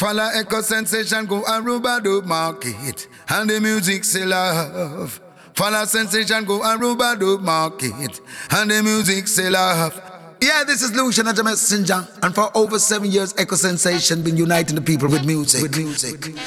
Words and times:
Follow 0.00 0.30
Echo 0.32 0.62
Sensation, 0.62 1.26
go 1.26 1.42
Aruba 1.42 2.02
do 2.02 2.22
market, 2.22 3.06
and 3.28 3.50
the 3.50 3.60
music 3.60 4.02
say 4.02 4.24
love. 4.24 5.20
Follow 5.52 5.84
Sensation, 5.84 6.46
go 6.46 6.60
Aruba 6.60 7.20
do 7.20 7.36
market, 7.36 8.18
and 8.50 8.70
the 8.70 8.82
music 8.82 9.28
say 9.28 9.50
love. 9.50 10.00
Yeah, 10.40 10.64
this 10.66 10.80
is 10.80 10.96
Lucian 10.96 11.26
as 11.26 11.38
a 11.38 11.44
messenger, 11.44 12.08
and 12.22 12.34
for 12.34 12.50
over 12.56 12.78
seven 12.78 13.10
years, 13.10 13.34
Echo 13.36 13.56
Sensation 13.56 14.22
been 14.22 14.38
uniting 14.38 14.74
the 14.74 14.80
people 14.80 15.06
with 15.06 15.26
music. 15.26 15.60
With 15.60 15.76
music. 15.76 16.12
With 16.12 16.28
music. 16.28 16.44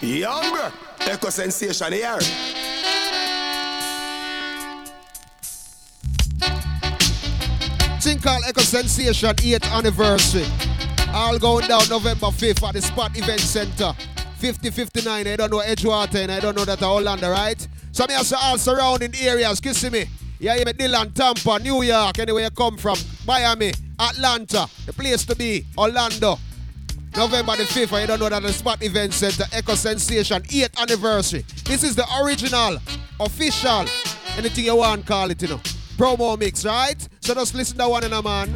Younger, 0.00 0.72
Echo 1.00 1.30
Sensation 1.30 1.92
here. 1.94 2.61
Called 8.22 8.44
Echo 8.46 8.60
Sensation 8.60 9.34
8th 9.34 9.70
anniversary. 9.72 10.46
All 11.12 11.38
going 11.38 11.66
down 11.66 11.88
November 11.88 12.28
5th 12.28 12.66
at 12.66 12.74
the 12.74 12.82
Spot 12.82 13.10
Event 13.16 13.40
Center. 13.40 13.92
5059, 14.38 15.26
I 15.26 15.36
don't 15.36 15.50
know 15.50 15.58
Edgewater 15.58 16.22
and 16.22 16.30
I 16.30 16.40
don't 16.40 16.56
know 16.56 16.64
that 16.64 16.82
Orlando, 16.82 17.30
right? 17.30 17.66
So 17.90 18.06
me 18.06 18.14
also 18.14 18.36
all 18.36 18.58
surrounding 18.58 19.14
areas, 19.16 19.60
kiss 19.60 19.90
me. 19.90 20.06
Yeah, 20.38 20.56
you 20.56 20.64
me 20.64 20.72
Dillon, 20.72 21.12
Tampa, 21.12 21.58
New 21.58 21.82
York, 21.82 22.18
anywhere 22.18 22.44
you 22.44 22.50
come 22.50 22.76
from, 22.76 22.96
Miami, 23.26 23.72
Atlanta, 23.98 24.68
the 24.86 24.92
place 24.92 25.24
to 25.26 25.36
be, 25.36 25.64
Orlando. 25.76 26.38
November 27.16 27.56
the 27.56 27.64
5th, 27.64 27.92
I 27.92 28.06
don't 28.06 28.20
know 28.20 28.28
that 28.28 28.42
the 28.42 28.52
Spot 28.52 28.82
Event 28.82 29.12
Center, 29.12 29.44
Echo 29.52 29.74
Sensation, 29.74 30.42
8th 30.42 30.80
anniversary. 30.80 31.44
This 31.64 31.82
is 31.82 31.94
the 31.94 32.06
original, 32.22 32.78
official, 33.20 33.84
anything 34.36 34.64
you 34.64 34.76
want, 34.76 35.06
call 35.06 35.30
it, 35.30 35.42
you 35.42 35.48
know. 35.48 35.60
Promo 35.96 36.38
mix, 36.38 36.64
right? 36.64 37.08
So 37.20 37.34
just 37.34 37.54
listen 37.54 37.78
to 37.78 37.88
one 37.88 38.04
in 38.04 38.12
a 38.12 38.22
man. 38.22 38.48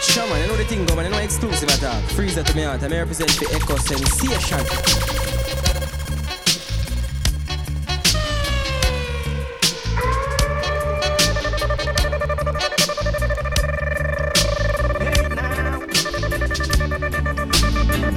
Sure 0.00 0.26
man, 0.28 0.40
you 0.42 0.46
know 0.48 0.56
the 0.56 0.64
thing 0.64 0.86
go 0.86 0.96
man, 0.96 1.04
you 1.06 1.10
know 1.10 1.18
exclusive 1.18 1.68
attack. 1.68 2.02
Freeze 2.10 2.36
that 2.36 2.46
to 2.46 2.56
me 2.56 2.64
out, 2.64 2.82
I 2.82 2.88
may 2.88 2.98
represent 2.98 3.30
the 3.30 3.46
Echo 3.52 3.76
Sensation. 3.76 4.64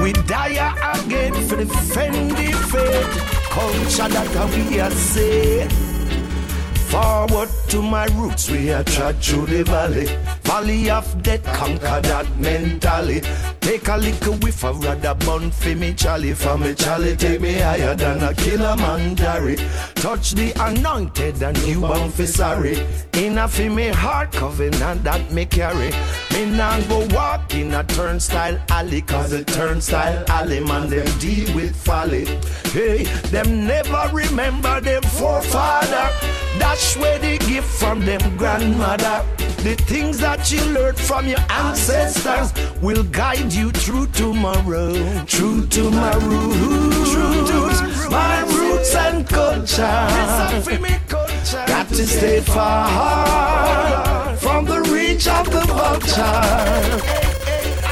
We 0.01 0.13
die 0.13 0.57
again 1.03 1.33
for 1.47 1.57
defend 1.57 2.31
the 2.31 2.51
faith, 2.71 3.49
culture 3.49 4.07
that 4.07 4.69
we 4.69 4.79
are 4.79 4.91
say. 4.91 5.90
Forward 6.91 7.47
to 7.69 7.81
my 7.81 8.05
roots, 8.17 8.49
we 8.51 8.69
are 8.69 8.83
trod 8.83 9.15
through 9.23 9.45
the 9.45 9.63
valley. 9.63 10.07
Valley 10.43 10.89
of 10.89 11.23
death, 11.23 11.43
conquer 11.53 12.01
that 12.01 12.27
mentally. 12.37 13.21
Take 13.61 13.87
a 13.87 13.97
little 13.97 14.33
whiff 14.35 14.63
of 14.63 14.83
rather 14.83 15.13
bun 15.25 15.51
for 15.51 15.75
me 15.75 15.93
chally. 15.93 16.33
For 16.33 16.57
me 16.57 16.73
chally, 16.73 17.15
take 17.15 17.41
me 17.41 17.53
higher 17.53 17.95
than 17.95 18.23
a 18.23 18.33
killer 18.33 18.75
mandari. 18.77 19.55
Touch 19.95 20.31
the 20.31 20.51
anointed 20.59 21.41
and 21.43 21.57
you 21.59 21.81
bound 21.81 22.13
for 22.13 22.25
sorry. 22.25 22.85
Enough 23.13 23.59
in 23.59 23.75
me 23.75 23.87
heart 23.89 24.31
covenant 24.31 25.03
that 25.03 25.31
me 25.31 25.45
carry. 25.45 25.91
Me 26.33 26.45
nah 26.57 26.79
go 26.81 27.07
walk 27.15 27.53
in 27.53 27.73
a 27.73 27.83
turnstile 27.83 28.59
alley, 28.69 29.01
cause 29.01 29.33
a 29.33 29.43
turnstile 29.43 30.23
alley 30.27 30.59
man 30.59 30.89
them 30.89 31.07
deal 31.19 31.55
with 31.55 31.75
folly. 31.75 32.25
Hey, 32.71 33.03
them 33.29 33.67
never 33.67 34.09
remember 34.13 34.81
them 34.81 35.03
forefather. 35.03 36.09
That's 36.57 36.97
where 36.97 37.19
they 37.19 37.37
give 37.37 37.65
from 37.65 38.05
them 38.05 38.37
grandmother. 38.37 39.25
The 39.63 39.75
things 39.75 40.17
that 40.19 40.30
you 40.49 40.63
learned 40.71 40.97
from 40.97 41.27
your 41.27 41.43
ancestors 41.49 42.53
will 42.81 43.03
guide 43.03 43.51
you 43.51 43.69
through 43.71 44.07
tomorrow. 44.07 44.93
True 45.25 45.67
to 45.67 45.91
my 45.91 46.13
roots, 46.15 47.11
true 47.11 47.47
to 47.47 48.09
my 48.09 48.41
roots 48.55 48.95
and 48.95 49.27
culture. 49.27 50.07
Got 51.67 51.87
to 51.89 52.07
stay 52.07 52.39
far 52.39 54.35
from 54.37 54.65
the 54.65 54.81
reach 54.93 55.27
of 55.27 55.45
the 55.51 55.61
vulture. 55.67 56.41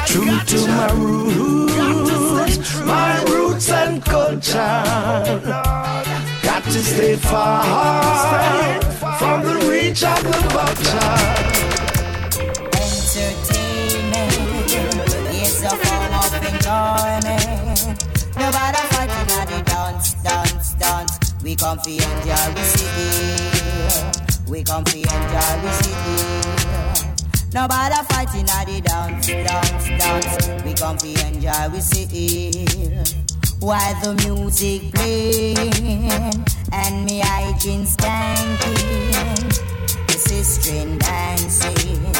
True 0.07 0.39
to 0.51 0.67
my 0.67 0.91
roots, 0.93 2.79
my 2.85 3.21
roots 3.23 3.69
and 3.69 4.03
culture. 4.03 4.83
Got 6.41 6.63
to 6.63 6.79
stay 6.91 7.15
far 7.17 8.81
from 9.19 9.43
the 9.43 9.55
reach 9.69 10.03
of 10.03 10.23
the 10.23 10.39
vulture. 10.53 11.68
We 21.49 21.55
come 21.55 21.79
fi 21.79 21.93
enjoy 21.93 22.53
we 22.53 22.61
city. 22.61 23.09
We 24.51 24.63
come 24.63 24.85
fi 24.85 24.99
enjoy 24.99 25.61
we 25.63 25.71
city. 25.81 26.17
Nobody 27.51 27.95
fighting 28.07 28.47
at 28.49 28.67
the 28.67 28.81
dance, 28.81 29.25
dance, 29.25 29.87
dance. 29.97 30.63
We 30.63 30.73
come 30.75 30.99
fi 30.99 31.09
enjoy 31.25 31.69
we 31.73 31.79
city. 31.81 32.67
While 33.61 33.95
the 34.03 34.13
music 34.27 34.93
playing 34.93 36.45
and 36.71 37.05
me 37.07 37.21
hygiene 37.21 37.85
skanking, 37.87 39.49
the 40.05 40.13
sister 40.13 40.85
dancing. 40.99 42.13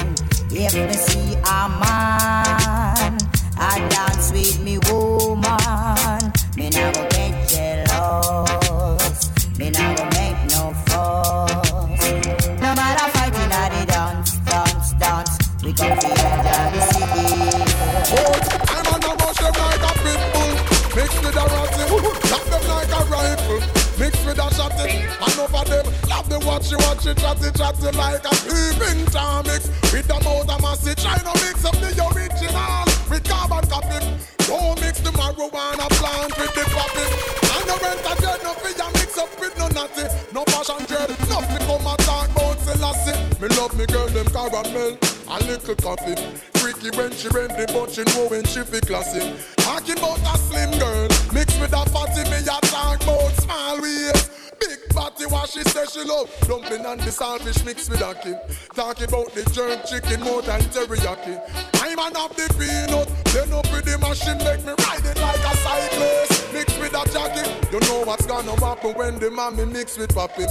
If 0.49 0.73
me 0.73 0.93
see 0.93 1.35
a 1.35 1.69
man, 1.77 3.17
I 3.59 3.87
dance 3.91 4.31
with 4.31 4.59
me 4.61 4.79
woman. 4.89 6.33
Me 6.57 6.69
nah 6.71 7.08
rifle 24.09 24.25
Mix 24.25 24.25
with 24.25 24.39
a 24.39 24.49
shotty 24.55 24.89
And 25.21 25.39
over 25.39 25.69
them 25.69 25.85
Love 26.09 26.29
the 26.29 26.39
watchy 26.39 26.77
watchy 26.77 27.13
chatty 27.19 27.51
chatty 27.57 27.97
Like 27.97 28.25
a 28.25 28.33
peeping 28.45 29.05
Tom 29.07 29.45
mix. 29.45 29.67
With 29.91 30.07
the 30.07 30.19
mouth 30.23 30.49
of 30.49 30.61
massy 30.61 30.95
Try 30.95 31.17
to 31.17 31.33
mix 31.45 31.65
up 31.65 31.75
the 31.75 31.91
original. 32.13 32.85
With 33.09 33.23
carbon 33.23 33.69
copy 33.69 33.99
Don't 34.47 34.79
mix 34.81 34.99
the 34.99 35.11
marijuana 35.11 35.87
plant 35.97 36.37
with 36.37 36.53
the 36.53 36.65
poppy 36.73 37.05
And 37.55 37.65
the 37.69 37.75
rent 37.81 38.01
a 38.05 38.13
dread 38.21 38.39
No 38.43 38.53
fear 38.53 38.89
mix 38.93 39.17
up 39.17 39.29
with 39.39 39.57
no 39.57 39.67
natty. 39.69 40.05
No 40.33 40.43
passion 40.45 40.85
dread 40.85 41.09
Nothing 41.29 41.65
come 41.65 41.87
and 41.87 41.99
talk 41.99 42.29
about 42.31 42.59
Selassie. 42.59 43.17
Me 43.41 43.47
love 43.55 43.77
me 43.77 43.85
girl 43.85 44.07
them 44.07 44.27
caramel 44.27 45.18
A 45.31 45.37
little 45.43 45.75
coffee. 45.75 46.15
Freaky 46.59 46.89
when 46.97 47.11
she 47.11 47.27
ready 47.29 47.65
but 47.71 47.91
she 47.91 48.03
know 48.03 48.27
when 48.27 48.43
she 48.45 48.61
fi 48.61 48.79
classy 48.81 49.33
Talking 49.57 49.97
about 49.97 50.19
a 50.19 50.37
slim 50.37 50.71
girl 50.79 51.07
Mixed 51.31 51.59
with 51.61 51.71
a 51.71 51.85
fatty 51.89 52.29
me 52.29 52.37
a 52.37 52.59
talk 52.67 53.01
about 53.03 53.31
small 53.37 53.81
waist 53.81 54.31
Big 54.59 54.88
body 54.93 55.25
what 55.25 55.49
she 55.49 55.63
say 55.63 55.85
she 55.85 56.03
love 56.03 56.29
Dumpling 56.41 56.85
and 56.85 56.99
the 57.01 57.11
saltfish 57.11 57.65
mixed 57.65 57.89
with 57.89 58.01
a 58.01 58.13
kid 58.15 58.37
Talking 58.73 59.07
about 59.07 59.33
the 59.33 59.43
jerk 59.53 59.85
chicken 59.85 60.21
more 60.21 60.41
than 60.41 60.61
teriyaki 60.61 61.39
I'm 61.81 61.99
an 61.99 62.15
of 62.15 62.35
the 62.35 62.47
peanut 62.57 63.07
Then 63.33 63.53
up 63.53 63.71
with 63.71 63.85
the 63.85 63.97
machine 63.97 64.37
make 64.39 64.65
me 64.65 64.73
ride 64.85 65.05
it 65.05 65.19
like 65.19 65.39
a 65.39 65.57
cyclist 65.57 66.53
Mixed 66.53 66.79
with 66.79 66.93
a 66.93 67.03
jacket 67.11 67.49
You 67.71 67.79
know 67.81 68.03
what's 68.05 68.25
gonna 68.25 68.55
happen 68.59 68.93
when 68.93 69.19
the 69.19 69.31
mommy 69.31 69.65
mix 69.65 69.97
with 69.97 70.13
papi 70.13 70.47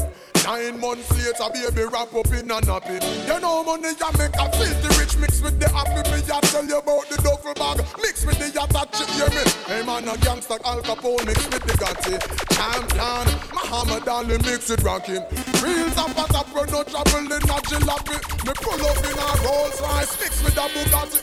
Nine 0.49 0.81
months 0.81 1.11
later, 1.13 1.53
baby, 1.53 1.85
wrap 1.93 2.15
up 2.15 2.27
in 2.33 2.51
a 2.51 2.61
nappy. 2.65 2.97
You 3.27 3.39
know 3.39 3.63
money, 3.65 3.93
ya 4.01 4.09
make 4.17 4.33
a 4.33 4.49
filthy 4.57 4.89
rich 4.99 5.17
mix 5.19 5.43
with 5.43 5.61
the 5.61 5.69
happy. 5.69 6.01
Me, 6.09 6.25
ya 6.27 6.41
tell 6.41 6.65
you 6.65 6.79
about 6.79 7.05
the 7.11 7.21
duffel 7.21 7.53
bag. 7.53 7.85
Mix 8.01 8.25
with 8.25 8.39
the 8.39 8.49
yacht, 8.57 8.73
you 8.99 9.07
hear 9.13 9.29
me? 9.29 9.45
Hey 9.67 9.85
man, 9.85 10.09
a 10.09 10.17
gangster 10.25 10.57
Al 10.65 10.81
Capone 10.81 11.27
mix 11.27 11.45
with 11.53 11.65
the 11.69 11.75
Gotti. 11.77 12.17
Champion, 12.57 13.29
Muhammad 13.53 14.09
Ali 14.09 14.38
mix 14.45 14.69
with 14.69 14.83
rocking. 14.83 15.23
Real 15.63 15.91
top 15.91 16.11
a 16.11 16.33
top, 16.33 16.55
run 16.55 16.71
no 16.71 16.83
trouble 16.83 17.19
in 17.19 17.43
a 17.43 17.59
jalopy. 17.69 18.19
Me 18.47 18.53
pull 18.55 18.87
up 18.87 18.99
in 18.99 19.19
a 19.19 19.29
Rolls 19.47 19.81
Royce, 19.81 20.21
mix 20.21 20.43
with 20.43 20.57
a 20.57 20.69
Bugatti. 20.75 21.21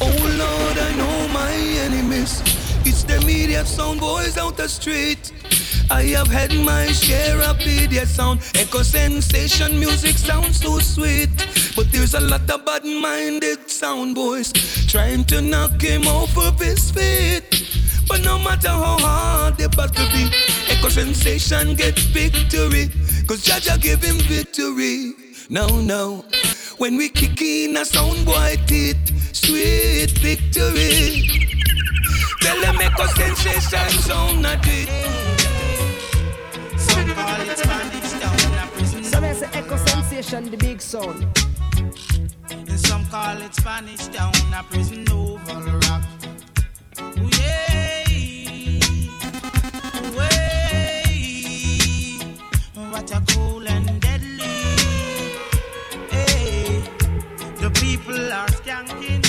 Oh 0.00 0.18
Lord, 0.38 0.78
I 0.78 0.96
know 0.96 1.28
my 1.28 1.52
enemies. 1.84 2.40
It's 2.84 3.04
the 3.04 3.20
media 3.26 3.64
sound 3.64 4.00
boys 4.00 4.36
out 4.36 4.56
the 4.56 4.68
street. 4.68 5.32
I 5.90 6.02
have 6.16 6.28
had 6.28 6.54
my 6.54 6.86
share 6.86 7.40
of 7.42 7.58
media 7.58 8.06
sound. 8.06 8.40
Echo 8.54 8.82
sensation 8.82 9.78
music 9.78 10.16
sounds 10.16 10.60
so 10.60 10.78
sweet. 10.78 11.30
But 11.76 11.90
there's 11.92 12.14
a 12.14 12.20
lot 12.20 12.50
of 12.50 12.64
bad 12.64 12.84
minded 12.84 13.70
sound 13.70 14.14
boys 14.14 14.52
trying 14.88 15.24
to 15.24 15.40
knock 15.40 15.80
him 15.80 16.06
off 16.06 16.36
of 16.36 16.58
his 16.58 16.90
feet. 16.90 17.44
But 18.08 18.22
no 18.24 18.38
matter 18.38 18.68
how 18.68 18.98
hard 18.98 19.56
the 19.56 19.68
battle 19.68 20.06
be, 20.12 20.51
Echo 20.82 20.90
sensation 20.90 21.76
gets 21.76 22.02
victory. 22.06 22.90
Cause 23.28 23.44
Jah 23.44 23.60
Jah 23.60 23.78
gave 23.78 24.02
him 24.02 24.16
victory. 24.26 25.12
No, 25.48 25.68
no. 25.80 26.24
When 26.78 26.96
we 26.96 27.08
kick 27.08 27.40
in 27.40 27.76
a 27.76 27.84
sound 27.84 28.26
boy 28.26 28.56
teeth, 28.66 28.98
sweet 29.32 30.10
victory. 30.18 31.22
Tell 32.40 32.60
them 32.62 32.78
make 32.78 32.98
a 32.98 33.06
sensation 33.10 33.90
sound 34.02 34.42
not 34.42 34.58
it. 34.64 34.88
Some 36.76 37.14
call 37.14 37.40
it 37.42 37.58
Spanish 37.58 38.10
Town 38.18 38.52
in 38.52 38.58
a 38.58 38.66
prison. 38.72 39.04
Some 39.04 39.34
say 39.34 39.50
echo 39.52 39.76
sensation, 39.76 40.50
the 40.50 40.56
big 40.56 40.80
sound. 40.80 41.24
And 42.50 42.80
some 42.80 43.06
call 43.06 43.40
it 43.40 43.54
Spanish 43.54 44.08
Town 44.08 44.34
a 44.52 44.64
prison 44.64 45.04
oval 45.12 45.62
rock. 45.62 46.02
Ooh, 47.18 47.30
yeah. 47.40 47.71
What 53.12 53.28
a 53.28 53.34
cool 53.34 53.68
and 53.68 54.00
deadly. 54.00 54.38
Hey. 56.08 56.82
The 57.60 57.70
people 57.74 58.32
are 58.32 58.48
skanking 58.48 59.22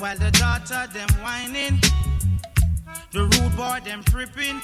while 0.00 0.18
the 0.18 0.32
daughter 0.32 0.88
them 0.92 1.08
whining. 1.22 1.80
The 3.12 3.26
rude 3.30 3.56
boy 3.56 3.78
them 3.84 4.02
tripping. 4.02 4.60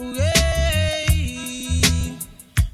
Ooh, 0.00 0.14
yeah. 0.14 1.06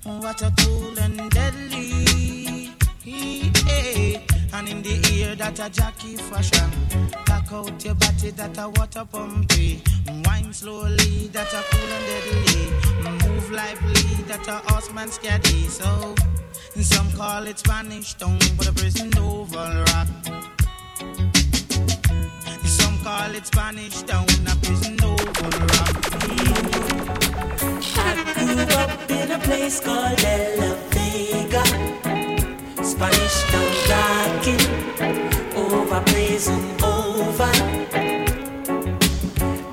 What 0.05 0.41
a 0.41 0.51
cool 0.61 0.99
and 0.99 1.31
deadly. 1.31 2.71
Yeah. 3.05 4.36
And 4.59 4.69
in 4.71 4.81
the 4.81 4.97
ear 5.13 5.35
that 5.35 5.61
a 5.61 5.69
jockey 5.69 6.17
fashion. 6.17 6.71
Back 7.27 7.53
out 7.53 7.85
your 7.85 7.95
body 7.95 8.31
that 8.31 8.57
a 8.57 8.71
water 8.71 9.05
pumpy. 9.05 9.83
Wine 10.25 10.51
slowly 10.51 11.29
that 11.29 11.53
a 11.53 11.63
cool 11.71 11.91
and 11.97 12.07
deadly. 12.09 13.29
Move 13.29 13.51
lively 13.51 14.23
that 14.29 14.49
a 14.49 14.73
horseman 14.73 15.11
steady. 15.11 15.69
So 15.69 16.15
some 16.81 17.13
call 17.13 17.47
it 17.47 17.59
Spanish 17.59 18.15
town, 18.15 18.39
but 18.57 18.69
a 18.69 18.73
prison 18.73 19.13
oval 19.19 19.85
rock. 19.93 20.09
Some 22.65 22.99
call 23.05 23.35
it 23.35 23.47
Spanish 23.47 24.01
town, 24.03 24.27
a 24.51 24.57
prison 24.65 24.97
oval 25.05 25.51
rock. 25.75 25.97
I 27.99 28.33
grew 28.35 28.63
up 28.75 29.11
in 29.11 29.31
a 29.33 29.39
place 29.39 29.81
called 29.81 30.17
De 30.17 30.57
La 30.57 30.75
Vega. 30.93 32.06
Spanish 32.87 33.43
town 33.51 33.73
rocking 33.91 34.65
over 35.57 36.01
prison 36.03 36.63
over. 36.85 37.51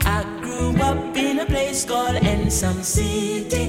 I 0.04 0.24
grew 0.42 0.76
up 0.82 1.16
in 1.16 1.40
a 1.40 1.46
place 1.46 1.86
called 1.86 2.16
Ensom 2.16 2.84
City. 2.84 3.68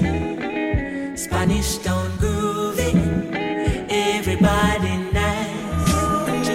Spanish 1.15 1.77
town 1.77 2.11
grooving. 2.17 3.35
Everybody 3.87 4.97
nice. 5.13 6.49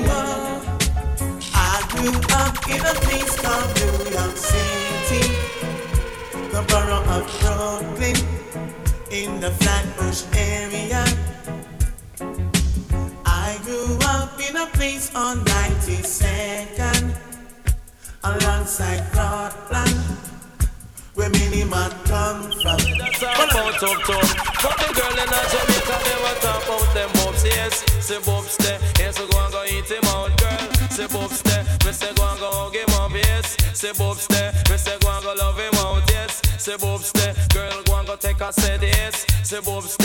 I 1.54 1.86
grew 1.90 2.18
up 2.42 2.56
in 2.68 2.80
a 2.80 2.94
place 3.06 3.36
called 3.40 3.70
New 3.78 4.10
York 4.10 4.36
City, 4.36 5.22
the 6.50 6.62
borough 6.68 7.04
of 7.16 7.24
Brooklyn, 7.40 8.16
in 9.12 9.40
the 9.40 9.52
Flatbush 9.52 10.24
area. 10.34 11.09
A 14.60 14.66
place 14.76 15.14
on 15.14 15.38
92nd, 15.44 17.16
alongside 18.24 19.00
Broadland, 19.12 19.96
where 21.14 21.30
many 21.30 21.64
man 21.64 21.90
come 22.04 22.42
from. 22.60 22.78
That's 23.20 23.54
all 23.56 23.68
about 23.70 23.80
tough. 23.80 24.36
But 24.62 24.76
the 24.76 24.92
girl 24.92 25.16
in 25.16 25.32
a 25.32 25.40
Jamaica, 25.52 25.96
want 26.20 26.40
talk 26.42 26.64
about 26.64 26.94
them 26.94 27.10
bobs, 27.14 27.44
yes. 27.44 27.84
Say 28.04 28.20
bobs 28.26 28.56
there, 28.58 28.78
yes, 28.98 29.16
so 29.16 29.26
go 29.28 29.38
and 29.44 29.52
go 29.52 29.64
eat 29.64 29.88
him 29.88 30.04
out, 30.04 30.36
girl. 30.36 30.90
Say 30.90 31.06
bobs 31.06 31.42
there, 31.42 31.64
me 31.86 31.92
say 31.92 32.12
go 32.14 32.28
and 32.28 32.40
go 32.40 32.50
hug 32.52 32.74
him 32.74 32.90
up, 33.00 33.12
yes. 33.12 33.56
Say 33.72 33.92
bobs 33.96 34.26
there, 34.26 34.52
me 34.68 34.76
say 34.76 34.98
go 35.00 35.10
and 35.10 35.24
go 35.24 35.34
love 35.38 35.58
him 35.58 35.74
out, 35.86 36.04
yes. 36.10 36.42
Say 36.58 36.76
bobs 36.76 37.12
there, 37.12 37.34
girl 37.54 37.82
go 37.84 37.96
and 37.96 38.06
go 38.06 38.16
take 38.16 38.40
a 38.40 38.52
set, 38.52 38.82
yes. 38.82 39.24
Say 39.42 39.60
bobs 39.60 39.96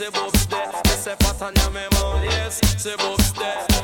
Say 0.00 0.08
bobs 0.08 0.48
me 0.48 0.96
say 0.96 1.14
pat 1.20 1.42
and 1.42 1.58
yam 1.58 1.76
him 1.76 1.92
out, 1.96 2.24
yes. 2.24 2.58
Say 2.82 2.96
bobs 2.96 3.34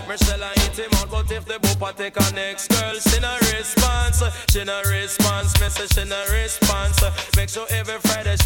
Michelle 0.09 0.43
and 0.43 0.57
eat 0.65 0.79
him 0.79 0.89
out, 0.95 1.11
but 1.11 1.31
if 1.31 1.45
the 1.45 1.61
boopa 1.61 1.95
take 1.95 2.17
a 2.17 2.35
next 2.35 2.69
girl, 2.69 2.95
she 2.95 3.21
no 3.21 3.37
response, 3.53 4.23
she 4.49 4.65
no 4.65 4.81
response, 4.89 5.53
me 5.61 5.69
say 5.69 5.87
she 5.93 6.09
no 6.09 6.25
response. 6.33 7.03
Make 7.37 7.51
sure 7.51 7.67
every 7.69 7.99
Friday 7.99 8.37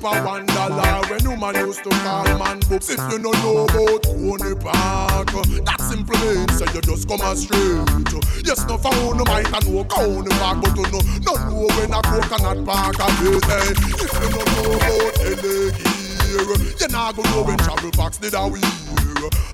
paper 0.00 0.24
one 0.24 0.46
dollar 0.46 1.02
when 1.08 1.22
you 1.22 1.36
man 1.36 1.54
used 1.54 1.84
to 1.84 1.90
call 1.90 2.24
man 2.38 2.60
books. 2.68 2.88
If 2.88 2.98
you 3.10 3.18
don't 3.18 3.36
know 3.42 3.64
about 3.64 4.02
Coney 4.04 4.54
Park, 4.56 5.28
that 5.64 5.80
simply 5.80 6.18
means 6.18 6.58
so 6.58 6.64
you 6.72 6.80
just 6.80 7.08
come 7.08 7.36
straight. 7.36 8.46
Yes, 8.46 8.64
no 8.66 8.78
found 8.78 9.18
no 9.18 9.24
might 9.24 9.52
and 9.52 9.74
no 9.74 9.84
Coney 9.84 10.30
Park, 10.38 10.62
but 10.62 10.76
you 10.76 10.82
know, 10.90 11.00
no 11.26 11.34
know 11.48 11.66
when 11.76 11.92
a 11.92 12.02
coconut 12.02 12.64
park 12.64 12.96
a 12.98 13.08
is. 13.28 13.76
If 14.00 14.12
you 14.20 14.28
don't 14.30 14.50
know 14.56 14.72
about 14.76 15.44
LA 15.44 16.09
here, 16.30 16.46
you 16.78 16.88
not 16.88 17.16
go 17.16 17.22
know 17.22 17.42
when 17.42 17.58
travel 17.58 17.90
packs 17.92 18.18
did 18.18 18.34
a 18.34 18.46
wear. 18.46 18.60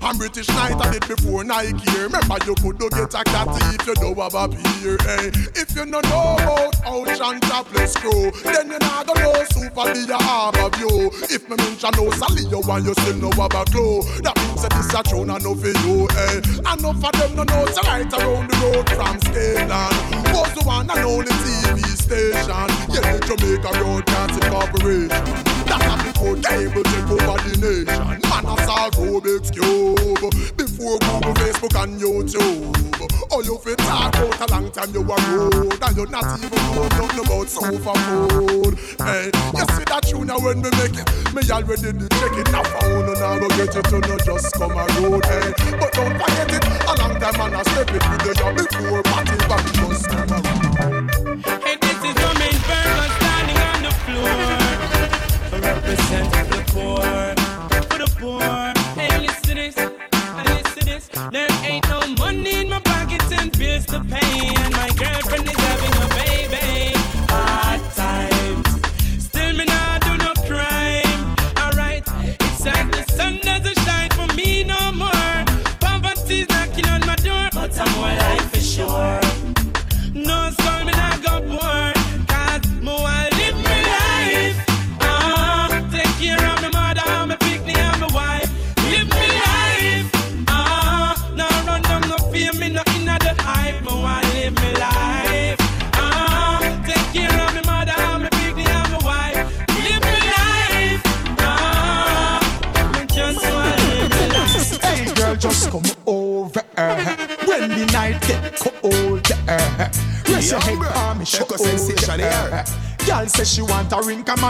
I'm 0.01 0.17
British 0.17 0.47
night 0.49 0.79
I 0.79 0.91
did 0.91 1.07
before 1.07 1.43
Nike 1.43 1.77
here. 1.91 2.03
Remember 2.03 2.37
you 2.45 2.55
could 2.55 2.77
do 2.77 2.89
get 2.89 3.13
a 3.13 3.23
cat 3.23 3.47
if 3.73 3.87
you 3.87 3.95
don't 3.95 4.17
have 4.17 4.35
a 4.35 4.47
peer. 4.47 4.97
Hey, 5.01 5.27
eh? 5.27 5.61
if 5.61 5.75
you 5.75 5.85
don't 5.85 6.05
know 6.05 6.37
about 6.37 6.75
Ocean 6.85 7.41
Chaplin 7.41 7.87
screw, 7.87 8.31
then 8.43 8.71
you 8.71 8.79
not 8.79 9.07
gonna 9.07 9.21
know 9.21 9.43
Super 9.51 9.91
Lee 9.91 10.05
have 10.07 10.55
a 10.55 10.69
view. 10.77 11.09
If 11.29 11.49
me 11.49 11.55
mention 11.57 11.91
no 11.97 12.11
Sally, 12.11 12.43
you 12.45 12.61
want 12.61 12.85
you 12.85 12.93
still 12.93 13.17
know 13.17 13.31
have 13.31 13.55
a 13.57 13.65
clue. 13.65 14.03
That 14.21 14.37
means 14.37 14.61
that 14.61 14.71
this 14.71 14.93
a 14.93 15.03
tune 15.03 15.29
eh? 15.29 15.35
and 15.35 15.43
no 15.43 15.55
for 15.55 15.67
you. 15.67 16.07
Hey, 16.13 16.37
enough 16.61 17.03
of 17.03 17.11
them 17.17 17.35
no 17.35 17.43
know 17.43 17.65
to 17.65 17.81
right 17.89 18.13
around 18.13 18.49
the 18.49 18.57
road 18.61 18.87
from 18.95 19.17
Scaland. 19.25 19.97
Was 20.31 20.53
the 20.53 20.63
one 20.63 20.89
and 20.89 20.99
only 20.99 21.33
TV 21.43 21.81
station. 21.97 22.69
Yeah, 22.93 23.17
Jamaica 23.25 23.69
Broadcasting 23.73 24.51
Corporation. 24.51 25.56
That 25.67 25.83
a 25.83 25.93
before 26.07 26.35
cable 26.39 26.83
take 26.83 27.09
over 27.11 27.37
the 27.43 27.53
nation. 27.59 28.07
Man, 28.29 28.45
I 28.45 28.55
saw 28.65 28.89
Rubik's 28.91 29.51
Cube 29.51 30.31
before 30.55 30.97
Google, 30.99 31.33
Facebook, 31.35 31.75
and 31.83 31.99
YouTube. 31.99 32.87
Oh, 33.31 33.41
you 33.41 33.57
fit 33.59 33.77
talk 33.79 34.15
out 34.15 34.41
a 34.41 34.53
long 34.53 34.71
time 34.71 34.93
you 34.93 35.01
were 35.01 35.19
road, 35.35 35.83
and 35.83 35.97
you're 35.97 36.07
not 36.07 36.39
even 36.39 36.63
know 36.71 36.87
nothing 36.87 37.19
about 37.19 37.49
sofa 37.49 37.93
food. 38.07 38.73
Hey, 38.97 39.31
you 39.53 39.65
see 39.75 39.85
that 39.91 40.03
tune 40.07 40.27
now 40.27 40.39
when 40.39 40.61
we 40.61 40.71
make 40.79 40.95
it, 40.95 41.07
me 41.35 41.41
already 41.51 41.91
did 41.91 42.11
check 42.17 42.33
it. 42.39 42.47
I 42.49 42.63
found 42.63 43.09
and 43.09 43.19
I 43.19 43.39
go 43.39 43.47
get 43.49 43.75
it 43.75 43.83
to 43.83 43.99
not 43.99 44.23
just 44.23 44.53
come 44.55 44.71
a 44.71 44.85
road. 45.03 45.25
Hey, 45.25 45.51
but 45.75 45.91
don't 45.93 46.15
forget 46.15 46.55
it. 46.55 46.63
A 46.87 46.93
long 46.95 47.19
time 47.19 47.37
man, 47.37 47.53
I 47.55 47.63
step 47.63 47.89
it 47.91 48.03
with 48.07 48.21
the 48.23 48.33
job 48.33 48.55
before 48.55 49.03
party 49.03 49.37
back 49.47 49.65
just 49.75 50.07
come 50.07 50.31
around. 50.31 50.56
Represent 55.67 56.36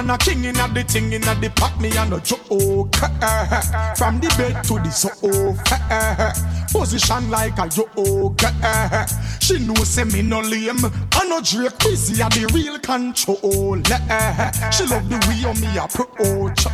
a 0.09 0.13
on 0.13 0.15
a 0.15 0.17
king 0.17 0.45
in 0.45 0.53
the 0.53 0.83
thing 0.87 1.13
in 1.13 1.21
the 1.21 1.51
pack 1.55 1.79
me 1.79 1.89
a 1.89 2.19
joke. 2.21 2.95
From 3.97 4.19
the 4.19 4.33
bed 4.37 4.63
to 4.63 4.79
the 4.79 4.91
sofa, 4.91 6.33
position 6.71 7.29
like 7.29 7.57
a 7.57 7.67
joke. 7.67 8.41
She 9.41 9.59
know 9.59 9.75
say 9.83 10.03
me 10.05 10.21
no 10.21 10.39
lame, 10.39 10.85
I 11.13 11.25
no 11.27 11.41
Drake 11.41 11.77
busy 11.79 12.21
at 12.21 12.31
the 12.33 12.47
real 12.53 12.79
control. 12.79 13.81
She 14.71 14.85
love 14.85 15.09
the 15.09 15.17
way 15.27 15.43
on 15.45 15.59
me 15.59 15.77
approach, 15.77 16.67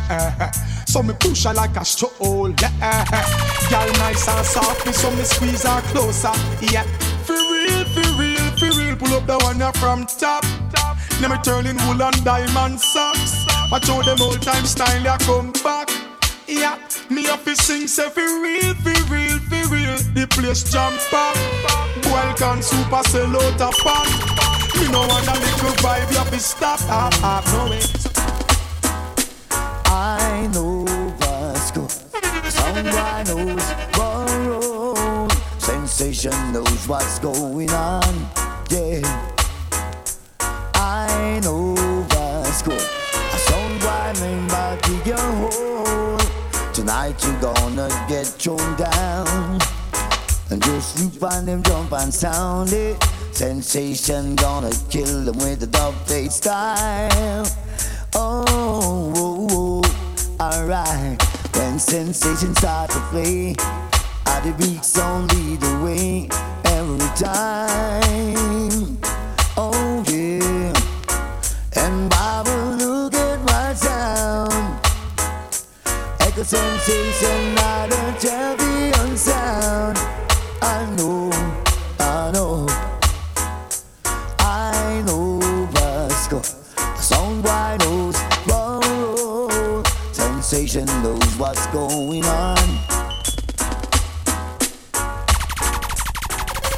so 0.86 1.02
me 1.02 1.14
push 1.18 1.44
her 1.44 1.54
like 1.54 1.76
a 1.76 1.84
stroll. 1.84 2.52
Girl 2.52 3.92
nice 3.98 4.28
and 4.28 4.46
soft, 4.46 4.94
so 4.94 5.10
me 5.10 5.24
squeeze 5.24 5.64
her 5.64 5.80
closer. 5.92 6.32
Yeah, 6.60 6.84
for 7.24 7.34
real, 7.34 7.84
for 7.94 8.20
real, 8.20 8.50
for 8.58 8.70
real. 8.78 8.96
Pull 8.96 9.14
up 9.14 9.26
the 9.26 9.38
one 9.38 9.72
from 9.74 10.06
top. 10.06 10.44
Let 11.20 11.30
me 11.30 11.38
turn 11.42 11.66
in 11.66 11.76
wool 11.86 12.02
and 12.02 12.24
diamond 12.24 12.80
socks. 12.80 13.46
I 13.72 13.80
show 13.82 14.02
them 14.02 14.20
old 14.20 14.42
time 14.42 14.66
style, 14.66 15.02
ya 15.02 15.16
come 15.18 15.52
back. 15.64 15.88
Yeah, 16.46 16.78
me 17.08 17.24
have 17.24 17.44
to 17.44 17.56
sing 17.56 17.86
say 17.86 18.10
for 18.10 18.20
real, 18.20 18.74
for 18.74 18.92
real, 19.12 19.38
for 19.48 19.64
real. 19.72 19.96
The 20.14 20.26
place 20.30 20.64
jump 20.70 21.00
up. 21.12 21.34
Boy 22.02 22.34
can 22.36 22.62
super 22.62 23.02
sell 23.08 23.34
out 23.36 23.60
a 23.60 23.70
pan. 23.82 24.06
Me 24.80 24.90
no 24.92 25.00
want 25.06 25.26
a 25.28 25.32
little 25.32 25.74
vibe, 25.82 26.10
you 26.10 26.18
have 26.18 26.30
to 26.30 26.38
stop. 26.38 26.80
Ah, 26.88 27.10
ah, 27.22 27.42
no 27.52 27.70
way. 27.70 27.80
I 29.86 30.48
know 30.52 30.84
Vasco, 31.18 31.88
someone 32.50 32.84
knows 33.24 33.72
Borough. 33.96 35.28
Sensation 35.58 36.52
knows 36.52 36.86
what's 36.86 37.18
going 37.20 37.70
on, 37.70 38.28
yeah. 38.70 39.33
I 41.24 41.40
know 41.40 41.74
Vasco, 42.10 42.72
a 42.72 43.38
sound 43.46 43.82
rhyming 43.82 44.46
back 44.46 44.82
to 44.82 44.92
your 45.08 45.16
hole. 45.40 46.18
Tonight 46.74 47.16
you're 47.24 47.40
gonna 47.40 47.88
get 48.10 48.26
thrown 48.26 48.76
down. 48.76 49.58
And 50.50 50.62
just 50.62 51.00
loop 51.00 51.22
on 51.32 51.46
them, 51.46 51.62
jump 51.62 51.92
and 51.92 52.12
sound 52.12 52.74
it. 52.74 53.02
Sensation 53.32 54.36
gonna 54.36 54.70
kill 54.90 55.24
them 55.24 55.38
with 55.38 55.60
the 55.60 55.92
plate 56.04 56.30
style. 56.30 57.46
Oh, 58.14 58.44
oh, 59.16 59.48
oh, 59.50 60.44
alright. 60.44 61.22
When 61.56 61.78
sensation 61.78 62.54
start 62.54 62.90
to 62.90 63.00
play, 63.10 63.56
I 64.26 64.40
the 64.44 64.52
beats 64.58 64.98
only 64.98 65.56
the 65.56 65.74
way 65.82 66.28
every 66.66 67.08
time. 67.16 68.43
Echo 76.44 76.56
sensation, 76.56 77.54
not 77.54 77.90
a 77.90 78.20
champion 78.20 79.16
sound. 79.16 79.96
I 80.60 80.94
know, 80.94 81.30
I 81.98 82.30
know, 82.32 82.66
I 84.40 85.02
know 85.06 85.40
Vasco. 85.72 86.40
A 86.40 87.02
song 87.02 87.40
boy 87.40 87.76
knows, 87.80 88.16
sensation 90.12 90.84
knows 91.02 91.38
what's 91.38 91.66
going 91.68 92.26
on. 92.26 92.58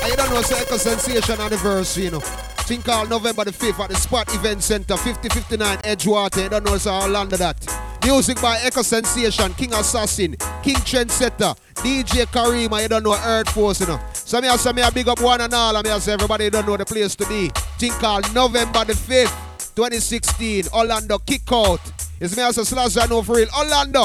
You 0.08 0.16
don't 0.16 0.30
know, 0.30 0.42
the 0.42 0.58
Echo 0.60 0.76
Sensation 0.76 1.40
anniversary, 1.40 2.04
you 2.04 2.10
know. 2.12 2.20
Think 2.20 2.84
called 2.84 3.10
November 3.10 3.44
the 3.44 3.50
5th 3.50 3.80
at 3.80 3.90
the 3.90 3.96
Spot 3.96 4.32
Event 4.32 4.62
Center, 4.62 4.96
5059 4.96 5.78
Edgewater. 5.78 6.44
You 6.44 6.48
don't 6.50 6.64
know, 6.64 6.74
it's 6.74 6.86
all 6.86 7.16
under 7.16 7.36
that. 7.36 7.75
Music 8.06 8.40
by 8.40 8.56
Echo 8.62 8.82
Sensation, 8.82 9.52
King 9.54 9.74
Assassin, 9.74 10.36
King 10.62 10.76
Trendsetter, 10.76 11.58
DJ 11.74 12.24
Karima, 12.26 12.80
you 12.80 12.86
don't 12.86 13.02
know 13.02 13.18
Earth 13.24 13.48
Force, 13.48 13.80
you 13.80 13.88
know. 13.88 14.00
So 14.12 14.40
me 14.40 14.46
I 14.46 14.72
me 14.72 14.82
I 14.82 14.90
big 14.90 15.08
up 15.08 15.20
one 15.20 15.40
and 15.40 15.52
all, 15.52 15.74
and 15.74 15.84
me 15.84 15.90
everybody 15.90 16.48
don't 16.48 16.68
know 16.68 16.76
the 16.76 16.84
place 16.84 17.16
to 17.16 17.26
be. 17.26 17.48
Thing 17.80 17.90
called 17.90 18.32
November 18.32 18.84
the 18.84 18.92
5th, 18.92 19.74
2016, 19.74 20.66
Orlando 20.72 21.18
Kick 21.18 21.50
Out. 21.50 21.80
It's 22.20 22.36
me 22.36 22.44
I 22.44 22.52
say 22.52 22.62
slash 22.62 22.96
I 22.96 23.06
know 23.06 23.24
for 23.24 23.34
real. 23.34 23.48
Orlando, 23.58 24.04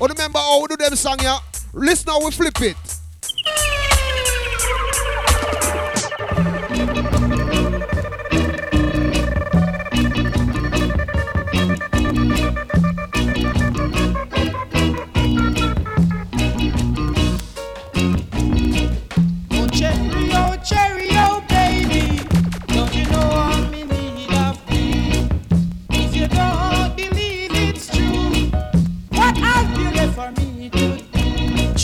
oh 0.00 0.08
remember 0.08 0.38
how 0.38 0.62
we 0.62 0.68
do 0.68 0.76
them 0.78 0.96
song, 0.96 1.18
yeah? 1.20 1.38
Listen 1.74 2.08
how 2.08 2.24
we 2.24 2.30
flip 2.30 2.58
it. 2.62 2.76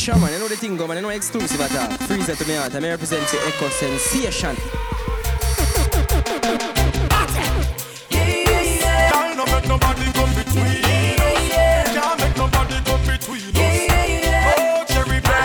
Do? 0.09 0.15
Sure, 0.15 0.21
man, 0.21 0.33
you 0.33 0.38
know 0.38 0.49
the 0.49 0.57
thing, 0.57 0.77
go, 0.77 0.87
man. 0.87 0.97
You 0.97 1.03
know 1.03 1.09
exclusive 1.11 1.61
at 1.61 1.77
all. 1.77 1.97
Freeze 2.07 2.27
to 2.27 2.49
me 2.49 2.57
out. 2.57 2.75
I 2.75 2.81
may 2.81 2.91
represent 2.91 3.27
the 3.29 3.38
Echo 3.47 3.69
Sensation. 3.69 4.57
Girl, 8.11 9.35
no 9.37 9.45
make 9.47 9.69
nobody 9.69 10.12
come 10.12 10.35
between 10.35 10.85
us. 11.21 11.49
Can't 11.95 12.21
make 12.21 12.37
nobody 12.37 12.81
come 12.85 13.03
between 13.07 13.43
us. 13.55 13.88
Oh, 14.59 14.85
cherry 14.88 15.21
baby. 15.21 15.37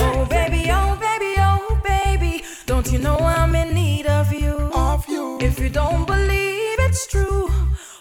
Oh 0.00 0.26
baby, 0.26 0.70
oh 0.70 0.96
baby, 1.00 1.34
oh 1.38 1.80
baby, 1.84 2.44
don't 2.66 2.90
you 2.90 2.98
know 2.98 3.18
I'm 3.18 3.54
in 3.54 3.74
need 3.74 4.06
of 4.06 4.32
you? 4.32 4.70
Of 4.74 5.08
you. 5.08 5.38
If 5.40 5.58
you 5.58 5.68
don't 5.68 6.06
believe 6.06 6.78
it's 6.80 7.06
true, 7.06 7.48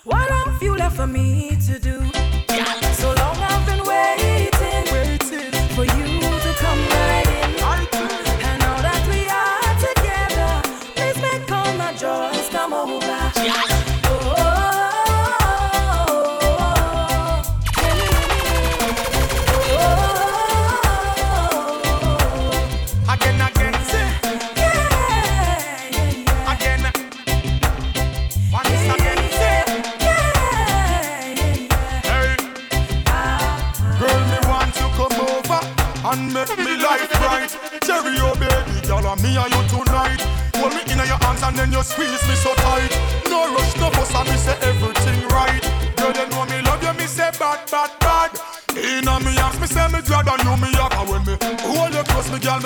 what 0.03 0.29
have 0.29 0.61
you 0.63 0.75
left 0.75 0.95
for 0.95 1.07
me 1.07 1.50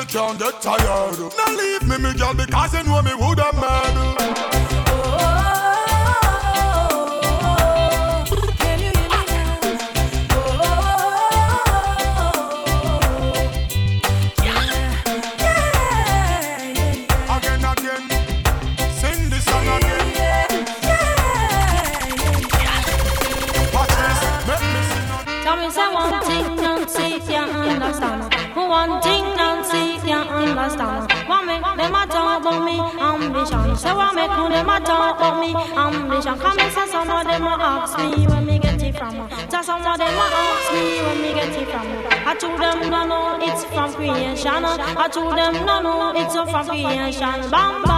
can't 0.06 0.38
get 0.40 0.62
tired. 0.62 1.20
Now 1.38 1.56
leave 1.56 1.84
me, 1.88 1.98
me 1.98 2.14
girl, 2.14 2.34
because 2.34 2.74
you 2.74 2.84
know 2.84 3.02
me 3.02 3.15
them 34.56 34.70
a 34.70 34.80
talk 34.80 35.18
about 35.18 35.40
me 35.40 35.52
ambition? 35.54 36.40
Come 36.40 36.60
and 36.60 36.74
say 36.74 36.88
some 36.88 37.10
of 37.10 37.24
them 37.28 37.44
a 37.44 37.54
ask 37.60 37.98
me 38.00 38.28
when 38.28 38.46
me 38.46 38.60
get 38.60 38.82
it 38.82 38.96
from. 38.96 39.28
Tell 39.50 39.64
some 39.64 39.86
of 39.86 39.98
them 39.98 40.16
a 40.16 40.26
ask 40.32 40.74
me 40.74 41.02
when 41.04 41.22
me 41.22 41.34
get 41.34 41.56
it 41.62 41.68
from. 41.68 41.88
I 42.28 42.36
told 42.40 42.60
them 42.60 42.90
no 42.90 43.06
no, 43.06 43.38
it's 43.42 43.64
from 43.66 43.94
creation. 43.94 44.64
I 44.66 45.08
told 45.12 45.38
them 45.38 45.66
no 45.66 45.82
no, 45.82 46.14
it's 46.16 46.34
from 46.34 46.68
creation. 46.68 47.50
Bam 47.52 47.84
bam, 47.84 47.95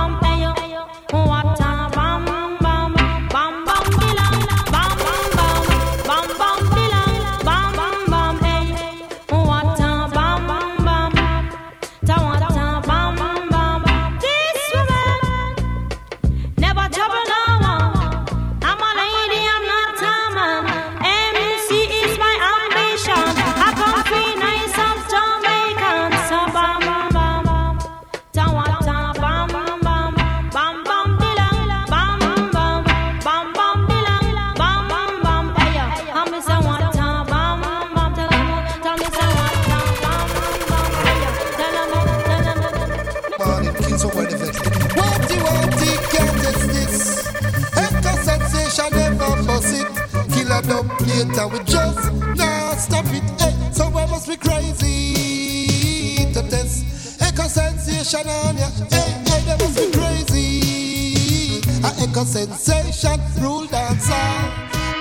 A 62.17 62.25
sensation 62.25 63.21
rule 63.39 63.67
dancer. 63.67 64.11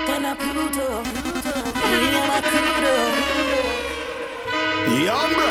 Gonna 0.05 0.35
Pluto, 0.35 1.01
Gonna 1.01 2.41
Pluto. 2.45 2.93
Young 5.01 5.33
bro, 5.33 5.47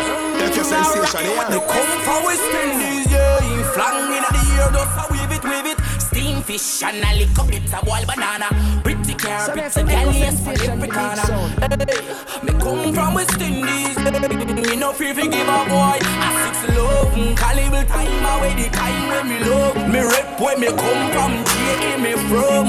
echo 0.47 0.63
sensation 0.63 1.27
yeah. 1.27 1.51
They 1.51 1.59
come 1.59 2.01
from 2.07 2.23
West 2.23 2.55
Indies, 2.63 3.11
yeah. 3.11 3.73
Flang 3.75 4.15
in 4.15 4.23
the 4.23 4.41
air, 4.63 4.71
just 4.71 5.11
wave 5.11 5.33
it, 5.33 5.43
wave 5.43 5.67
it. 5.67 5.79
Steam 6.01 6.41
fish 6.43 6.85
and 6.85 7.05
a 7.05 7.19
lick 7.19 7.37
up, 7.37 7.53
it's 7.53 7.73
a 7.73 7.81
wild 7.85 8.07
banana 8.07 8.77
carpets 9.27 9.77
and 9.77 9.89
galleons 9.89 10.41
for 10.41 10.71
every 10.71 10.89
corner. 10.89 11.23
Hey, 11.61 12.45
me 12.45 12.53
come 12.61 12.95
from 12.95 13.15
West 13.15 13.41
Indies. 13.41 14.36
Me 14.67 14.75
no 14.75 14.93
free 14.93 15.13
to 15.15 15.23
give 15.29 15.47
a 15.47 15.65
boy 15.71 15.97
a 16.03 16.29
six 16.43 16.77
love. 16.77 17.13
Mm, 17.15 17.37
Calibre 17.37 17.85
time 17.85 18.25
away 18.35 18.53
the 18.61 18.69
time 18.71 19.09
when 19.09 19.29
me 19.29 19.39
love. 19.49 19.77
Me 19.89 20.01
rep 20.01 20.41
where 20.41 20.59
me 20.59 20.67
come 20.67 21.11
from, 21.15 21.33
J.A. 21.45 21.99
me 22.03 22.13
from. 22.27 22.67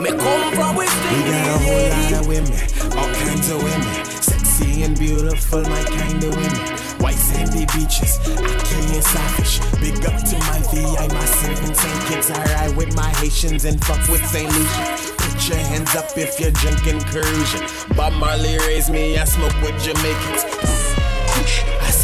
Me 0.00 0.10
come 0.10 0.54
from 0.54 0.76
West 0.76 0.94
Indies. 1.10 1.24
We 1.24 1.30
got 1.32 1.48
a 1.48 1.58
whole 1.66 1.88
lot 1.90 2.12
of 2.20 2.26
women, 2.28 2.60
all 2.96 3.10
kinds 3.18 3.50
of 3.50 3.62
women. 3.64 4.04
Sexy 4.22 4.82
and 4.84 4.96
beautiful, 4.96 5.62
my 5.62 5.82
kind 5.82 6.22
of 6.22 6.36
women. 6.36 7.02
White 7.02 7.18
sandy 7.18 7.66
beaches, 7.74 8.18
Ackee 8.38 8.94
and 8.94 9.02
Saltfish. 9.02 9.58
Big 9.80 10.06
up 10.06 10.22
to 10.30 10.38
my 10.38 10.60
VI, 10.70 11.08
my 11.08 11.24
servants 11.24 11.84
and 11.84 12.06
kids. 12.06 12.30
I 12.30 12.68
with 12.76 12.94
my 12.94 13.10
Haitians 13.18 13.64
and 13.64 13.84
fuck 13.84 14.06
with 14.08 14.24
St. 14.26 14.46
Lucia. 14.46 15.14
Put 15.18 15.48
your 15.48 15.58
hands 15.58 15.96
up 15.96 16.16
if 16.16 16.38
you're 16.38 16.52
drinking 16.52 17.00
Persian. 17.10 17.96
Bob 17.96 18.12
Marley 18.14 18.56
raised 18.58 18.92
me, 18.92 19.18
I 19.18 19.24
smoke 19.24 19.60
with 19.62 19.82
Jamaicans. 19.82 20.83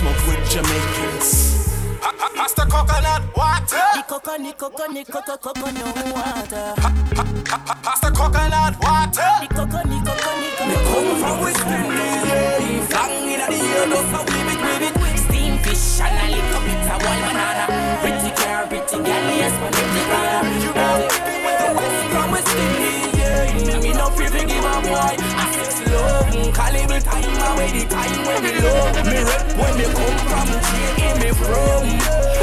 I 0.01 0.03
smoke 0.03 0.25
with 0.33 0.49
Jamaicans. 0.49 1.29
Pass 2.35 2.53
the 2.55 2.65
coconut 2.65 3.21
water. 3.37 3.85
The 3.93 4.03
coconut, 4.09 4.57
coconut, 4.57 5.07
coconut, 5.07 5.41
coconut 5.43 5.97
water. 6.17 6.73
Pass 7.85 8.01
the 8.01 8.09
coconut 8.09 8.81
water. 8.81 9.29
The 9.45 9.49
coconut, 9.53 10.01
coconut, 10.01 10.57
coconut. 10.57 10.73
Me 10.73 10.77
come 10.89 11.21
from 11.21 11.37
West 11.45 11.61
Indies. 11.69 12.89
Flang 12.89 13.29
in 13.29 13.45
the 13.45 13.53
air, 13.53 13.85
just 13.93 14.17
a 14.17 14.25
wave 14.25 14.49
it, 14.49 14.61
wave 14.65 14.89
it. 14.89 15.21
Steam 15.21 15.61
fish 15.61 16.01
and 16.01 16.17
a 16.17 16.33
little 16.33 16.61
bit 16.65 16.81
of 16.81 16.97
wild 17.05 17.21
banana. 17.21 17.69
Pretty 18.01 18.31
car, 18.41 18.65
pretty 18.73 18.97
gal, 19.05 19.27
yes, 19.37 19.53
but 19.61 19.69
pretty 19.69 20.01
car. 20.09 20.49
You 20.65 20.73
know, 20.81 20.97
come 21.13 21.45
from 21.45 21.77
West 21.77 22.09
Indies 22.09 22.20
free 23.67 24.27
to 24.27 24.47
give 24.47 24.65
a 24.65 24.81
boy 24.83 25.17
a 25.21 25.45
six 25.53 25.81
love. 25.91 26.27
Mm, 26.33 26.55
Calibre 26.55 27.01
time 27.01 27.41
away 27.49 27.71
the 27.73 27.85
time 27.89 28.27
when 28.27 28.43
me 28.43 28.53
love. 28.61 29.07
Me 29.07 29.23
rep 29.23 29.45
when 29.59 29.73
me 29.79 29.85
come 29.85 30.19
from, 30.29 30.49
where 31.01 31.17
me 31.21 31.31
from. 31.41 31.83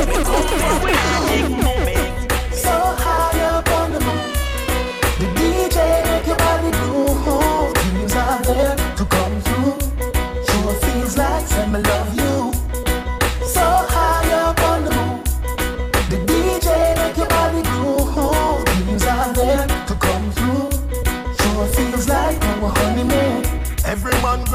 Me 0.05 0.17
come 0.23 0.47
from. 0.49 0.97
So 2.51 2.73
high 3.03 3.39
up 3.41 3.69
on 3.69 3.91
the 3.93 3.99
moon, 3.99 4.31
the 5.19 5.27
DJ 5.37 5.77
make 6.05 6.27
your 6.27 6.37
body 6.37 6.71
move. 6.85 7.73
Dreams 7.73 8.15
are 8.15 8.41
there 8.43 8.75
to 8.97 9.05
come 9.05 9.36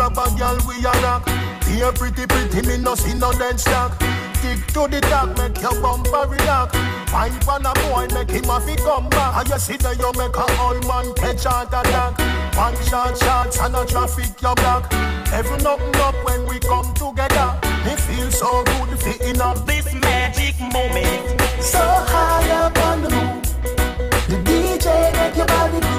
Every 0.03 0.15
man 0.15 0.35
grab 0.35 0.35
a 0.35 0.39
girl 0.39 0.59
we 0.67 0.85
a 0.85 0.93
rock. 1.03 1.25
Be 1.67 1.81
a 1.81 1.93
pretty 1.93 2.27
pretty, 2.27 2.67
me 2.67 2.79
no 2.79 2.95
see 2.95 3.15
no 3.15 3.33
dead 3.33 3.61
stock. 3.61 3.99
Kick 4.43 4.67
to 4.75 4.89
the 4.89 5.01
top, 5.03 5.37
make 5.39 5.61
your 5.63 5.81
bumper 5.81 6.27
react. 6.29 6.75
Fine 7.11 7.39
pan 7.41 7.67
a 7.67 7.73
boy, 7.87 8.09
make 8.13 8.31
him 8.31 8.51
a 8.51 8.61
fi 8.61 8.75
come 8.77 9.09
back. 9.11 9.41
And 9.41 9.49
you 9.49 9.59
see 9.59 9.77
that 9.77 9.99
you 9.99 10.11
make 10.19 10.35
a 10.35 10.47
old 10.61 10.87
man 10.89 11.15
catch 11.15 11.45
heart 11.45 11.69
attack. 11.69 12.19
One 12.57 12.75
shot 12.87 13.17
shots 13.19 13.59
and 13.61 13.77
a 13.77 13.87
traffic 13.87 14.41
your 14.43 14.55
block. 14.57 14.93
Every 15.33 15.57
nothing 15.63 15.97
up 16.03 16.17
when 16.25 16.47
we 16.47 16.59
come 16.59 16.93
together. 16.95 17.59
Me 17.85 17.95
feel 17.95 18.31
so 18.31 18.65
good, 18.65 18.99
fitting 18.99 19.41
up 19.41 19.65
this 19.67 19.87
magic 19.95 20.59
moment. 20.61 21.41
So 21.63 21.79
high 21.79 22.51
up 22.51 22.77
on 22.79 23.03
the 23.03 23.11
moon, 23.11 23.43
the 24.29 24.37
DJ 24.43 25.13
make 25.15 25.37
your 25.37 25.47
body 25.47 25.92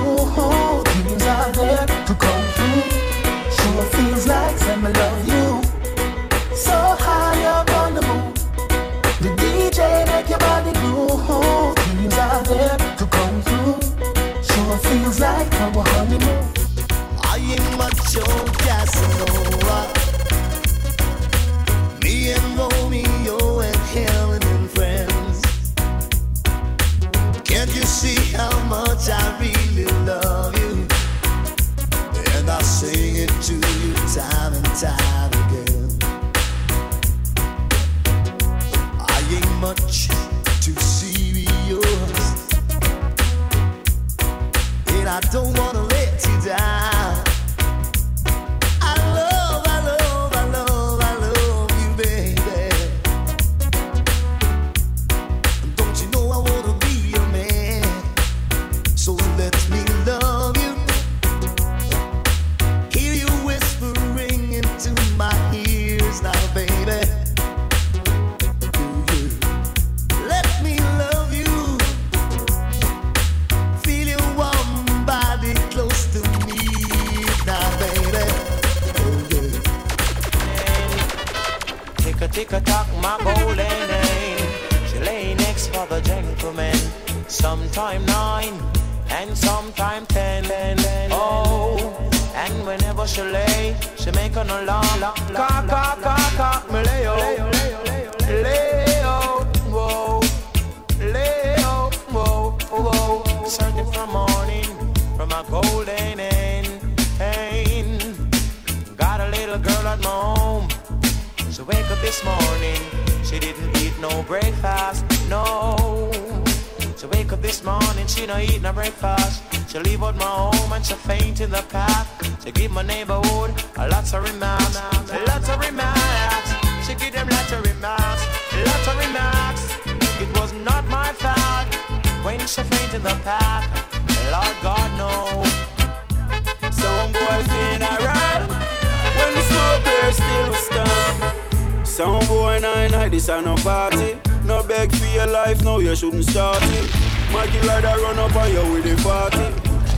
Some 142.04 142.28
boy 142.28 142.60
nine 142.60 142.92
night 142.92 143.12
this 143.12 143.30
a 143.30 143.42
no 143.42 143.56
party. 143.56 144.18
No 144.44 144.62
beg 144.62 144.94
for 144.94 145.06
your 145.06 145.26
life, 145.26 145.64
no 145.64 145.80
you 145.80 145.96
shouldn't 145.96 146.26
start 146.26 146.62
it. 146.62 146.94
Maggie 147.32 147.66
rider 147.66 147.96
run 148.04 148.20
up 148.20 148.36
on 148.36 148.52
you 148.52 148.74
with 148.74 148.84
the 148.84 149.02
party. 149.02 149.48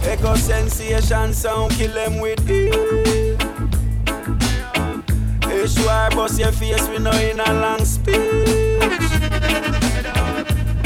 Echo 0.07 0.35
sensation 0.35 1.33
sound 1.33 1.71
kill 1.71 1.91
them 1.91 2.19
with 2.19 2.47
it. 2.47 3.41
HY 5.45 6.09
bust 6.11 6.39
your 6.39 6.51
face 6.51 6.87
with 6.89 7.01
no 7.01 7.09
in 7.09 7.39
a 7.39 7.53
long 7.55 7.83
speech. 7.83 8.15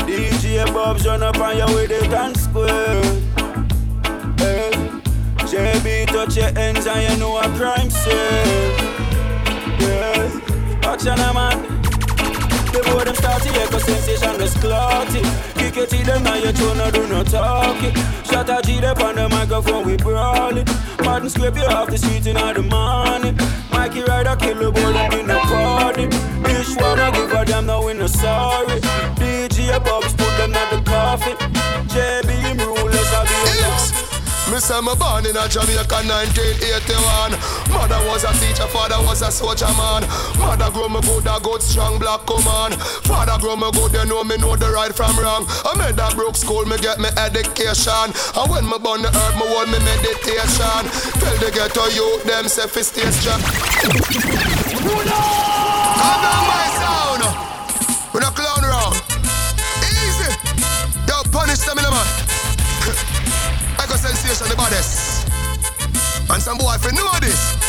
DJ 0.08 0.74
Bob's 0.74 1.06
run 1.06 1.22
up 1.22 1.38
on 1.38 1.58
you 1.58 1.66
with 1.76 1.90
the 1.90 2.08
dance 2.08 2.44
square. 2.44 3.02
JB 5.52 6.08
touch 6.08 6.38
your 6.38 6.58
ends 6.58 6.88
and 6.88 7.12
you 7.12 7.20
know 7.20 7.38
a 7.40 7.44
crime 7.58 7.90
scene. 7.90 8.70
Yeah, 9.82 10.49
action 10.90 11.16
man. 11.34 11.58
The 12.74 12.82
boy 12.86 13.04
them 13.04 13.16
start 13.16 13.42
to 13.44 13.50
echo 13.62 13.80
sensation 13.80 14.40
just 14.40 14.60
clout. 14.60 15.08
Kick 15.56 15.78
it 15.78 15.90
to 15.90 15.98
them 16.04 16.24
now 16.24 16.36
you 16.36 16.52
tune 16.52 16.78
no 16.78 16.90
do 16.92 17.08
no 17.08 17.24
talk 17.24 17.82
it. 17.84 17.96
Shot 18.26 18.50
a 18.50 18.62
G 18.62 18.84
up 18.86 19.00
on 19.02 19.16
the 19.16 19.30
microphone 19.30 19.86
we 19.86 19.98
brawl 19.98 20.58
it. 20.58 20.70
Martin 21.04 21.30
scrape 21.30 21.56
you 21.56 21.64
off 21.64 21.90
the 21.90 21.98
street 21.98 22.26
in 22.28 22.38
all 22.38 22.54
the 22.54 22.64
morning. 22.64 23.38
Mikey 23.72 24.02
Rider 24.02 24.36
kill 24.36 24.58
the 24.58 24.72
boy 24.72 24.94
up 24.94 25.14
in 25.14 25.28
the 25.28 25.40
party. 25.40 26.08
One 26.80 27.00
I 27.00 27.12
give 27.12 27.32
a 27.32 27.46
damn 27.46 27.66
now 27.66 27.86
we 27.86 27.94
no 27.94 28.08
sorry. 28.08 28.80
DJ 29.20 29.84
Bobs 29.84 30.14
put 30.14 30.32
them 30.38 30.54
at 30.54 30.70
the 30.72 30.82
coffin. 30.90 31.36
JB 31.90 32.30
a 32.94 32.99
Me 34.50 34.58
say 34.58 34.82
me 34.82 34.96
born 34.98 35.26
in 35.30 35.38
a 35.38 35.46
Jamaica 35.48 36.02
1981 36.10 37.38
Mother 37.70 38.02
was 38.10 38.26
a 38.26 38.34
teacher, 38.42 38.66
father 38.74 38.98
was 39.06 39.22
a 39.22 39.30
soldier 39.30 39.70
man. 39.78 40.02
Mother 40.42 40.72
grow 40.74 40.90
me 40.90 41.00
good, 41.02 41.28
a 41.30 41.40
good 41.40 41.62
strong 41.62 42.00
black 42.00 42.26
woman. 42.26 42.74
Father 43.06 43.38
grow 43.38 43.56
me 43.56 43.70
good, 43.72 43.94
you 43.94 44.06
know 44.10 44.24
me 44.24 44.38
know 44.38 44.56
the 44.56 44.72
right 44.72 44.90
from 44.90 45.14
wrong. 45.20 45.46
I 45.66 45.78
made 45.78 45.96
that 45.98 46.16
broke 46.16 46.36
school, 46.36 46.66
me 46.66 46.78
get 46.78 46.98
me 47.00 47.10
education. 47.14 48.10
And 48.34 48.50
when 48.50 48.66
me 48.66 48.80
born 48.82 49.06
the 49.06 49.14
earth, 49.14 49.36
me 49.38 49.46
want 49.54 49.70
me 49.70 49.78
meditation. 49.86 50.82
Tell 51.22 51.38
the 51.38 51.52
ghetto 51.54 51.86
youth, 51.94 52.24
them 52.26 52.50
say 52.50 52.66
fi 52.66 52.82
stay 52.82 53.12
strong 53.12 53.42
sensation, 64.00 64.48
the 64.48 64.56
baddest. 64.56 65.28
And 66.32 66.42
some 66.42 66.58
boy 66.58 66.78
fi 66.80 66.92
know 66.96 67.20
this. 67.20 67.69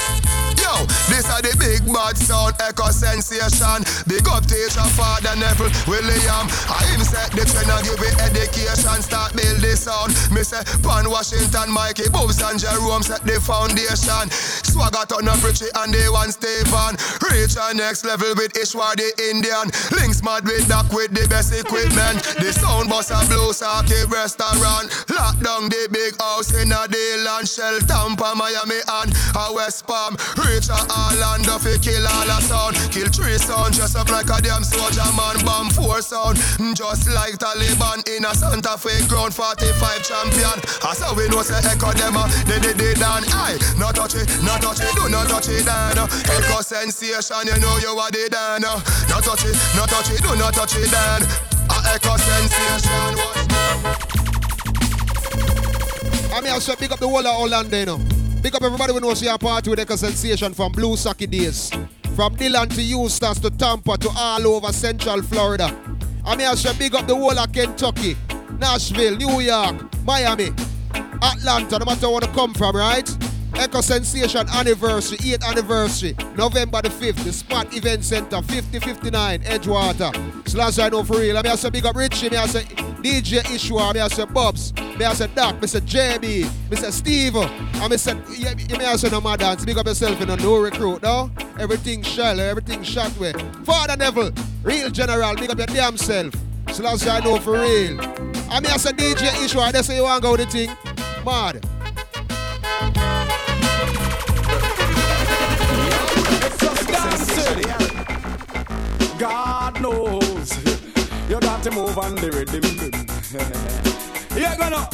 Yo, 0.70 0.87
this 1.11 1.26
are 1.26 1.42
the 1.42 1.50
big 1.59 1.83
bad 1.90 2.14
sound 2.14 2.54
echo 2.62 2.94
sensation. 2.94 3.83
Big 4.06 4.22
up 4.30 4.46
teacher, 4.46 4.87
father, 4.94 5.35
Neville, 5.35 5.66
William. 5.90 6.46
I 6.70 6.87
him 6.94 7.02
set 7.02 7.35
the 7.35 7.42
trend 7.42 7.66
and 7.66 7.83
give 7.83 7.98
it 7.98 8.14
education. 8.22 9.02
Start 9.02 9.35
build 9.35 9.59
this 9.59 9.90
sound. 9.90 10.14
Me 10.30 10.46
say 10.46 10.62
Pan 10.87 11.11
Washington, 11.11 11.74
Mikey, 11.74 12.06
Bobs 12.14 12.38
and 12.38 12.54
Jerome 12.54 13.02
set 13.02 13.26
the 13.26 13.42
foundation. 13.42 14.30
Swagger 14.62 15.02
turn 15.11 15.26
up 15.26 15.42
Richie 15.42 15.74
and 15.83 15.90
they 15.90 16.06
one 16.06 16.30
Stephen. 16.30 16.94
Reach 17.18 17.59
a 17.59 17.74
next 17.74 18.06
level 18.06 18.30
with 18.38 18.54
Ishwa 18.54 18.94
the 18.94 19.11
Indian. 19.26 19.74
Links 19.98 20.22
mad 20.22 20.46
with 20.46 20.70
Doc 20.70 20.87
with 20.94 21.11
the 21.11 21.26
best 21.26 21.50
equipment. 21.50 22.22
The 22.38 22.54
sound 22.54 22.87
boss 22.87 23.11
a 23.11 23.18
blue 23.26 23.50
sake 23.50 24.06
restaurant. 24.06 24.87
Lock 25.11 25.35
down 25.42 25.66
the 25.66 25.90
big 25.90 26.14
house 26.22 26.54
in 26.54 26.70
a 26.70 26.87
DeLand, 26.87 27.50
Shell, 27.50 27.83
Tampa, 27.90 28.38
Miami 28.38 28.78
and 28.87 29.11
a 29.35 29.50
West 29.50 29.83
Palm. 29.90 30.14
Reach 30.38 30.60
a 30.68 30.77
Orlando 31.09 31.57
fi 31.59 31.79
kill 31.79 32.07
all 32.07 32.29
a 32.29 32.38
sound. 32.42 32.77
Kill 32.92 33.09
three 33.09 33.38
sound, 33.38 33.75
dress 33.75 33.94
up 33.94 34.11
like 34.11 34.29
a 34.29 34.42
damn 34.42 34.64
soldier 34.64 35.07
man. 35.16 35.38
Bomb 35.44 35.70
four 35.70 36.03
sound, 36.03 36.37
mm, 36.61 36.75
just 36.75 37.09
like 37.09 37.38
Taliban 37.38 38.05
in 38.11 38.25
a 38.25 38.35
Santa 38.35 38.77
Fe 38.77 39.07
ground 39.09 39.33
45 39.33 40.03
champion. 40.03 40.57
I 40.85 40.92
saw 40.92 41.14
we 41.14 41.29
know 41.29 41.42
say 41.42 41.61
echo 41.64 41.92
them 41.96 42.16
a 42.16 42.29
they 42.44 42.59
they 42.59 42.75
they 42.75 42.94
done. 42.94 43.25
Aye, 43.33 43.57
not 43.79 43.94
touch 43.96 44.14
it, 44.16 44.29
not 44.42 44.61
touch 44.61 44.81
it, 44.81 44.92
do 44.94 45.09
not 45.09 45.29
touch 45.29 45.49
it 45.49 45.64
down. 45.64 45.96
Echo 46.29 46.61
sensation, 46.61 47.46
you 47.46 47.57
know 47.62 47.79
you 47.79 47.96
are 47.96 48.11
the 48.11 48.29
dan. 48.29 48.61
Not 48.61 49.25
touch 49.25 49.44
it, 49.46 49.57
not 49.77 49.88
touch 49.88 50.11
it, 50.12 50.20
do 50.20 50.37
not 50.37 50.53
touch 50.53 50.77
it 50.77 50.90
down. 50.90 51.23
A 51.70 51.77
echo 51.94 52.16
sensation. 52.18 53.14
I 56.33 56.40
mean, 56.42 56.53
I 56.53 56.59
say 56.59 56.75
big 56.79 56.92
up 56.92 56.99
the 56.99 57.09
whole 57.09 57.27
of 57.27 57.40
Orlando, 57.40 57.77
you 57.79 57.87
know. 57.87 58.19
Big 58.42 58.55
up 58.55 58.62
everybody 58.62 58.94
who 58.94 59.00
knows 59.00 59.22
your 59.22 59.37
party 59.37 59.68
with 59.68 59.79
Echo 59.81 59.96
Sensation 59.96 60.55
from 60.55 60.72
Blue 60.72 60.96
Saki 60.96 61.26
days. 61.26 61.70
From 62.16 62.35
Dillon 62.37 62.70
to 62.70 62.81
Eustis 62.81 63.38
to 63.40 63.50
Tampa 63.50 63.98
to 63.98 64.09
all 64.16 64.46
over 64.46 64.72
Central 64.72 65.20
Florida. 65.22 65.66
I 66.24 66.37
mean, 66.37 66.46
I 66.46 66.55
say 66.55 66.76
big 66.79 66.94
up 66.94 67.07
the 67.07 67.14
whole 67.14 67.38
of 67.38 67.53
Kentucky, 67.53 68.16
Nashville, 68.59 69.16
New 69.16 69.40
York, 69.40 69.76
Miami, 70.05 70.48
Atlanta, 71.22 71.79
no 71.81 71.85
matter 71.85 72.09
where 72.09 72.20
you 72.22 72.29
come 72.29 72.55
from, 72.55 72.76
right? 72.76 73.09
Echo 73.54 73.80
Sensation 73.80 74.48
anniversary, 74.50 75.18
8th 75.18 75.44
anniversary, 75.44 76.16
November 76.36 76.82
the 76.82 76.88
5th, 76.88 77.24
the 77.24 77.32
Spot 77.32 77.66
Event 77.74 78.04
Center, 78.04 78.42
5059 78.42 79.40
Edgewater. 79.40 80.48
Slash 80.48 80.78
I 80.78 80.88
know 80.88 81.04
for 81.04 81.18
real. 81.18 81.36
I 81.38 81.42
mean, 81.42 81.52
I 81.52 81.56
say 81.56 81.70
big 81.70 81.86
up 81.86 81.96
Richie, 81.96 82.30
me 82.30 82.36
I 82.36 82.46
say 82.46 82.62
DJ 83.02 83.40
Ishwa, 83.42 83.94
me 83.94 84.00
I 84.00 84.08
say 84.08 84.24
Bobs, 84.24 84.74
me 84.74 85.04
I 85.04 85.12
say 85.14 85.28
Doc, 85.34 85.60
me 85.60 85.66
say 85.66 85.80
JB, 85.80 86.70
me 86.70 86.76
say 86.76 86.90
Steve, 86.90 87.36
and 87.36 87.90
me 87.90 87.96
say, 87.96 88.16
yeah, 88.36 88.54
me 88.54 88.84
I 88.84 88.96
say 88.96 89.10
no 89.10 89.20
more 89.20 89.36
dance, 89.36 89.64
big 89.64 89.78
up 89.78 89.86
yourself 89.86 90.20
in 90.20 90.30
a 90.30 90.36
no 90.36 90.58
recruit, 90.58 91.02
no? 91.02 91.30
Everything 91.58 92.02
shell, 92.02 92.40
everything 92.40 92.82
shot 92.82 93.16
with. 93.18 93.36
Father 93.66 93.96
Neville, 93.96 94.32
real 94.62 94.90
general, 94.90 95.34
big 95.36 95.50
up 95.50 95.58
your 95.58 95.66
damn 95.66 95.96
self. 95.96 96.34
Slash 96.72 97.06
I 97.06 97.20
know 97.20 97.38
for 97.40 97.52
real. 97.52 98.00
I 98.50 98.60
mean, 98.60 98.70
I 98.70 98.76
say 98.76 98.92
DJ 98.92 99.28
Ishwa, 99.44 99.72
they 99.72 99.82
say 99.82 99.96
you 99.96 100.02
want 100.02 100.22
to 100.22 100.28
go 100.28 100.36
the 100.36 100.46
thing. 100.46 100.70
Mad. 101.24 103.19
God 109.20 109.78
knows 109.83 110.56
you 111.28 111.38
got 111.40 111.62
to 111.64 111.70
move 111.72 111.98
on 111.98 112.14
the 112.14 112.30
rhythm. 112.33 112.64
You're 114.40 114.56
gonna. 114.56 114.88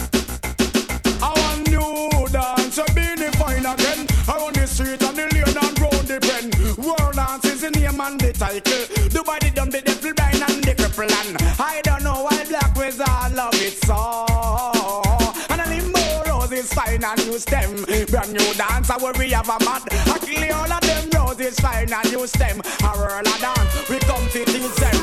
I 1.23 1.31
want 1.39 1.71
new 1.71 2.27
dance, 2.33 2.75
be 2.93 3.07
the 3.15 3.31
fine 3.39 3.65
again. 3.65 4.03
Around 4.27 4.57
the 4.57 4.67
street 4.67 5.01
and 5.01 5.17
the 5.17 5.31
lane 5.31 5.47
and 5.47 5.79
round 5.79 6.09
the 6.11 6.19
pen. 6.19 6.51
World 6.85 7.15
dance 7.15 7.45
is 7.45 7.61
the 7.61 7.71
name 7.71 8.01
and 8.01 8.21
the 8.21 8.33
title. 8.33 9.09
The 9.11 9.23
body 9.25 9.51
dumb, 9.51 9.71
the 9.71 9.81
devil 9.81 10.13
blind 10.13 10.43
and 10.43 10.65
the 10.65 10.75
cripple 10.75 11.07
and 11.07 11.61
I 11.61 11.81
don't 11.85 12.03
know 12.03 12.25
why 12.25 12.45
black 12.47 12.75
wizard 12.75 13.33
love 13.33 13.55
it 13.55 13.79
so. 13.87 14.27
And 16.97 17.05
a 17.05 17.15
new 17.25 17.39
stem. 17.39 17.85
Brand 18.11 18.33
new 18.33 18.55
dance, 18.55 18.91
I 18.91 18.97
we 19.19 19.31
have 19.31 19.49
a 19.49 19.65
mad. 19.65 19.83
I 19.93 20.19
kill 20.19 20.53
all 20.53 20.73
of 20.73 20.86
them 21.37 21.47
roses 21.47 21.61
fine 21.61 21.93
and 21.93 22.13
new 22.13 22.27
stem. 22.27 22.61
A 22.83 22.91
whirl 22.97 23.21
a 23.21 23.39
dance, 23.41 23.89
we 23.89 23.99
come 24.01 24.27
to 24.31 24.45
teach 24.45 24.75
them. 24.77 24.97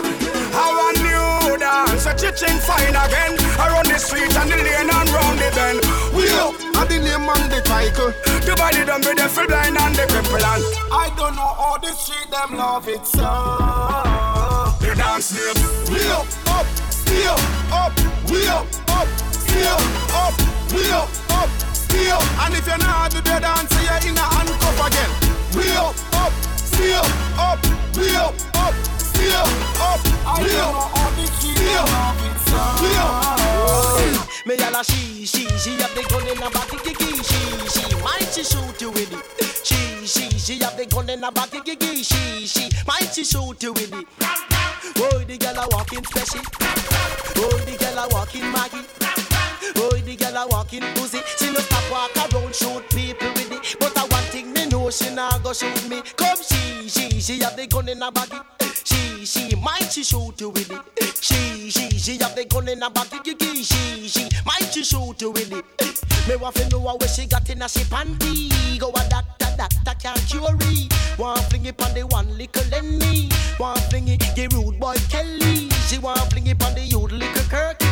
I 0.55 0.69
want 0.73 0.97
new 1.01 1.57
dance, 1.57 2.05
a 2.05 2.13
chicken 2.13 2.57
fine 2.59 2.95
again. 2.95 3.37
Around 3.57 3.87
the 3.87 3.97
street 3.97 4.35
and 4.35 4.49
the 4.49 4.57
lane 4.57 4.89
and 4.89 5.09
round 5.09 5.39
the 5.39 5.49
bend. 5.53 5.81
We 6.13 6.29
up 6.41 6.53
at 6.77 6.89
the 6.89 6.99
name 6.99 7.29
and 7.29 7.51
the 7.51 7.61
title. 7.61 8.13
The 8.45 8.55
body 8.57 8.85
done 8.85 9.01
with 9.01 9.17
the 9.17 9.29
full 9.29 9.47
blind 9.47 9.77
and 9.77 9.95
the 9.95 10.03
cripple 10.03 10.41
and 10.41 10.63
I 10.91 11.13
don't 11.15 11.35
know 11.35 11.53
how 11.57 11.77
the 11.77 11.91
street 11.93 12.29
them 12.31 12.57
love 12.57 12.87
it 12.87 13.05
so. 13.05 13.29
The 14.79 14.93
dance 14.95 15.33
name, 15.33 15.59
we 15.89 16.01
up, 16.09 16.27
up. 16.49 16.65
still 16.89 17.37
up, 17.71 17.93
up, 17.93 17.93
we 18.29 18.47
up, 18.47 18.67
up, 18.89 19.07
still 19.31 19.81
up, 20.13 20.33
we 20.73 20.91
up, 20.91 21.09
up, 21.31 21.72
still. 21.93 22.21
And 22.41 22.53
if 22.57 22.65
you're 22.65 22.81
not 22.81 23.11
the 23.11 23.21
dance, 23.21 23.73
you're 23.77 24.01
in 24.09 24.17
a 24.17 24.25
handcuff 24.33 24.79
again. 24.87 25.11
We 25.53 25.69
up, 25.77 25.93
up, 26.17 26.33
still 26.57 27.05
up, 27.37 27.61
we 27.93 28.09
up, 28.17 28.33
up, 28.57 28.73
still 28.97 29.45
up, 29.77 30.01
we 30.41 30.49
up, 30.57 30.81
still, 31.37 31.85
we 32.81 32.91
up. 32.97 33.43
Me 34.45 34.55
yalla 34.57 34.83
she, 34.83 35.25
she, 35.25 35.47
she 35.57 35.71
have 35.79 35.93
the 35.95 36.03
gun 36.09 36.27
in 36.27 36.37
her 36.37 36.49
back, 36.49 36.67
kiki, 36.83 37.11
she, 37.23 37.41
she, 37.69 37.95
might 38.03 38.27
she 38.33 38.43
shoot 38.43 38.81
you 38.81 38.91
with 38.91 39.13
it. 39.13 39.23
She, 39.63 40.05
she, 40.05 40.29
she 40.37 40.59
have 40.63 40.75
the 40.75 40.85
gun 40.85 41.09
in 41.09 41.23
her 41.23 41.31
back, 41.31 41.51
kiki, 41.51 42.03
she, 42.03 42.45
she, 42.47 42.69
might 42.85 43.13
she 43.13 43.23
shoot 43.23 43.61
you 43.63 43.71
with 43.71 43.93
it. 43.93 44.05
Oh, 44.97 45.23
the 45.25 45.37
girl 45.37 45.63
a 45.63 45.67
walking 45.71 46.03
special. 46.03 46.41
Oh, 47.37 47.57
the 47.65 47.77
girl 47.77 48.03
a 48.03 48.07
walking 48.09 48.51
Maggie. 48.51 49.12
Oh, 49.77 49.89
the 49.91 50.15
girl 50.15 50.37
a 50.37 50.47
walking 50.47 50.83
pussy. 50.95 51.19
She 51.37 51.51
no 51.51 51.59
stop 51.59 51.91
walk 51.91 52.15
around 52.17 52.55
shoot 52.55 52.83
people 52.89 53.29
with 53.33 53.51
it. 53.51 53.75
But 53.79 53.97
I 53.97 54.01
one 54.03 54.23
thing 54.31 54.53
me 54.53 54.65
know 54.67 54.89
she 54.89 55.13
nah 55.13 55.37
go 55.39 55.53
shoot 55.53 55.89
me. 55.89 56.01
Come 56.15 56.37
she, 56.41 56.89
she, 56.89 57.19
she 57.19 57.39
have 57.43 57.55
the 57.55 57.67
gun 57.67 57.89
in 57.89 58.01
her 58.01 58.11
body. 58.11 58.37
She, 58.83 59.25
she, 59.25 59.55
might 59.55 59.91
she 59.91 60.03
shoot 60.03 60.39
you 60.39 60.49
with 60.49 60.71
it. 60.71 61.17
She, 61.21 61.69
she, 61.69 61.89
she 61.97 62.17
have 62.17 62.35
the 62.35 62.45
gun 62.45 62.67
in 62.67 62.81
her 62.81 62.89
body. 62.89 63.19
She, 63.63 64.07
she, 64.07 64.29
might 64.45 64.71
she 64.71 64.83
shoot 64.83 65.21
you 65.21 65.31
with 65.31 65.51
it. 65.51 65.65
Me 66.27 66.35
want 66.37 66.55
to 66.55 66.69
know 66.69 66.79
where 66.79 67.07
she 67.07 67.25
got 67.25 67.49
in 67.49 67.61
a 67.61 67.69
she 67.69 67.81
panty. 67.81 68.79
Go 68.79 68.89
a 68.89 69.09
doctor, 69.09 69.47
doctor 69.57 69.93
can't 69.99 70.19
cure 70.27 70.55
it. 70.59 71.19
Want 71.19 71.39
fling 71.49 71.65
it 71.65 71.81
on 71.81 71.93
the 71.93 72.03
one 72.07 72.37
little 72.37 72.63
Lenny. 72.71 73.29
Want 73.59 73.79
fling 73.89 74.07
it, 74.07 74.19
the 74.35 74.47
rude 74.53 74.79
boy 74.79 74.95
Kelly. 75.09 75.69
She 75.87 75.99
want 75.99 76.19
fling 76.31 76.47
it 76.47 76.63
on 76.63 76.73
the 76.75 76.81
youth 76.81 77.11
little 77.11 77.43
Kirk. 77.49 77.82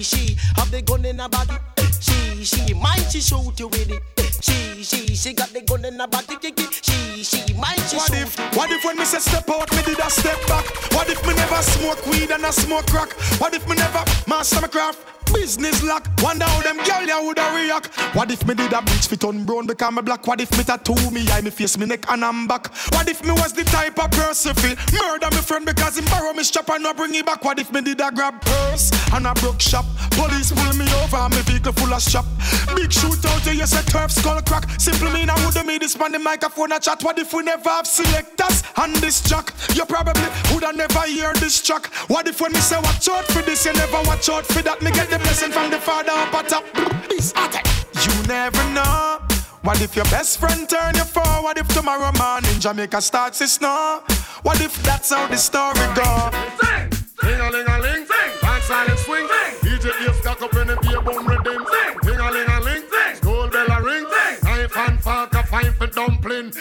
She, 0.00 0.16
she 0.16 0.34
have 0.56 0.70
the 0.70 0.80
gun 0.80 1.04
in 1.04 1.18
her 1.18 1.28
body. 1.28 1.52
She, 2.00 2.42
she 2.44 2.72
might 2.72 3.04
she 3.10 3.20
shoot 3.20 3.52
you 3.60 3.68
with 3.68 3.90
it. 3.90 4.02
She, 4.40 4.82
she, 4.82 5.14
she 5.14 5.34
got 5.34 5.50
the 5.50 5.60
gun 5.60 5.84
in 5.84 6.00
her 6.00 6.06
body. 6.06 6.38
She, 6.40 7.22
she 7.22 7.52
might 7.52 7.76
she 7.84 7.96
What 7.96 8.08
shoot 8.08 8.16
if, 8.16 8.56
what 8.56 8.70
if 8.70 8.82
when 8.82 8.96
me 8.96 9.04
say 9.04 9.18
step 9.18 9.48
out, 9.50 9.70
me 9.72 9.82
did 9.82 9.98
a 9.98 10.08
step 10.08 10.40
back? 10.46 10.64
What 10.92 11.10
if 11.10 11.20
me 11.26 11.34
never 11.34 11.62
smoke 11.62 12.06
weed 12.06 12.30
and 12.30 12.46
I 12.46 12.50
smoke 12.50 12.86
crack? 12.86 13.12
What 13.40 13.52
if 13.52 13.68
me 13.68 13.76
never 13.76 14.02
master 14.26 14.62
my 14.62 14.68
craft? 14.68 15.19
Business 15.32 15.82
lock. 15.82 16.08
Wonder 16.22 16.44
how 16.44 16.62
them 16.62 16.76
girl 16.84 17.06
ya 17.06 17.20
woulda 17.20 17.50
react. 17.54 17.88
What 18.14 18.30
if 18.30 18.46
me 18.46 18.54
did 18.54 18.72
a 18.72 18.82
bleach 18.82 19.06
fit 19.06 19.24
on 19.24 19.44
brown 19.44 19.66
because 19.66 19.92
me 19.92 20.02
black? 20.02 20.26
What 20.26 20.40
if 20.40 20.50
me 20.56 20.64
tattoo 20.64 21.10
me 21.10 21.26
eye, 21.30 21.40
me 21.40 21.50
face, 21.50 21.78
me 21.78 21.86
neck 21.86 22.10
and 22.10 22.24
I'm 22.24 22.46
back? 22.46 22.68
What 22.92 23.08
if 23.08 23.24
me 23.24 23.32
was 23.32 23.52
the 23.52 23.64
type 23.64 23.98
of 23.98 24.10
person 24.10 24.54
fi 24.54 24.74
murder 24.92 25.30
me 25.30 25.42
friend 25.42 25.64
because 25.64 25.98
him 25.98 26.04
borrow 26.06 26.32
me 26.32 26.42
strap 26.42 26.68
and 26.70 26.82
not 26.82 26.96
bring 26.96 27.14
it 27.14 27.24
back? 27.24 27.44
What 27.44 27.58
if 27.58 27.72
me 27.72 27.80
did 27.80 28.00
a 28.00 28.10
grab 28.10 28.40
purse 28.40 28.90
and 29.12 29.26
a 29.26 29.34
broke 29.34 29.60
shop? 29.60 29.86
Police 30.12 30.52
pull 30.52 30.74
me 30.76 30.86
over 31.02 31.16
and 31.16 31.34
me 31.34 31.42
vehicle 31.42 31.72
full 31.72 31.94
of 31.94 32.02
shop. 32.02 32.26
Big 32.74 32.90
shootout, 32.90 33.46
you 33.54 33.66
say 33.66 33.82
turf 33.82 34.10
skull 34.10 34.42
crack. 34.42 34.68
Simply 34.78 35.10
mean 35.12 35.30
I 35.30 35.34
woulda 35.44 35.64
made 35.64 35.82
this 35.82 35.98
man 35.98 36.12
the 36.12 36.18
microphone 36.18 36.72
a 36.72 36.80
chat. 36.80 37.02
What 37.02 37.18
if 37.18 37.32
we 37.32 37.42
never 37.42 37.68
have 37.68 37.86
selectors 37.86 38.62
and 38.76 38.94
this 38.96 39.20
jack? 39.22 39.54
You 39.74 39.84
probably 39.84 40.26
woulda 40.50 40.72
never 40.72 41.02
hear 41.06 41.32
this 41.34 41.62
track. 41.62 41.86
What 42.08 42.28
if 42.28 42.40
when 42.40 42.52
me 42.52 42.60
say 42.60 42.78
watch 42.80 43.08
out 43.08 43.24
for 43.26 43.42
this, 43.42 43.64
you 43.64 43.72
never 43.72 44.02
watch 44.04 44.28
out 44.28 44.44
for 44.44 44.62
that? 44.62 44.82
Me 44.82 44.90
get 44.90 45.08
the 45.08 45.19
blessing 45.20 45.52
from 45.52 45.70
the 45.70 45.78
father 45.78 46.12
up 46.12 46.34
at 46.34 46.48
top. 46.48 46.64
This 47.08 47.30
attack. 47.32 47.66
You 48.04 48.26
never 48.26 48.62
know. 48.72 49.18
What 49.62 49.80
if 49.82 49.94
your 49.94 50.06
best 50.06 50.38
friend 50.40 50.68
turn 50.68 50.94
you 50.96 51.04
for? 51.04 51.20
What 51.42 51.58
if 51.58 51.68
tomorrow 51.68 52.12
morning 52.18 52.58
Jamaica 52.60 53.00
starts 53.02 53.38
to 53.38 53.46
snow? 53.48 54.02
What 54.42 54.60
if 54.60 54.82
that's 54.82 55.10
how 55.10 55.26
the 55.28 55.36
story 55.36 55.86
go? 55.94 56.30
Sing, 56.60 56.90
sing 57.20 57.40
a 57.40 57.50
ling 57.50 57.68
a 57.68 57.78
ling, 57.78 58.06
sing, 58.06 58.32
back 58.40 58.62
silent 58.62 58.98
swing, 59.00 59.28
sing. 59.28 59.70
DJ 59.78 60.08
Ace 60.08 60.20
got 60.22 60.40
up 60.40 60.54
in 60.56 60.66
the 60.68 60.76
beer 60.80 61.00
boom 61.02 61.26
redeem, 61.26 61.62
sing, 61.72 61.98
sing 62.04 62.20
a 62.20 62.30
ling 62.30 62.48
a 62.48 62.60
ling, 62.60 62.84
sing. 62.90 63.16
School 63.16 63.48
bell 63.48 63.70
a 63.70 63.82
ring, 63.82 64.06
sing. 64.08 64.44
Knife 64.44 64.76
and 64.78 65.00
fork 65.02 65.34
a 65.34 65.42
fine 65.46 65.72
for 65.74 65.86
dumpling. 65.88 66.52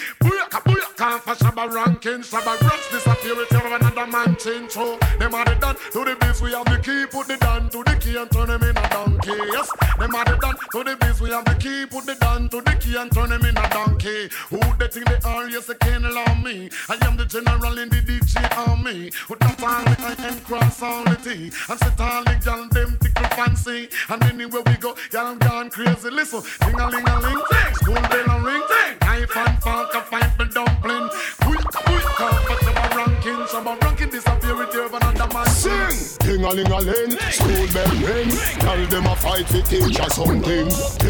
Booyaka 0.99 1.19
for 1.21 1.35
shabba 1.35 1.71
ranking, 1.71 2.21
shabba 2.21 2.59
rocks 2.61 2.91
disappear 2.91 3.35
with 3.35 3.51
you 3.51 3.75
another 3.75 4.07
man 4.07 4.35
change. 4.35 4.71
So 4.71 4.97
them 5.17 5.33
are 5.33 5.45
the 5.45 5.55
done 5.55 5.75
to 5.91 6.03
the 6.03 6.15
biz, 6.19 6.41
we 6.41 6.51
have 6.51 6.65
the 6.65 6.77
key, 6.77 7.05
put 7.05 7.27
the 7.27 7.37
down 7.37 7.69
to 7.69 7.83
the 7.83 7.95
key 7.99 8.17
and 8.17 8.29
turn 8.31 8.47
them 8.47 8.63
in 8.63 8.77
a 8.77 8.89
donkey. 8.89 9.31
Yes, 9.51 9.69
them 9.97 10.15
are 10.15 10.25
the 10.25 10.37
done 10.37 10.55
to 10.71 10.83
the 10.83 10.97
biz, 10.99 11.21
we 11.21 11.29
have 11.29 11.45
the 11.45 11.55
key, 11.55 11.85
put 11.85 12.05
the 12.05 12.15
down 12.15 12.49
to 12.49 12.61
the 12.61 12.71
key 12.79 12.97
and 12.97 13.11
turn 13.11 13.29
them 13.29 13.45
in 13.45 13.57
a 13.57 13.69
donkey. 13.69 14.29
Who 14.49 14.59
they 14.77 14.87
think 14.87 15.05
they 15.07 15.19
are? 15.23 15.49
Yes, 15.49 15.67
they 15.67 15.75
can't 15.75 16.05
allow 16.05 16.33
me. 16.35 16.69
I 16.89 16.97
am 17.05 17.17
the 17.17 17.25
general 17.25 17.77
in 17.77 17.89
the 17.89 18.01
DJ 18.01 18.67
army. 18.67 19.11
With 19.29 19.39
the 19.39 19.49
family, 19.59 19.95
I 19.99 20.15
can 20.15 20.39
cross 20.41 20.81
all 20.81 21.03
the 21.05 21.15
T. 21.15 21.51
And 21.69 21.79
sit 21.79 21.99
all 21.99 22.23
the 22.23 22.39
gal, 22.43 22.67
them 22.69 22.97
tickle 23.19 23.35
fancy. 23.35 23.89
And 24.09 24.23
anywhere 24.23 24.61
we 24.65 24.75
go, 24.77 24.95
y'all 25.11 25.35
gone 25.35 25.69
crazy. 25.69 26.09
Listen, 26.09 26.41
ding 26.61 26.79
a 26.79 26.89
ling 26.89 27.07
a 27.07 27.19
ling, 27.19 27.41
school 27.73 27.95
bell 27.95 28.29
a 28.29 28.41
ring, 28.43 28.63
knife 29.01 29.37
and 29.37 29.63
fork 29.63 29.93
a 29.93 30.01
fight 30.01 30.31
for 30.35 30.45
dumpling. 30.45 31.09
Quick, 31.41 31.65
quick, 31.71 32.03
come 32.17 32.45
for 32.45 32.63
some 32.63 32.97
ranking, 32.97 33.47
some 33.47 33.79
ranking 33.81 34.09
disappear 34.09 34.55
with 34.55 34.73
you 34.73 34.87
another 34.87 35.33
man. 35.33 35.45
Sing! 35.47 36.17
Ding 36.19 36.43
a 36.43 36.49
ling 36.49 36.71
a 36.71 36.77
ling, 36.79 37.11
school 37.31 37.67
bell 37.73 37.91
ring. 38.07 38.29
Tell 38.59 38.85
them 38.87 39.05
a 39.05 39.15
fight 39.15 39.47
fi 39.47 39.61
teach 39.61 39.99
us 39.99 40.15
something. 40.15 40.69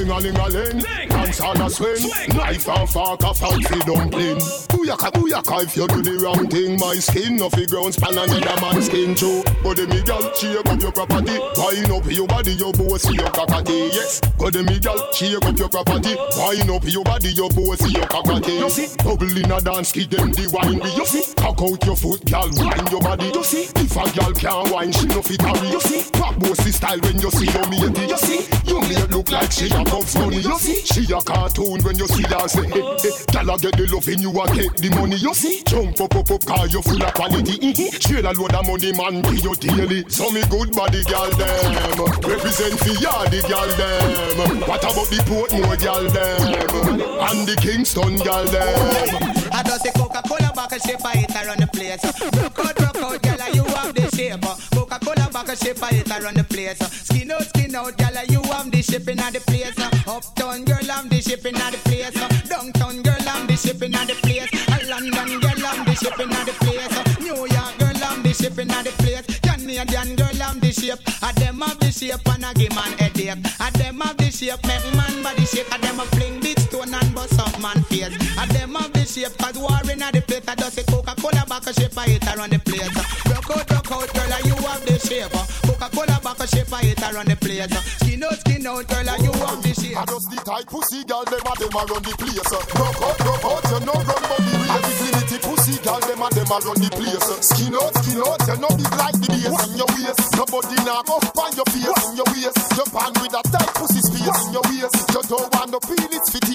Ding 0.10 0.17
a 0.17 0.22
ling 0.22 0.38
a 0.38 0.50
ling, 0.50 0.80
dance 1.08 1.39
on 1.39 1.62
a 1.62 1.69
swing. 1.69 2.10
Knife 2.34 2.67
and 2.67 2.89
fork 2.89 3.22
a 3.22 3.32
fight 3.32 3.67
fi 3.67 3.80
dumpling. 3.86 4.41
Booyaka 4.74 5.12
booyaka 5.13 5.63
if 5.63 5.78
you 5.78 5.86
do 5.86 6.02
the 6.02 6.17
wrong 6.17 6.48
thing. 6.50 6.80
My 6.80 6.95
skin 6.95 7.36
no 7.36 7.48
fi 7.50 7.67
ground 7.67 7.93
span 7.93 8.17
another 8.17 8.58
man's 8.60 8.88
skin 8.88 9.13
too. 9.13 9.43
The 9.62 9.86
me 9.86 10.02
gal 10.02 10.34
shake 10.34 10.65
up 10.65 10.82
your 10.82 10.91
property. 10.91 11.38
Wind 11.62 11.91
up 11.93 12.10
your 12.10 12.26
body, 12.26 12.54
your 12.58 12.74
bossy 12.74 13.13
your 13.13 13.30
cockatoo. 13.30 13.93
Yes, 13.93 14.19
go 14.39 14.50
the 14.50 14.63
me 14.63 14.80
gal 14.80 14.98
shake 15.13 15.45
up 15.45 15.58
your 15.60 15.69
property. 15.69 16.17
Wind 16.41 16.69
up 16.74 16.84
your 16.89 17.06
body, 17.06 17.30
your 17.30 17.50
bossy 17.54 17.93
your 17.93 18.08
cockatoo. 18.10 18.65
You 18.65 18.69
see, 18.69 18.89
double 18.98 19.30
in 19.30 19.52
a 19.52 19.62
dance, 19.62 19.93
give 19.93 20.10
them 20.10 20.34
the 20.34 20.50
wine. 20.50 20.82
You 20.98 21.06
see, 21.06 21.22
cock 21.38 21.62
out 21.62 21.86
your 21.86 21.95
foot, 21.95 22.26
gal, 22.26 22.50
wind 22.58 22.89
your 22.89 23.02
body. 23.06 23.30
You 23.30 23.43
see, 23.45 23.69
if 23.78 23.93
a 23.93 24.10
gal 24.17 24.34
can't 24.34 24.74
wine, 24.74 24.91
she 24.91 25.06
no 25.06 25.22
fit 25.22 25.38
carry. 25.38 25.69
You 25.69 25.80
see, 25.80 26.02
pop 26.17 26.34
bossy 26.41 26.74
style 26.74 26.98
when 27.06 27.22
you 27.22 27.30
see 27.30 27.45
your 27.45 27.69
matey. 27.69 28.10
You 28.10 28.17
see, 28.17 28.41
you 28.65 28.82
may 28.89 29.06
look 29.13 29.30
like 29.30 29.54
she 29.54 29.69
a 29.69 29.86
Bugs 30.00 30.16
Bunny. 30.16 30.38
You 30.38 30.58
see, 30.60 30.86
she 30.86 31.14
a 31.14 31.20
cartoon 31.20 31.84
when 31.84 31.98
you 31.98 32.08
see 32.08 32.24
her 32.24 32.48
say, 32.48 32.64
eh, 32.64 32.72
hey, 32.72 32.98
hey, 33.04 33.12
gal 33.32 33.50
a 33.50 33.58
get 33.58 33.76
the 33.76 33.88
loving, 33.92 34.20
you 34.20 34.32
a 34.32 34.48
take 34.48 34.76
the 34.76 34.90
money. 34.96 35.18
You 35.18 35.34
see, 35.34 35.62
jump 35.66 36.00
up, 36.00 36.16
up, 36.16 36.32
up, 36.32 36.46
cause 36.46 36.72
you 36.74 36.82
full 36.82 37.04
of 37.04 37.14
quality. 37.14 37.74
Trail 38.00 38.26
a 38.26 38.32
load 38.32 38.56
of 38.56 38.66
money, 38.68 38.92
man, 38.96 39.22
pay 39.24 39.44
you 39.44 39.56
daily. 39.56 40.08
So 40.08 40.32
me 40.32 40.44
good 40.48 40.72
body, 40.72 41.04
gal 41.04 41.30
them, 41.36 42.00
represent 42.24 42.80
for 42.80 42.96
ya 43.04 43.26
the 43.28 43.44
gal 43.48 43.68
them. 43.76 44.62
What 44.68 44.84
about 44.84 45.10
the 45.12 45.20
Portmore 45.28 45.78
gal 45.80 46.08
them, 46.08 47.02
and 47.02 47.48
the 47.48 47.56
Kingston 47.60 48.16
gal 48.18 48.46
them? 48.46 49.38
I 49.60 49.63
just 49.63 49.84
say 49.84 49.91
Coca-Cola 49.91 50.54
back 50.56 50.72
and 50.72 50.82
shape 50.82 51.04
it 51.04 51.36
around 51.36 51.60
the 51.60 51.67
place. 51.67 52.00
Rock 52.39 52.60
out, 52.60 52.80
rock 52.80 52.95
out, 52.95 53.22
gyal, 53.22 53.54
you 53.54 53.63
have 53.76 53.93
the 53.93 54.08
shape. 54.15 54.39
Coca-Cola 54.72 55.30
back 55.34 55.50
and 55.50 55.58
shape 55.60 55.84
it 55.84 56.10
around 56.10 56.38
the 56.38 56.45
place. 56.45 56.80
Skin 56.80 57.30
out, 57.30 57.43
skin 57.43 57.76
out, 57.76 57.98
gyal, 57.98 58.32
you 58.32 58.41
have 58.54 58.72
the 58.72 58.82
shipping 58.82 59.19
at 59.19 59.34
the 59.34 59.41
place. 59.41 59.76
Uptown 60.08 60.63
girl, 60.63 60.80
I'm 60.89 61.10
the 61.10 61.19
shipping 61.19 61.58
at 61.58 61.74
the 61.74 61.78
place. 61.84 62.15
Downtown 62.48 63.02
girl, 63.02 63.28
I'm 63.28 63.48
the 63.48 63.58
shipping 63.58 63.93
at 63.95 64.08
the 64.08 64.15
place. 64.24 64.48
London 64.88 65.39
girl, 65.39 65.65
I'm 65.67 65.84
the 65.84 65.93
shipping 65.93 66.32
at 66.32 66.45
the 66.48 66.54
place. 66.63 67.19
New 67.19 67.36
York 67.36 67.78
girl, 67.80 68.04
I'm 68.08 68.24
the 68.24 68.32
shipping 68.32 68.72
at 68.72 68.86
the 68.86 68.91
place. 69.04 69.28
Canadian 69.43 70.15
girl, 70.15 70.41
I'm 70.41 70.60
the 70.60 70.72
shape. 70.72 71.04
I 71.22 71.34
them 71.34 71.60
have 71.60 71.80
the 71.80 71.91
shape 71.91 72.28
and 72.32 72.45
I 72.45 72.54
give 72.54 72.74
man 72.74 72.95
headache. 72.98 73.43
I 73.60 73.69
them 73.72 74.00
have 74.00 74.15
the 74.15 74.32
shape, 74.32 74.63
make 74.63 74.88
man 74.95 75.22
body 75.22 75.43
shake. 75.43 75.67
I 75.72 75.78
them 75.80 76.00
a 76.00 76.06
fling 76.15 76.39
big 76.39 76.60
stone 76.60 76.93
and 76.93 77.13
bust 77.13 77.38
up 77.39 77.60
man 77.62 77.84
face. 77.91 78.15
I 78.39 78.48
them 78.48 78.76
have 78.76 78.93
the 78.93 79.06
shape, 79.06 79.38
cause 79.54 79.62
war 79.62 79.92
in 79.92 80.00
the 80.00 80.22
place. 80.22 80.48
I 80.48 80.56
just 80.56 80.76
say 80.76 80.84
Coca-Cola 80.84 81.46
back 81.48 81.66
a 81.68 81.74
shape, 81.74 81.98
I 81.98 82.06
hit 82.06 82.28
around 82.28 82.52
the 82.52 82.60
place. 82.60 82.90
Rock 83.30 83.50
out, 83.50 83.70
rock 83.72 83.92
out, 83.92 84.10
girl, 84.14 84.34
and 84.34 84.46
you 84.46 84.56
have 84.66 84.84
the 84.86 84.96
shape. 85.00 85.34
Coca-Cola 85.66 86.18
back 86.22 86.40
a 86.40 86.48
shape, 86.48 86.74
I 86.74 86.82
hit 86.86 87.02
around 87.02 87.28
the 87.28 87.38
place. 87.38 87.70
Skin 88.02 88.24
out, 88.24 88.38
skin 88.40 88.68
out, 88.68 88.86
girl, 88.88 89.10
and 89.10 89.24
you 89.24 89.34
have 89.34 89.62
the 89.62 89.72
shape. 89.74 89.98
I 89.98 90.06
just 90.06 90.30
the 90.30 90.38
tight 90.46 90.68
pussy 90.68 91.04
girl, 91.06 91.26
them 91.26 91.42
a 91.46 91.54
them 91.58 91.74
a 91.74 91.82
run 91.86 92.04
the 92.04 92.14
place. 92.18 92.52
Rock 92.78 93.02
out, 93.02 93.18
rock 93.26 93.46
out, 93.46 93.64
you 93.70 93.80
no 93.86 93.94
run 93.94 94.24
but 94.30 94.42
the 94.46 94.54
race. 94.60 94.90
Dignity 95.00 95.38
pussy 95.42 95.76
girl, 95.82 96.02
them 96.02 96.22
a 96.22 96.28
them 96.30 96.52
a 96.54 96.58
run 96.62 96.78
the 96.78 96.90
place. 96.94 97.30
Skin 97.42 97.74
out, 97.74 97.94
skin 98.02 98.22
out, 98.22 98.42
you 98.46 98.58
no 98.62 98.70
big 98.78 98.94
like 98.98 99.18
the 99.18 99.28
bass 99.34 99.58
in 99.66 99.78
your 99.78 99.90
waist. 99.98 100.22
Nobody 100.38 100.78
now 100.86 101.02
go 101.06 101.18
find 101.34 101.56
your 101.58 101.70
face 101.74 102.02
in 102.10 102.16
your 102.18 102.30
waist. 102.34 102.58
Jump 102.78 102.96
on 102.98 103.14
with 103.18 103.34
a 103.34 103.42
tight 103.50 103.72
pussy 103.78 104.02
space 104.04 104.40
in 104.46 104.54
your 104.54 104.66
waist. 104.70 104.94
You 105.10 105.22
don't 105.26 105.50
want 105.54 105.70
to 105.74 105.80
peel 105.86 106.12
it 106.14 106.26
fit 106.30 106.49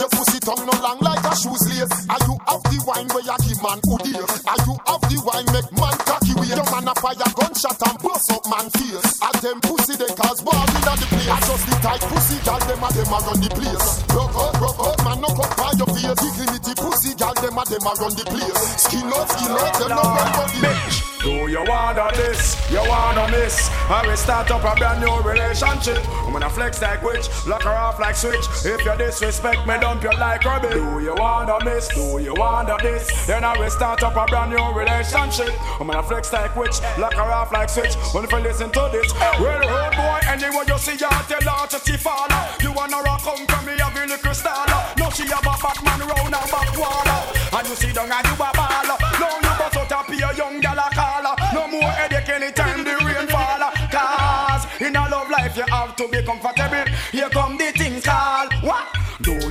your 0.00 0.08
pussy 0.08 0.40
tongue 0.40 0.64
no 0.64 0.72
long 0.80 0.98
like 1.00 1.24
a 1.24 1.36
shoes 1.36 1.68
lace. 1.68 2.08
Are 2.08 2.20
you 2.24 2.36
have 2.48 2.62
the 2.64 2.82
wine 2.86 3.08
where 3.12 3.24
you 3.24 3.36
give 3.44 3.62
man 3.62 3.78
who 3.84 3.98
dear? 4.00 4.24
Are 4.48 4.60
you 4.64 4.74
have 4.88 5.02
the 5.04 5.20
wine 5.24 5.46
make 5.52 5.70
man? 5.78 6.09
Your 6.50 6.66
man 6.66 6.88
a 6.88 6.94
fire 6.98 7.14
gunshot 7.14 7.78
and 7.78 7.98
bust 8.02 8.32
up 8.32 8.42
man 8.50 8.66
face. 8.74 9.22
At 9.22 9.38
them 9.40 9.60
pussy 9.60 9.94
they 9.94 10.10
cause 10.18 10.42
ball 10.42 10.66
in 10.66 10.82
the 10.82 11.06
place. 11.06 11.30
I 11.30 11.38
just 11.46 11.66
the 11.66 11.74
tight 11.78 12.02
pussy 12.10 12.42
girl 12.42 12.58
them 12.66 12.82
a 12.82 12.88
them 12.90 13.06
a 13.06 13.18
run 13.22 13.38
the 13.38 13.50
place. 13.54 14.02
Rock 14.10 14.34
out, 14.34 14.58
rock 14.58 14.78
out, 14.82 14.98
man 15.06 15.20
no 15.22 15.28
come 15.30 15.54
by 15.54 15.70
your 15.78 15.86
face. 15.94 16.18
Dignity 16.18 16.74
pussy 16.74 17.14
girl 17.14 17.34
them 17.38 17.54
a 17.54 17.62
them 17.70 17.86
a 17.86 17.92
run 18.02 18.14
the 18.18 18.24
place. 18.26 18.82
Skin 18.82 19.06
out, 19.14 19.30
skin 19.30 19.54
out, 19.54 19.78
you 19.78 19.88
no 19.94 20.02
run 20.02 20.28
body. 20.34 21.06
Do 21.20 21.52
you 21.52 21.62
wanna 21.68 22.08
this? 22.16 22.56
You 22.70 22.80
wanna 22.88 23.28
miss? 23.30 23.68
I 23.90 24.06
will 24.06 24.16
start 24.16 24.50
up 24.50 24.64
a 24.64 24.74
brand 24.74 25.04
new 25.04 25.20
relationship. 25.20 26.00
I'm 26.24 26.32
gonna 26.32 26.48
flex 26.48 26.80
like 26.80 27.02
witch, 27.02 27.28
lock 27.46 27.62
her 27.64 27.70
off 27.70 28.00
like 28.00 28.16
switch. 28.16 28.40
If 28.64 28.82
you 28.86 28.96
disrespect 28.96 29.66
me, 29.66 29.78
dump 29.78 30.02
you 30.02 30.10
like 30.18 30.42
rubbish. 30.44 30.72
Do 30.72 30.98
you 31.04 31.14
wanna 31.14 31.62
miss? 31.62 31.88
Do 31.88 32.18
you 32.24 32.32
wanna 32.34 32.78
this? 32.80 33.26
Then 33.26 33.44
I 33.44 33.58
will 33.58 33.68
start 33.68 34.02
up 34.02 34.16
a 34.16 34.24
brand 34.32 34.52
new 34.52 34.64
relationship. 34.72 35.52
I'm 35.78 35.88
gonna 35.88 36.02
flex 36.02 36.32
like 36.32 36.39
witch, 36.56 36.80
lock 36.98 37.14
her 37.14 37.22
off 37.22 37.52
like 37.52 37.68
switch. 37.68 37.94
When 38.12 38.24
if 38.24 38.32
you 38.32 38.38
listen 38.38 38.70
to 38.70 38.88
this, 38.92 39.12
well, 39.14 39.60
old 39.60 39.94
boy, 39.96 40.20
anyway 40.28 40.64
you 40.66 40.78
see 40.78 40.96
her, 40.96 41.22
tell 41.28 41.42
her 41.42 41.66
to 41.68 41.78
see 41.78 41.96
father. 41.96 42.40
You 42.62 42.72
wanna 42.72 43.02
rock 43.02 43.20
home 43.20 43.46
from 43.46 43.66
me, 43.66 43.78
have 43.78 43.96
a 43.96 44.06
little 44.06 44.34
star. 44.34 44.66
No, 44.98 45.10
she 45.10 45.24
have 45.28 45.44
a 45.44 45.54
Batman 45.60 46.00
round 46.08 46.34
her 46.34 46.46
back 46.50 46.70
wall. 46.78 47.08
And 47.52 47.68
you 47.68 47.74
see 47.74 47.88
and 47.88 47.96
you 47.96 48.34
a 48.34 48.50
ball. 48.54 48.86
No, 49.18 49.28
you 49.42 49.52
bust 49.58 50.06
pay 50.06 50.22
a 50.22 50.34
young 50.36 50.60
gal 50.60 50.78
a 50.78 50.88
call. 50.94 51.24
No 51.52 51.66
more 51.68 51.90
headache 51.90 52.28
anytime 52.28 52.84
the 52.84 52.96
rain 53.04 53.26
fall. 53.28 53.62
Cause 53.90 54.66
in 54.80 54.96
a 54.96 55.08
love 55.08 55.30
life 55.30 55.56
you 55.56 55.64
have 55.68 55.96
to 55.96 56.08
be 56.08 56.22
comfortable. 56.22 56.86
Here 57.12 57.28
come 57.30 57.58
the 57.58 57.72
things 57.72 58.04
call. 58.04 58.48
What? 58.62 58.99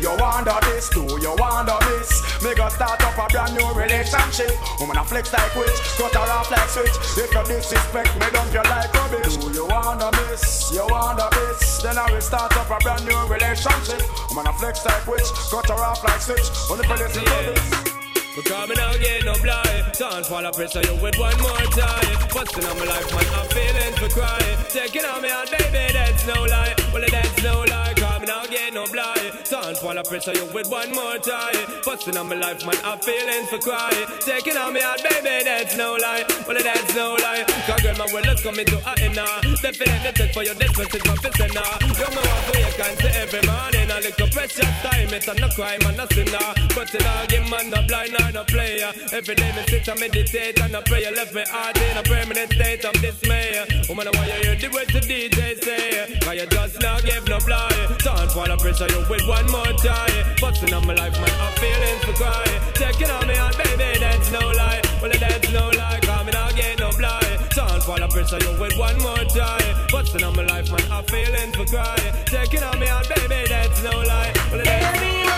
You 0.10 0.18
wonder 0.18 0.58
this? 0.66 0.90
Do 0.90 1.06
you 1.22 1.36
wonder 1.38 1.78
this? 1.86 2.10
Me 2.42 2.56
go 2.56 2.68
start 2.70 2.98
up 3.06 3.14
a 3.14 3.32
brand 3.32 3.54
new 3.54 3.70
relationship. 3.78 4.50
Woman 4.80 4.98
a 4.98 5.06
flex 5.06 5.32
like 5.32 5.54
witch, 5.54 5.78
cut 6.02 6.16
her 6.16 6.32
off 6.34 6.50
like 6.50 6.68
switch. 6.68 6.98
If 7.14 7.30
you 7.30 7.44
disrespect 7.46 8.16
me, 8.18 8.26
dump 8.34 8.50
you 8.52 8.64
like 8.66 8.92
rubbish. 8.92 9.38
Do 9.38 9.54
you 9.54 9.68
wonder 9.68 10.10
this? 10.26 10.72
You 10.74 10.88
wonder 10.90 11.30
this? 11.30 11.84
Then 11.84 12.00
I 12.00 12.12
will 12.12 12.22
start 12.22 12.58
up 12.58 12.72
a 12.72 12.78
brand 12.82 13.06
new 13.06 13.22
relationship. 13.30 14.02
Woman 14.30 14.48
a 14.48 14.54
flex 14.54 14.84
like 14.84 15.06
witch, 15.06 15.30
cut 15.52 15.70
her 15.70 15.78
off 15.78 16.04
like 16.04 16.22
switch. 16.22 16.50
Only 16.72 16.88
for 16.88 16.98
listen 16.98 17.24
to 17.24 17.54
this. 17.54 17.90
Because 18.36 18.70
me 18.70 18.76
now 18.76 18.94
get 18.94 19.26
no 19.26 19.34
blind 19.44 19.94
Don't 19.98 20.26
fall 20.26 20.46
a 20.46 20.52
pressure 20.52 20.82
you 20.82 20.96
with 21.02 21.18
one 21.18 21.36
more 21.42 21.66
time 21.76 22.30
Busting 22.32 22.64
on 22.64 22.78
my 22.78 22.86
life 22.86 23.12
man 23.12 23.26
I'm 23.34 23.50
feeling 23.50 23.94
for 23.98 24.08
crying 24.08 24.58
Taking 24.70 25.04
on 25.04 25.24
me 25.24 25.30
out 25.30 25.50
baby 25.50 25.92
that's 25.92 26.26
no 26.26 26.44
lie 26.44 26.76
Well 26.94 27.04
that's 27.10 27.44
no 27.44 27.66
lie 27.68 27.94
Cause 27.98 28.22
me 28.22 28.28
now 28.28 28.46
get 28.46 28.74
no 28.74 28.86
blind 28.86 29.19
Don't 29.96 30.08
pressure 30.08 30.34
you 30.34 30.46
with 30.54 30.70
one 30.70 30.92
more 30.92 31.18
time 31.18 31.66
Busting 31.84 32.16
on 32.16 32.30
my 32.30 32.36
life 32.36 32.64
man 32.66 32.76
I'm 32.84 33.00
feeling 33.00 33.46
for 33.48 33.58
crying 33.58 34.06
Taking 34.22 34.56
on 34.56 34.74
me 34.74 34.82
out 34.82 35.02
baby 35.02 35.44
that's 35.44 35.76
no 35.76 35.96
lie 35.96 36.24
Well 36.48 36.62
that's 36.62 36.96
no 36.96 37.16
lie 37.16 37.44
Cause 37.66 37.82
girl 37.82 37.98
my 37.98 38.08
world 38.14 38.28
is 38.28 38.42
coming 38.42 38.66
to 38.66 38.78
a 38.78 38.94
end 39.02 39.16
now 39.16 39.42
Definitely 39.62 40.12
take 40.14 40.34
for 40.34 40.44
your 40.44 40.54
distance 40.54 40.94
is 40.94 41.06
my 41.06 41.16
fist 41.16 41.40
now 41.56 41.74
You 41.82 41.94
me 42.14 42.22
want 42.22 42.46
to 42.46 42.60
wake 42.62 42.80
and 42.80 43.00
say 43.02 43.14
every 43.18 43.42
morning 43.50 43.90
A 43.90 43.98
little 43.98 44.30
precious 44.30 44.74
time 44.86 45.10
it's 45.10 45.26
not 45.26 45.52
crime 45.58 45.82
a 45.82 46.08
sinner 46.14 46.48
But 46.76 46.94
it 46.94 47.06
all 47.06 47.26
give 47.28 47.50
man 47.50 47.70
the 47.70 47.84
blind 47.88 48.16
I'm 48.20 48.34
no 48.34 48.44
player. 48.46 48.92
Every 49.12 49.36
day 49.36 49.52
me 49.56 49.64
sit 49.68 49.88
and 49.88 50.00
meditate 50.00 50.60
and 50.62 50.76
I 50.76 50.82
pray. 50.82 51.04
You 51.04 51.16
left 51.16 51.34
me 51.34 51.44
heart 51.50 51.78
in 51.78 51.98
a 51.98 52.04
permanent 52.04 52.54
state 52.54 52.86
of 52.86 52.94
dismay. 53.02 53.66
Woman, 53.90 54.08
why 54.14 54.26
you 54.28 54.40
hear 54.44 54.56
the 54.56 54.70
words 54.74 54.94
the 54.94 55.02
DJ 55.02 55.58
say? 55.64 56.20
Cause 56.22 56.36
you 56.36 56.46
just 56.48 56.82
not 56.82 57.04
give 57.04 57.28
no 57.28 57.40
fly. 57.40 57.70
Don't 58.04 58.32
fall 58.32 58.52
of 58.52 58.60
pressure 58.60 58.88
you 58.90 59.02
with 59.10 59.28
one 59.28 59.50
more 59.52 59.74
tie. 59.84 60.36
Busting 60.42 60.74
on 60.74 60.86
my 60.86 60.94
life, 60.94 61.20
man, 61.20 61.32
I'm 61.42 61.54
feeling 61.54 62.00
for 62.04 62.14
cry. 62.14 62.46
Taking 62.74 63.10
on 63.10 63.28
me 63.28 63.36
heart, 63.36 63.58
baby, 63.58 64.00
that's 64.00 64.32
no 64.32 64.40
lie. 64.40 64.82
Well, 65.02 65.12
that's 65.12 65.52
no 65.52 65.70
lie. 65.70 66.00
Me 66.26 66.32
not 66.34 66.54
get 66.56 66.80
no 66.80 66.92
blind. 66.98 67.40
Don't 67.56 67.82
fall 67.82 68.04
of 68.04 68.10
pressure 68.12 68.40
you 68.40 68.60
with 68.60 68.78
one 68.78 68.98
more 69.02 69.24
tie. 69.34 69.88
Busting 69.92 70.24
on 70.24 70.36
my 70.36 70.44
life, 70.44 70.70
man, 70.70 70.92
I'm 70.92 71.04
feeling 71.06 71.52
for 71.54 71.66
cry. 71.66 71.96
Taking 72.26 72.64
on 72.64 72.80
me 72.80 72.88
heart, 72.88 73.08
baby, 73.08 73.48
that's 73.48 73.82
no 73.84 73.92
lie. 73.92 74.34
Well, 74.52 74.62
that's 74.64 75.02
no 75.02 75.08
lie. 75.24 75.29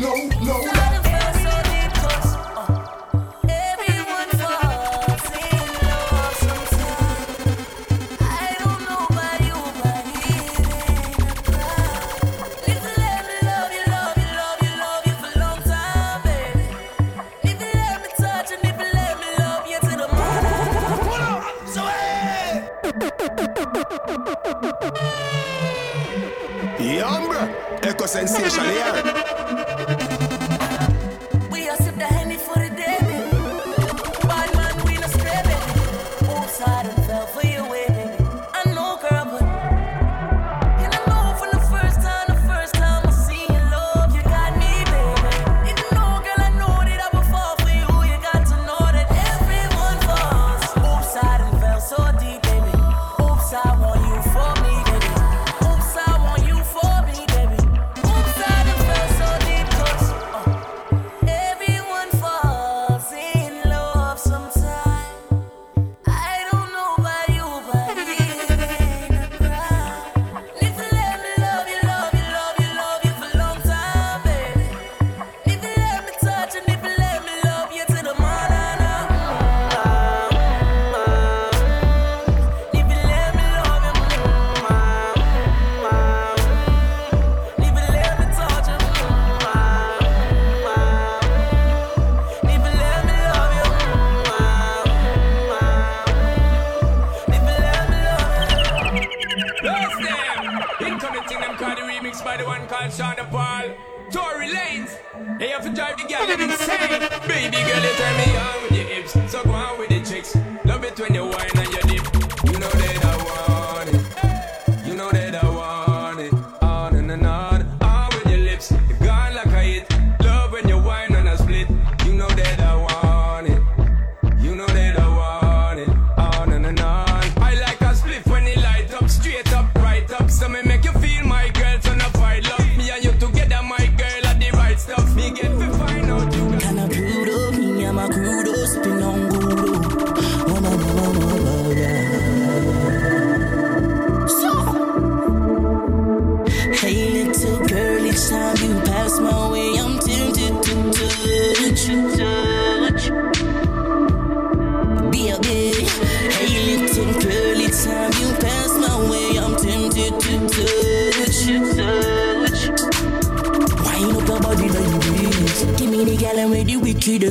Know, 0.00 0.28
know. 0.40 0.60
Everyone 0.60 0.99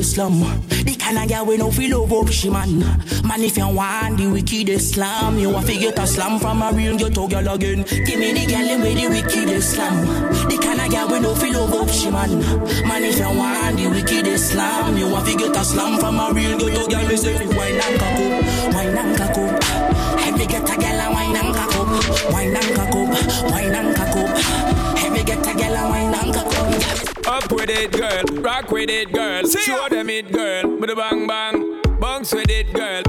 slam. 0.09 0.39
The 0.69 0.95
kind 0.95 1.17
of 1.17 1.29
girl 1.29 1.45
we 1.45 1.57
no 1.57 1.71
feel 1.71 2.01
love 2.01 2.13
up 2.13 2.29
she 2.29 2.49
man. 2.49 2.79
Man 3.23 3.41
if 3.41 3.57
you 3.57 3.67
want 3.67 4.17
the 4.17 4.27
wickedest 4.27 4.93
slam, 4.93 5.37
you 5.37 5.49
want 5.49 5.67
to 5.67 5.73
get 5.77 5.99
a 5.99 6.07
slam 6.07 6.39
from 6.39 6.61
a 6.61 6.71
real 6.71 6.97
ghetto 6.97 7.27
girl 7.27 7.47
again. 7.49 7.83
Give 7.83 8.19
me 8.19 8.33
the 8.33 8.45
girl 8.49 8.79
with 8.81 8.97
the 8.97 9.07
wickedest 9.07 9.71
slam. 9.73 10.05
The 10.49 10.57
kind 10.57 10.81
of 10.81 10.89
girl 10.91 11.07
we 11.11 11.19
no 11.19 11.35
feel 11.35 11.53
love 11.53 11.73
up 11.73 11.89
she 11.89 12.09
man. 12.09 12.31
Man 12.87 13.03
if 13.03 13.19
you 13.19 13.31
want 13.37 13.77
the 13.77 13.87
wickedest 13.89 14.51
slam, 14.51 14.97
you 14.97 15.09
want 15.09 15.27
to 15.27 15.37
get 15.37 15.55
a 15.55 15.63
slam 15.63 15.99
from 15.99 16.19
a 16.19 16.33
real 16.33 16.57
ghetto 16.57 16.87
girl. 16.87 17.07
Me 17.07 17.15
say 17.15 17.47
wine 17.55 17.79
and 17.79 18.01
up, 18.01 18.73
wine 18.73 18.97
and 18.97 19.21
up. 19.21 19.37
Every 20.25 20.45
a 20.45 20.47
girl 20.47 20.99
a 20.99 21.07
wine 21.13 21.35
and 21.35 21.55
up, 21.55 22.33
wine 22.33 22.55
and 22.55 22.79
up, 22.79 23.51
wine 23.51 23.75
and 23.75 23.95
cock 23.95 24.78
Up 27.49 27.55
with 27.55 27.69
it, 27.71 27.91
girl. 27.91 28.41
Rock 28.43 28.69
with 28.69 28.91
it, 28.91 29.11
girl. 29.11 29.43
Show 29.47 29.89
them 29.89 30.07
it, 30.11 30.31
girl. 30.31 30.77
With 30.77 30.91
a 30.91 30.95
bang 30.95 31.25
bang. 31.25 31.81
Bounce 31.99 32.31
with 32.31 32.47
it, 32.47 32.71
girl. 32.73 33.08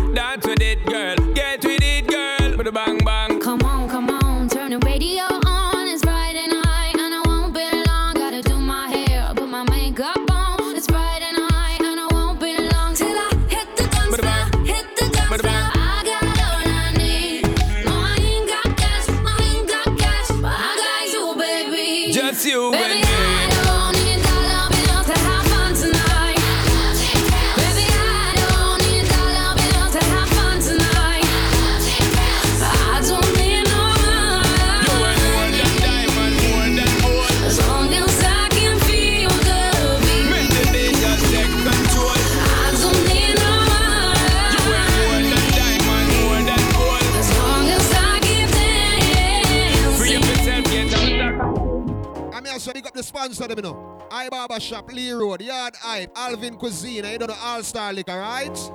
Shop, 54.61 54.93
Lee 54.93 55.11
Road, 55.13 55.41
Yard 55.41 55.75
Hype, 55.77 56.13
Alvin 56.15 56.57
Cuisine, 56.57 57.05
and 57.05 57.13
you 57.13 57.19
don't 57.19 57.31
know 57.31 57.37
All 57.43 57.63
Star 57.63 57.93
Liquor, 57.93 58.19
right? 58.19 58.73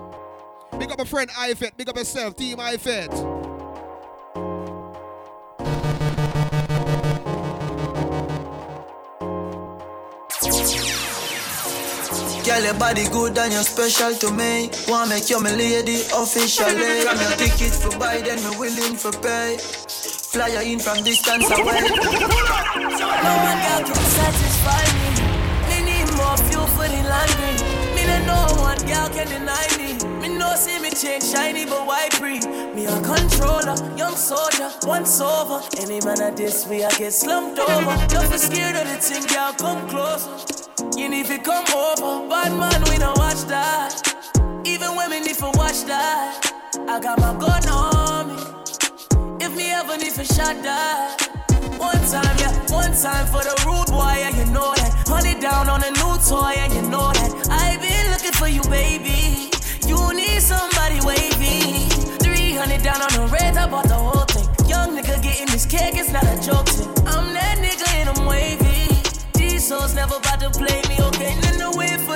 Big 0.80 0.92
up 0.92 1.00
a 1.00 1.06
friend, 1.06 1.30
iFet. 1.30 1.78
Big 1.78 1.88
up 1.88 1.96
yourself, 1.96 2.36
Team 2.36 2.58
iFet. 2.58 3.12
Girl, 12.46 12.64
your 12.64 12.74
body 12.76 13.08
good 13.10 13.38
and 13.38 13.54
you're 13.54 13.64
special 13.64 14.14
to 14.16 14.32
me. 14.32 14.70
Wanna 14.88 15.10
make 15.10 15.30
you 15.30 15.42
my 15.42 15.52
lady 15.56 16.02
officially. 16.14 17.02
From 17.06 17.20
your 17.20 17.32
ticket 17.38 17.74
for 17.74 17.98
buy, 17.98 18.22
then 18.22 18.44
me 18.44 18.58
willing 18.58 18.96
for 18.96 19.12
pay. 19.12 19.58
Fly 19.58 20.48
you 20.48 20.74
in 20.74 20.80
from 20.80 21.04
distance 21.04 21.50
away. 21.50 21.90
No 22.76 23.32
one 23.38 23.60
girl 23.62 23.84
can 23.86 23.96
satisfy 23.96 24.84
me. 24.94 25.06
Me 25.06 25.22
need 25.22 25.25
for 26.86 26.96
the 26.96 27.10
landing. 27.10 27.58
Me 27.96 28.04
know 28.26 28.46
one 28.62 28.78
girl 28.86 29.10
can 29.10 29.28
deny 29.28 29.68
me. 29.78 29.94
Me 30.22 30.38
no 30.38 30.56
see 30.56 30.80
me 30.80 30.90
change 30.90 31.24
shiny 31.24 31.66
but 31.66 31.86
white 31.86 32.14
free. 32.14 32.40
Me 32.74 32.86
a 32.86 33.02
controller, 33.02 33.76
young 33.98 34.16
soldier, 34.16 34.70
once 34.84 35.20
over. 35.22 35.62
Any 35.80 36.00
man 36.06 36.22
at 36.22 36.38
this 36.38 36.68
way 36.68 36.84
I 36.84 36.92
get 36.92 37.14
slumped 37.14 37.60
over. 37.60 37.96
Don't 38.08 38.30
be 38.32 38.38
scared 38.38 38.76
of 38.76 38.88
the 38.88 38.98
thing, 38.98 39.26
girl, 39.28 39.54
come 39.54 39.88
closer. 39.90 40.30
You 40.98 41.10
need 41.10 41.26
to 41.28 41.38
come 41.40 41.66
over, 41.74 42.28
bad 42.30 42.52
man, 42.54 42.82
we 42.90 42.98
don't 42.98 43.18
watch 43.18 43.44
that. 43.46 43.92
Even 44.66 44.96
women 44.96 45.24
need 45.24 45.38
to 45.38 45.52
watch 45.56 45.84
that. 45.86 46.52
I 46.88 47.00
got 47.00 47.20
my 47.20 47.34
gun 47.40 47.68
on 47.70 48.28
me. 48.30 49.46
If 49.46 49.56
me 49.56 49.72
ever 49.72 49.98
need 49.98 50.14
to 50.14 50.26
shot 50.26 50.62
that. 50.64 51.22
One 51.78 52.02
time, 52.08 52.38
yeah, 52.40 52.54
one 52.72 52.94
time 52.94 53.28
for 53.28 53.44
the 53.44 53.56
rude 53.66 53.88
boy, 53.88 54.16
yeah, 54.18 54.30
you 54.30 54.46
know 54.52 54.75
down 55.46 55.70
on 55.70 55.84
a 55.84 55.92
new 55.92 56.14
toy, 56.28 56.54
and 56.58 56.74
you 56.74 56.82
know 56.90 57.14
that. 57.14 57.30
I've 57.52 57.80
been 57.80 58.06
looking 58.10 58.34
for 58.34 58.48
you, 58.48 58.64
baby. 58.64 59.52
You 59.86 60.00
need 60.20 60.42
somebody 60.42 60.98
wavy. 61.06 61.86
300 62.18 62.82
down 62.82 63.00
on 63.00 63.14
the 63.14 63.28
red, 63.32 63.56
I 63.56 63.70
bought 63.70 63.88
the 63.88 63.94
whole 63.94 64.26
thing. 64.34 64.48
Young 64.68 64.98
nigga 64.98 65.22
getting 65.22 65.46
this 65.54 65.68
cake, 65.68 65.98
it's 66.02 66.12
not 66.12 66.24
a 66.24 66.36
joke 66.42 66.68
thing. 66.70 66.90
I'm 67.06 67.32
that 67.38 67.58
nigga 67.62 67.88
and 68.00 68.10
I'm 68.10 68.26
wavy. 68.26 68.90
These 69.38 69.68
souls 69.68 69.94
never 69.94 70.16
about 70.16 70.40
to 70.40 70.50
play 70.50 70.82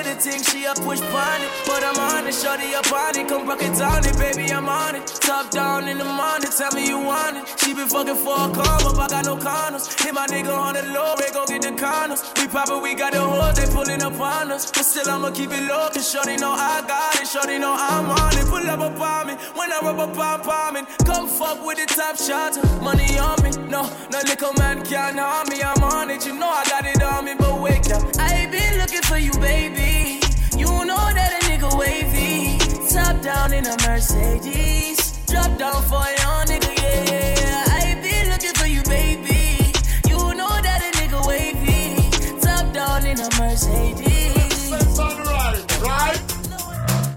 the 0.04 0.16
thing, 0.16 0.42
she 0.44 0.66
a 0.66 0.74
push 0.74 1.02
on 1.02 1.42
it. 1.42 1.50
But 1.66 1.84
I'm 1.84 1.98
on 1.98 2.28
it, 2.28 2.34
shorty 2.34 2.74
up 2.76 2.92
on 2.92 3.18
it. 3.18 3.28
Come 3.28 3.48
rock 3.48 3.62
it 3.62 3.78
down 3.78 4.06
it, 4.06 4.18
baby, 4.18 4.52
I'm 4.52 4.70
on 4.70 4.96
it. 4.96 5.08
Top 5.08 5.50
down 5.52 5.88
in 5.88 5.98
the 5.98 6.06
morning, 6.06 6.52
tell 6.56 6.72
me 6.72 6.88
you 6.88 7.00
want 7.00 7.38
it. 7.38 7.44
She 7.60 7.74
been 7.74 7.88
fucking 7.88 8.16
for 8.16 8.36
a 8.36 8.50
come 8.52 8.86
up, 8.88 8.98
I 8.98 9.08
got 9.08 9.26
no 9.26 9.36
condoms. 9.36 9.88
Hit 10.02 10.14
my 10.14 10.28
nigga 10.28 10.56
on 10.56 10.74
the 10.76 10.84
low, 10.94 11.16
they 11.18 11.32
go 11.34 11.46
get 11.46 11.62
the 11.62 11.72
condoms. 11.72 12.22
We 12.40 12.48
poppin', 12.48 12.82
we 12.82 12.96
got 12.96 13.14
the 13.14 13.22
hoes, 13.22 13.56
they 13.56 13.68
pullin' 13.74 14.02
up 14.02 14.20
on 14.20 14.52
us. 14.52 14.72
But 14.72 14.84
still, 14.86 15.10
I'ma 15.10 15.32
keep 15.32 15.52
it 15.52 15.64
low, 15.64 15.90
cause 15.90 16.10
shorty 16.10 16.38
know 16.38 16.52
I 16.52 16.82
got 16.88 17.16
it. 17.22 17.28
Shorty 17.28 17.60
know 17.60 17.76
I'm 17.78 18.10
on 18.10 18.38
it. 18.38 18.46
Pull 18.48 18.70
up 18.70 18.80
upon 18.80 19.28
me 19.28 19.34
when 19.56 19.72
I 19.72 19.80
rub 19.82 20.00
up 20.00 20.18
on 20.18 20.42
palming. 20.42 20.88
Come 21.06 21.28
fuck 21.28 21.66
with 21.66 21.78
the 21.78 21.86
top 21.94 22.18
shot, 22.18 22.56
money 22.82 23.18
on 23.20 23.42
me. 23.44 23.52
No, 23.70 23.84
no 24.12 24.20
little 24.26 24.54
man 24.58 24.86
can't 24.86 25.18
harm 25.20 25.48
me. 25.50 25.62
I'm 25.62 25.84
on 25.84 26.10
it, 26.10 26.26
you 26.26 26.34
know 26.34 26.50
I 26.50 26.64
got 26.66 26.86
it 26.86 27.02
on 27.02 27.26
me, 27.26 27.36
but 27.38 27.60
wake 27.62 27.90
up. 27.92 28.04
I 28.18 28.48
been 28.52 28.78
looking 28.80 29.02
for 29.02 29.18
you, 29.18 29.32
baby. 29.40 29.89
Top 33.20 33.50
down 33.50 33.54
in 33.54 33.66
a 33.66 33.76
Mercedes. 33.86 35.20
Drop 35.28 35.58
down 35.58 35.84
for 35.84 36.08
your 36.08 36.40
nigga, 36.48 36.72
yeah. 36.80 37.66
I 37.68 38.00
been 38.02 38.30
looking 38.30 38.54
for 38.54 38.66
you, 38.66 38.82
baby. 38.84 39.74
You 40.08 40.16
know 40.36 40.48
that 40.48 40.80
a 40.80 40.98
nigga 40.98 41.28
wavy. 41.28 42.40
Top 42.40 42.72
down 42.72 43.06
in 43.06 43.20
a 43.20 43.30
Mercedes. 43.38 44.72
right? 45.84 46.22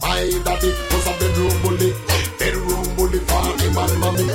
My 0.02 0.26
daddy 0.44 0.74
was 0.90 1.06
a 1.06 1.14
bedroom 1.20 1.62
bully, 1.62 1.94
bedroom 2.36 2.96
bully 2.96 3.18
for 3.20 3.46
him 3.62 3.78
and 3.78 4.00
mommy. 4.00 4.26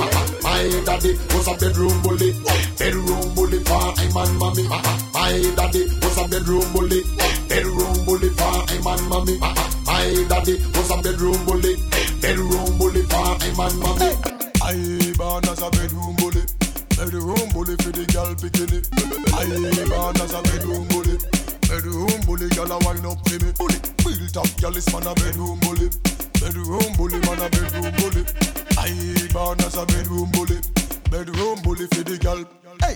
My 0.44 0.82
daddy 0.86 1.18
was 1.36 1.48
a 1.50 1.54
bedroom 1.56 2.02
bully, 2.02 2.32
bedroom 2.80 3.36
bully 3.36 3.60
for 3.66 3.92
him 4.00 4.16
and 4.16 4.38
mommy. 4.40 5.07
My 5.28 5.34
daddy 5.58 5.84
was 6.00 6.18
a 6.20 6.28
bedroom 6.30 6.72
bully, 6.72 7.04
bedroom 7.50 8.06
bully 8.06 8.30
for 8.30 8.64
him 8.72 8.88
and 8.88 9.10
mommy. 9.10 9.38
My 9.84 10.26
daddy 10.32 10.56
was 10.72 10.90
a 10.90 11.02
bedroom 11.04 11.44
bully, 11.44 11.76
bedroom 12.22 12.78
bully 12.80 13.04
for 13.12 13.36
him 13.44 13.60
and 13.60 13.78
mommy. 13.78 14.16
I 14.64 15.12
born 15.20 15.44
as 15.52 15.60
a 15.60 15.70
bedroom 15.70 16.16
bully, 16.16 16.48
bedroom 16.96 17.44
bully 17.52 17.76
for 17.76 17.92
the 17.92 18.08
girl 18.08 18.32
bikini. 18.40 18.80
I 19.36 19.52
born 19.92 20.16
as 20.16 20.32
a 20.32 20.40
bedroom 20.48 20.88
bully, 20.96 21.20
bedroom 21.68 22.22
bully 22.24 22.48
girl 22.56 22.72
a 22.72 22.80
wine 22.88 23.04
up 23.04 23.20
to 23.28 23.36
me. 23.44 23.52
Bully, 23.60 23.80
built 24.08 24.38
up 24.38 24.62
girl 24.64 24.78
is 24.78 24.88
man 24.94 25.08
a 25.08 25.14
bedroom 25.14 25.60
bully, 25.60 25.92
bedroom 26.40 26.88
bully 26.96 27.20
man 27.28 27.44
a 27.44 27.50
bedroom 27.52 27.92
bully. 28.00 28.24
I 28.80 29.28
born 29.36 29.60
as 29.60 29.76
a 29.76 29.86
bedroom 29.92 30.32
bully, 30.32 30.56
bedroom 31.12 31.60
bully 31.68 31.86
for 31.92 32.04
the 32.08 32.16
girl. 32.16 32.48
Hey, 32.80 32.96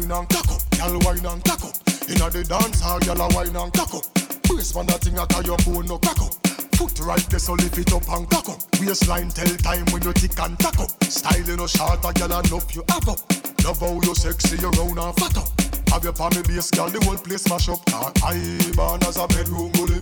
wine 0.00 0.12
and 0.12 0.28
cock 0.28 0.48
up, 0.50 0.60
girl 0.76 0.98
wine 1.04 1.24
and 1.24 1.44
cock 1.44 1.64
up. 1.64 1.74
Inna 2.08 2.28
the 2.28 2.44
dance 2.44 2.80
hall, 2.80 3.00
girl 3.00 3.20
a 3.20 3.28
wine 3.32 3.56
and 3.56 3.72
cock 3.72 3.94
up. 3.94 4.04
Brace 4.44 4.74
man 4.74 4.86
that 4.86 5.00
thing 5.00 5.16
a 5.16 5.24
tie 5.26 5.40
your 5.40 5.56
bone 5.64 5.86
no 5.86 5.96
crack 5.98 6.20
up. 6.20 6.34
Foot 6.76 7.00
right 7.00 7.26
there, 7.32 7.40
so 7.40 7.54
lift 7.54 7.78
it 7.78 7.92
up 7.92 8.04
and 8.12 8.28
cock 8.28 8.48
up. 8.48 8.60
Waistline 8.80 9.30
tell 9.30 9.48
time 9.64 9.86
when 9.92 10.02
you 10.04 10.12
tick 10.12 10.36
and 10.38 10.58
tack 10.58 10.78
up. 10.78 10.92
Style 11.04 11.40
you 11.40 11.56
no 11.56 11.66
short, 11.66 12.04
a 12.04 12.12
girl 12.12 12.36
enough 12.36 12.68
you 12.76 12.84
have 12.88 13.08
up. 13.08 13.20
Love 13.64 13.80
how 13.80 13.96
you 14.04 14.14
sexy, 14.14 14.60
you 14.60 14.70
round 14.76 14.98
and 15.00 15.16
fat 15.16 15.36
up. 15.38 15.48
Have 15.88 16.04
your 16.04 16.12
palm 16.12 16.36
base, 16.44 16.70
girl, 16.70 16.92
the 16.92 17.00
whole 17.04 17.16
place 17.16 17.48
mash 17.48 17.68
up. 17.72 17.80
Ah, 17.96 18.12
I 18.20 18.36
born 18.76 19.00
as 19.08 19.16
a 19.16 19.24
bedroom 19.28 19.72
bully, 19.72 20.00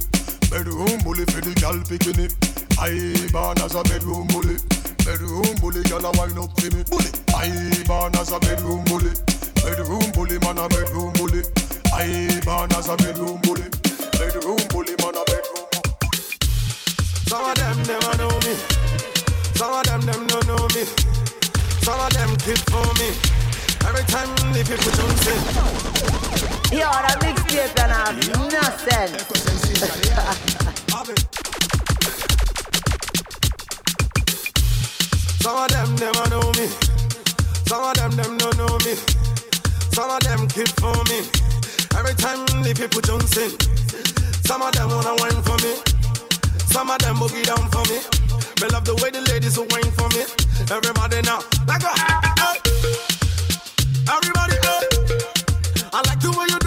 bedroom 0.51 0.99
bully 1.07 1.25
for 1.31 1.39
the 1.39 1.55
girl 1.63 1.79
picking 1.87 2.19
it. 2.19 2.35
I 2.83 2.99
born 3.31 3.63
as 3.63 3.79
a 3.79 3.83
bedroom 3.87 4.27
bully, 4.35 4.59
bedroom 5.07 5.55
bully, 5.63 5.87
girl 5.87 6.03
a 6.03 6.11
wine 6.19 6.35
up 6.35 6.51
to 6.59 6.67
me. 6.75 6.83
Bully, 6.91 7.11
I 7.31 7.47
born 7.87 8.17
as 8.19 8.35
a 8.35 8.41
bedroom 8.43 8.83
bully, 8.91 9.15
bedroom 9.65 10.13
bully, 10.13 10.39
man 10.41 10.59
a 10.59 10.69
bedroom 10.69 11.13
bully. 11.15 11.43
I 11.93 12.41
born 12.45 12.73
as 12.73 12.89
a 12.89 12.97
bedroom 12.97 13.41
bully, 13.43 13.65
bedroom 14.13 14.61
bully, 14.69 14.95
man 15.01 15.17
a 15.17 15.25
bedroom. 15.25 15.67
Some 17.29 17.45
of 17.45 17.55
them 17.57 17.79
never 17.89 18.17
know 18.19 18.35
me. 18.45 18.55
Some 19.57 19.73
of 19.73 19.85
them 19.85 20.01
them 20.03 20.27
don't 20.27 20.47
know 20.47 20.69
me. 20.77 20.85
Some 21.81 22.01
of 22.01 22.13
them 22.13 22.31
keep 22.45 22.61
for 22.69 22.85
me. 23.01 23.09
Every 23.89 24.05
time 24.13 24.31
the 24.53 24.61
people 24.69 24.93
jump 24.97 25.27
in. 25.33 25.41
Yo, 26.79 26.89
that 26.91 27.19
mixtape 27.21 27.79
and 27.83 27.93
have 27.93 28.17
nothing. 28.53 29.13
Some 35.41 35.57
of 35.57 35.69
them 35.71 35.95
never 35.97 36.31
know 36.31 36.53
me. 36.53 36.67
Some 37.67 37.85
of 37.85 37.95
them 37.97 38.11
them 38.13 38.39
don't 38.39 38.57
know 38.57 38.79
me. 38.79 39.24
Some 39.95 40.11
of 40.11 40.21
them 40.25 40.49
keep 40.49 40.67
for 40.83 40.91
me. 41.07 41.23
Every 41.95 42.15
time 42.19 42.43
the 42.67 42.75
people 42.75 42.99
in. 43.39 43.55
Some 44.43 44.61
of 44.61 44.73
them 44.75 44.91
wanna 44.91 45.15
wine 45.23 45.41
for 45.47 45.55
me. 45.63 45.79
Some 46.67 46.91
of 46.91 46.99
them 46.99 47.15
boogie 47.15 47.47
down 47.47 47.71
for 47.71 47.87
me. 47.87 48.03
Me 48.61 48.67
love 48.75 48.85
the 48.85 48.95
way 48.99 49.11
the 49.11 49.21
ladies 49.31 49.57
will 49.57 49.69
wine 49.71 49.93
for 49.95 50.09
me. 50.11 50.27
Everybody 50.67 51.23
now, 51.23 51.47
like 51.69 51.85
a 51.87 51.95
hey. 51.95 52.59
Everybody 54.11 54.59
up. 54.67 54.83
I 55.95 56.03
like 56.11 56.19
the 56.19 56.35
way 56.37 56.47
you 56.51 56.64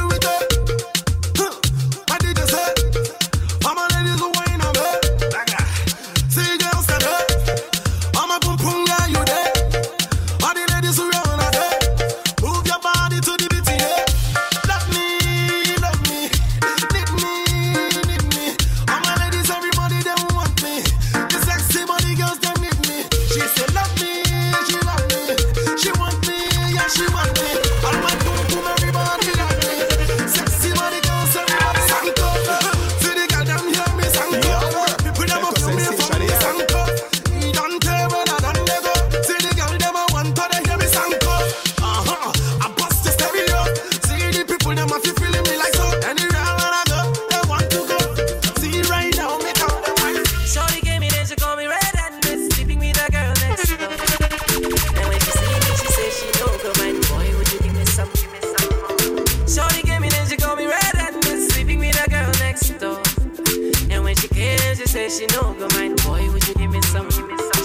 she 65.17 65.25
no 65.33 65.53
go 65.57 65.67
mind. 65.73 65.97
Boy, 66.03 66.29
would 66.31 66.47
you 66.47 66.53
give 66.53 66.69
me 66.69 66.81
some? 66.93 67.09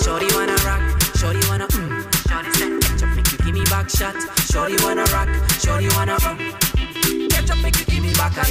Shorty 0.00 0.26
wanna 0.34 0.57
rock, 0.64 0.80
shorty 1.20 1.40
wanna 1.48 1.68
mm. 1.68 1.90
Shorty 2.28 2.50
said, 2.57 2.80
catch 2.80 3.03
up, 3.03 3.14
make 3.14 3.30
you 3.32 3.38
give 3.44 3.55
me 3.55 3.64
back 3.64 3.90
shot. 3.90 4.16
Shorty 4.50 4.76
wanna 4.82 5.05
rock, 5.12 5.28
shorty 5.61 5.88
wanna 5.96 6.16
mm. 6.16 7.30
Catch 7.30 7.50
up, 7.50 7.59
make 7.62 7.78
you 7.78 7.84
give 7.84 8.03
me 8.03 8.12
back 8.14 8.36
a. 8.38 8.44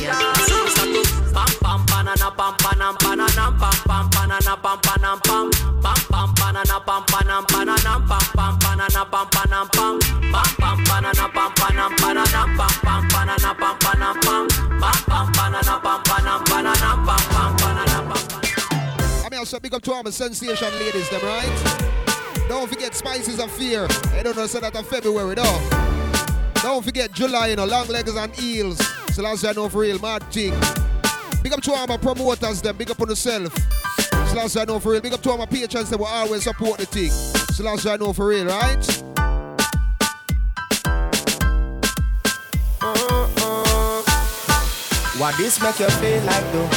So 0.46 0.66
start 0.68 0.90
to 0.94 1.02
pam 1.34 1.50
pam 1.62 1.82
banana 1.90 2.30
panam 2.38 2.94
pananam 3.02 3.58
pam 3.58 4.10
banana 4.14 4.56
pam 4.62 4.78
panam 4.86 5.18
pam 5.24 5.50
pam 5.82 5.98
pam 6.12 6.30
banana 6.38 6.78
pam 6.86 7.04
panam 7.10 7.44
pananam 7.50 8.02
pam 8.08 8.24
pam 8.38 8.54
banana 8.62 9.02
pam 9.12 9.28
panam 9.34 9.66
pam 9.74 10.00
pam 10.32 10.50
pam 10.62 10.78
banana 10.86 11.26
pam 11.34 11.52
panam 11.58 11.92
pananam 11.98 12.48
pam 12.58 12.74
pam 12.86 12.91
Also 19.52 19.60
big 19.60 19.74
up 19.74 19.82
to 19.82 19.92
all 19.92 20.02
my 20.02 20.10
sensation 20.10 20.74
ladies, 20.80 21.10
them 21.10 21.22
right? 21.24 22.46
Don't 22.48 22.70
forget 22.70 22.96
Spices 22.96 23.38
of 23.38 23.52
Fear. 23.52 23.86
I 24.14 24.24
don't 24.24 24.38
know, 24.38 24.48
so 24.48 24.62
that 24.62 24.74
in 24.74 24.84
February, 24.86 25.36
though. 25.36 25.70
Don't 26.62 26.82
forget 26.82 27.12
July, 27.12 27.48
you 27.48 27.58
know, 27.58 27.66
long 27.66 27.86
legs 27.90 28.16
and 28.16 28.34
heels. 28.34 28.78
So 29.14 29.24
last 29.24 29.44
I 29.44 29.52
know 29.52 29.68
for 29.68 29.80
real, 29.80 30.00
mad 30.00 30.24
thing. 30.32 30.54
Big 31.44 31.52
up 31.52 31.60
to 31.64 31.74
all 31.74 31.86
my 31.86 31.98
promoters, 31.98 32.62
them. 32.62 32.78
Big 32.78 32.92
up 32.92 33.02
on 33.02 33.10
yourself. 33.10 33.54
So 34.30 34.38
last 34.38 34.56
I 34.56 34.64
know 34.64 34.80
for 34.80 34.94
real. 34.94 35.02
Big 35.02 35.12
up 35.12 35.22
to 35.24 35.32
all 35.32 35.38
my 35.38 35.46
patrons 35.46 35.90
that 35.90 35.98
will 35.98 36.06
always 36.06 36.44
support 36.44 36.80
the 36.80 36.86
thing. 36.86 37.10
So 37.10 37.66
last 37.66 37.86
I 37.86 37.98
know 37.98 38.14
for 38.14 38.28
real, 38.28 38.46
right? 38.46 39.04
What 45.20 45.36
this 45.36 45.62
make 45.62 45.78
you 45.78 45.90
feel 45.90 46.24
like 46.24 46.52
though? 46.54 46.70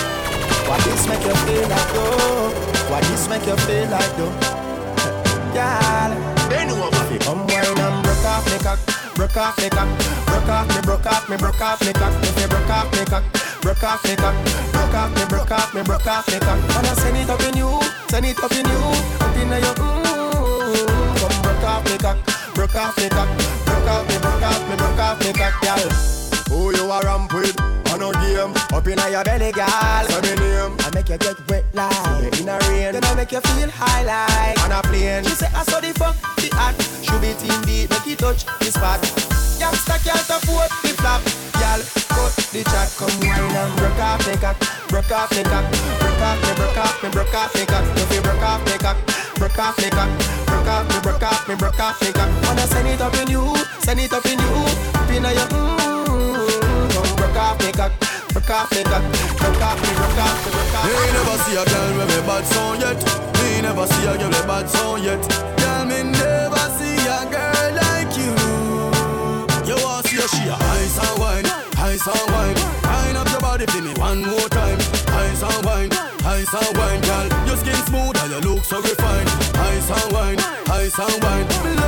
What 0.67 0.81
this 0.83 1.07
make 1.07 1.23
you 1.23 1.35
feel 1.35 1.69
like 1.69 1.93
though? 1.93 2.54
What 2.91 3.03
this 3.05 3.29
make 3.29 3.47
you 3.47 3.57
feel 3.65 3.89
like 3.89 4.17
though? 4.17 4.35
Girl, 5.55 6.11
they 6.49 6.67
know 6.67 6.77
what 6.77 6.95
come 7.25 7.47
wine 7.47 7.79
and 7.79 8.03
broke 8.05 8.25
off 8.25 8.45
me 8.51 8.59
cock, 8.59 8.79
broke 9.15 9.37
off 9.37 9.57
me 9.59 9.71
cock, 9.71 9.89
broke 10.27 10.49
off 10.49 10.69
me, 10.69 10.81
broke 10.83 11.07
off 11.07 11.29
me, 11.29 11.37
broke 11.37 11.61
off 11.61 11.81
me 11.81 11.93
cock. 11.93 12.13
If 12.23 12.41
you 12.41 12.49
broke 12.49 12.71
off 12.71 12.93
me 12.93 13.05
cock, 13.05 13.25
broke 13.63 13.83
off 13.83 14.05
me 14.05 14.17
cock, 14.17 14.35
broke 14.73 14.95
off 14.95 15.15
me, 15.15 15.25
broke 15.27 15.51
off 15.51 15.75
me, 15.75 15.83
broke 15.83 16.07
off 16.07 16.27
me 16.29 16.39
cock. 16.41 16.59
Wanna 16.75 16.95
send 16.97 17.17
it 17.17 17.31
up 17.31 17.41
in 17.41 17.57
you, 17.57 17.81
send 18.11 18.27
it 18.27 18.39
up 18.43 18.53
in 18.53 18.67
you, 18.67 18.83
up 19.21 19.37
in 19.37 19.49
your 19.49 19.75
mm. 19.81 21.21
Come 21.21 21.43
broke 21.43 21.65
off 21.65 21.85
me 21.85 21.97
cock, 21.99 22.19
broke 22.55 22.75
off 22.75 22.97
me 22.99 23.09
cock, 23.09 23.29
broke 23.65 23.89
off 23.89 24.09
me, 24.09 24.19
broke 24.19 24.43
off 24.43 24.69
me, 24.69 24.77
broke 24.77 24.99
off 24.99 25.19
me 25.21 25.33
cock, 25.33 25.55
girl. 25.63 25.91
Who 26.51 26.77
you 26.77 26.91
a 26.91 27.01
ramp 27.03 27.33
with? 27.33 27.84
On 27.95 28.03
a 28.03 28.11
game. 28.27 28.51
Up 28.75 28.87
in 28.91 28.99
your 28.99 29.23
belly, 29.23 29.53
girl. 29.53 30.03
Say 30.11 30.21
me 30.27 30.35
name. 30.43 30.75
I 30.83 30.91
make 30.95 31.09
you 31.09 31.17
get 31.17 31.39
wet 31.47 31.63
like 31.73 32.41
in 32.41 32.49
a 32.51 32.59
rain. 32.67 32.91
Then 32.91 33.05
I 33.05 33.15
make 33.15 33.31
you 33.31 33.39
feel 33.39 33.71
high 33.71 34.03
like 34.03 34.59
On 34.67 34.73
a 34.75 34.83
plane. 34.83 35.23
She 35.23 35.39
say 35.39 35.47
I 35.55 35.63
saw 35.63 35.79
the 35.79 35.95
fuck 35.95 36.19
the 36.43 36.51
act. 36.59 36.83
Should 37.07 37.23
be 37.23 37.31
team 37.39 37.55
beat, 37.63 37.87
make 37.95 38.11
it 38.11 38.19
touch 38.19 38.51
the 38.59 38.75
spot. 38.75 38.99
Youngster 39.63 39.95
can't 40.03 40.27
afford 40.27 40.75
the 40.83 40.91
flap. 40.99 41.23
Y'all 41.63 41.79
cut 42.11 42.35
the 42.51 42.67
chat, 42.67 42.91
come 42.99 43.15
wine 43.23 43.55
and 43.55 43.71
broke 43.79 44.03
off 44.03 44.27
me 44.27 44.35
cock, 44.43 44.59
broke 44.91 45.13
off 45.15 45.31
me 45.31 45.47
cock, 45.47 45.63
broke 46.03 46.19
off 46.19 46.43
me, 46.43 46.51
broke 46.59 46.79
off 46.83 46.99
me, 46.99 47.09
broke 47.15 47.35
off 47.39 47.55
cock. 47.55 47.85
If 47.95 48.11
you 48.11 48.23
broke 48.27 48.43
off 48.43 48.59
me 48.67 48.75
cock, 48.83 48.99
broke 49.39 49.59
off 49.63 49.79
me 49.79 49.89
cock, 49.95 50.11
broke 50.51 50.67
off 50.67 50.83
me, 50.91 50.99
broke 50.99 51.23
off 51.23 51.47
me, 51.47 51.55
broke 51.55 51.79
off 51.79 52.03
me 52.03 52.11
cock. 52.11 52.31
Wanna 52.43 52.67
send 52.67 52.91
it 52.91 52.99
up 52.99 53.15
in 53.23 53.31
you, 53.31 53.55
send 53.87 54.03
it 54.03 54.11
up 54.11 54.27
in 54.27 54.43
you, 54.43 54.55
up 54.99 55.11
in 55.15 55.23
your 55.23 55.47
mm. 55.55 55.94
Broke 57.35 57.47
off 57.47 57.59
me 57.67 57.73
cock, 57.73 57.91
broke 58.31 58.51
off 58.51 58.71
me 58.71 58.85
cock, 58.85 59.03
broke 59.43 59.59
off 59.59 59.83
me, 59.83 59.91
broke 59.99 60.23
off 60.23 60.39
me, 60.39 60.51
broke 60.55 60.75
off 60.79 60.87
me. 60.87 60.95
Me 60.95 61.11
never 61.19 61.37
see 61.43 61.57
a 61.59 61.65
girl 61.67 61.99
with 61.99 62.09
me 62.15 62.21
bad 62.31 62.47
song 62.47 62.79
yet. 62.79 63.03
Me 63.43 63.61
never 63.61 63.87
see 63.91 64.07
a 64.07 64.17
girl 64.17 64.31
with 64.31 64.47
bad 64.47 64.71
song 64.71 65.03
yet. 65.03 65.19
Girl, 65.59 65.85
me 65.85 66.15
never 66.15 66.65
see 66.79 66.95
a 66.95 67.27
girl 67.27 67.75
like 67.75 68.15
you. 68.15 68.31
You 69.67 69.83
want 69.83 70.07
see 70.07 70.23
a 70.23 70.29
she 70.31 70.47
a 70.47 70.55
ice 70.55 70.95
and 70.95 71.19
wine, 71.19 71.47
ice 71.83 72.07
and 72.07 72.31
wine. 72.31 72.55
Wine 72.87 73.17
up 73.17 73.29
your 73.29 73.41
body 73.41 73.67
for 73.67 73.83
me 73.83 73.93
one 73.99 74.23
more 74.23 74.49
time. 74.55 74.79
Ice 75.19 75.43
and 75.43 75.67
wine, 75.67 75.91
ice 76.23 76.55
and 76.55 76.79
wine, 76.79 77.01
girl. 77.03 77.27
Your 77.51 77.57
skin 77.57 77.75
smooth 77.91 78.15
and 78.15 78.31
you 78.31 78.41
look 78.47 78.63
so 78.63 78.79
refined. 78.81 79.29
Ice 79.59 79.91
and 79.91 80.13
wine, 80.13 80.39
ice 80.71 80.97
and 81.01 81.19
wine. 81.25 81.84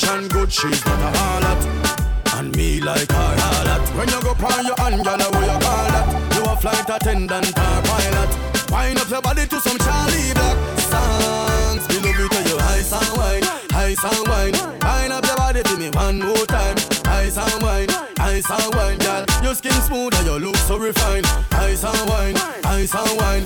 Reputation 0.00 0.28
good, 0.28 0.50
she's 0.50 0.84
not 0.86 0.98
a 0.98 1.18
harlot. 1.18 2.38
And 2.38 2.56
me 2.56 2.80
like 2.80 3.10
her 3.10 3.36
harlot. 3.36 3.96
When 3.96 4.08
you 4.08 4.20
go 4.22 4.30
on 4.46 4.64
your 4.64 4.76
hand, 4.76 5.04
girl, 5.04 5.30
where 5.30 5.44
you 5.44 5.60
call 5.60 5.84
that? 5.92 6.34
You 6.34 6.42
a 6.44 6.56
flight 6.56 6.88
attendant 6.88 7.48
or 7.48 7.82
pilot. 7.84 8.70
Wind 8.70 8.98
up 8.98 9.10
your 9.10 9.20
body 9.20 9.46
to 9.46 9.60
some 9.60 9.76
Charly 9.76 10.32
Black 10.32 10.56
songs. 10.88 11.88
Me 11.88 11.96
love 12.00 12.20
it 12.20 12.32
when 12.32 12.46
you 12.46 12.56
ice 12.72 12.92
and 12.92 13.18
wine, 13.18 13.44
ice 13.74 14.04
and 14.04 14.28
wine. 14.28 14.52
Wind 14.80 15.12
up 15.12 15.26
your 15.26 15.36
body 15.36 15.62
to 15.62 15.76
me 15.76 15.90
one 15.90 16.18
more 16.18 16.46
time. 16.46 16.76
Ice 17.04 17.36
and 17.36 17.62
wine, 17.62 17.90
ice 18.20 18.48
and 18.48 18.74
wine, 18.74 18.98
girl. 18.98 19.24
Your 19.42 19.54
skin 19.54 19.72
smooth 19.84 20.14
and 20.14 20.26
you 20.26 20.38
look 20.38 20.56
so 20.56 20.78
refined. 20.78 21.26
Ice 21.52 21.84
and 21.84 22.08
wine, 22.08 22.36
ice 22.64 22.94
and 22.94 23.18
wine. 23.18 23.44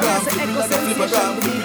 Instagram. 0.00 0.38
Give 0.38 0.48
me 0.48 0.54
like 0.54 0.70
a 0.70 0.78
flipper 0.78 1.08
gram. 1.08 1.59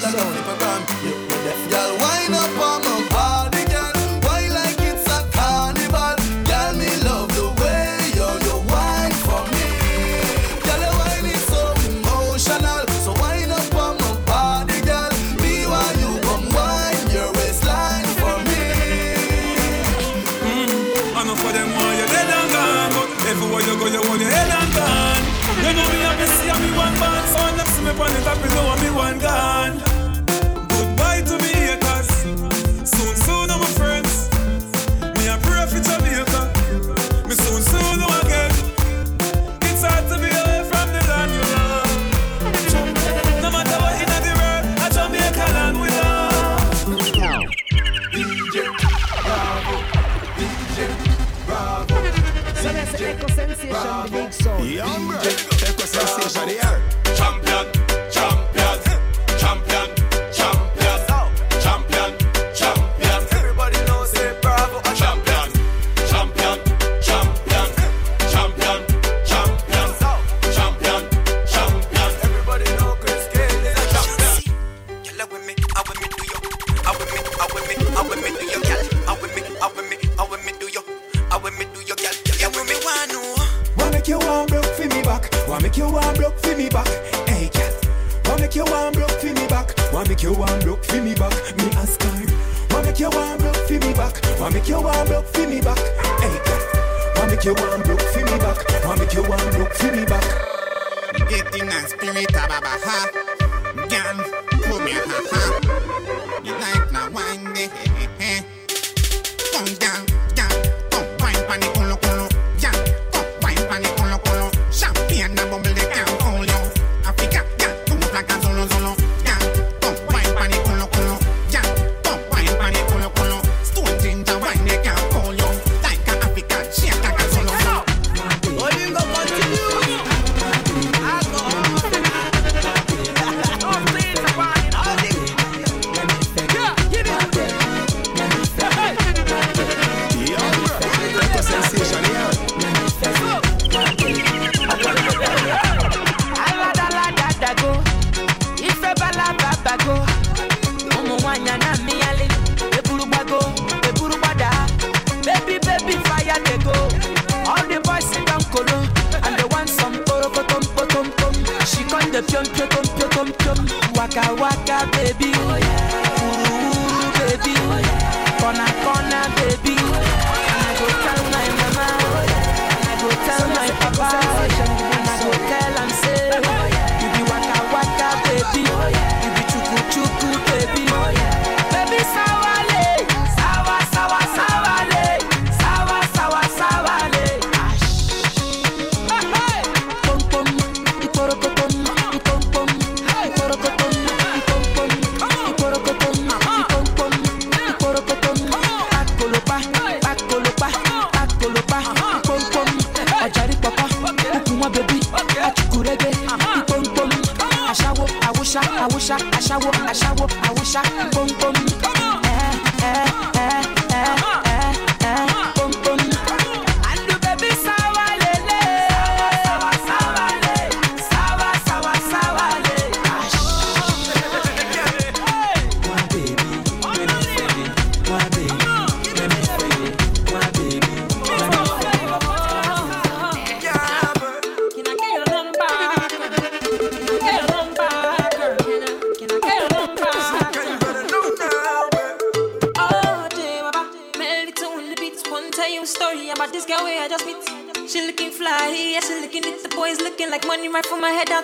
shower, 209.59 209.71
I 209.73 209.93
shower, 209.93 210.27
I 210.29 210.53
wish 210.53 210.75
I 210.75 211.09
boom 211.11 211.27
boom. 211.39 211.84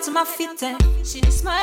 to 0.03 0.11
my 0.11 0.25
feet. 0.25 0.63
She 1.03 1.21
needs 1.21 1.43
my 1.43 1.60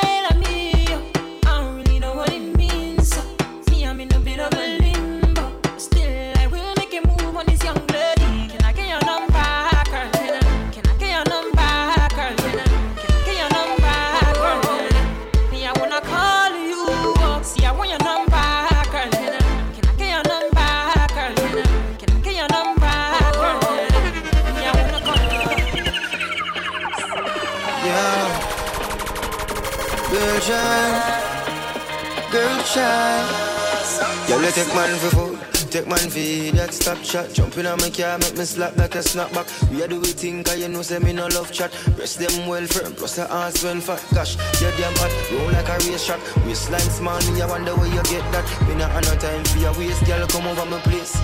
shot. 37.09 37.33
Jumping 37.33 37.65
on 37.65 37.77
my 37.79 37.89
car, 37.89 38.17
make 38.19 38.37
me 38.37 38.45
slap 38.45 38.77
like 38.77 38.93
a 38.95 38.99
snapback. 38.99 39.47
We 39.71 39.81
are 39.83 39.87
do 39.87 39.99
we 39.99 40.11
think, 40.13 40.45
cause 40.45 40.59
you 40.59 40.69
know, 40.69 40.83
say 40.83 40.99
me 40.99 41.13
no 41.13 41.27
love 41.27 41.51
chat. 41.51 41.71
Breast 41.95 42.19
them 42.19 42.47
well 42.47 42.65
firm, 42.67 42.93
plus 42.93 43.15
the 43.15 43.25
ass 43.31 43.63
well 43.63 43.81
fat. 43.81 44.03
Gosh, 44.13 44.37
you're 44.61 44.71
damn 44.77 44.93
hot, 45.01 45.13
roll 45.31 45.51
like 45.51 45.67
a 45.69 45.77
race 45.89 46.05
track. 46.05 46.19
Waistline 46.45 46.91
small, 46.97 47.19
me, 47.31 47.41
I 47.41 47.47
wonder 47.47 47.75
where 47.75 47.87
you 47.87 48.03
get 48.03 48.25
that. 48.31 48.45
Me 48.67 48.75
not 48.75 48.91
have 48.91 49.05
no 49.05 49.15
time 49.17 49.43
for 49.45 49.57
your 49.57 49.73
waist, 49.77 50.05
girl, 50.05 50.27
come 50.27 50.47
over 50.47 50.65
my 50.65 50.79
place. 50.81 51.17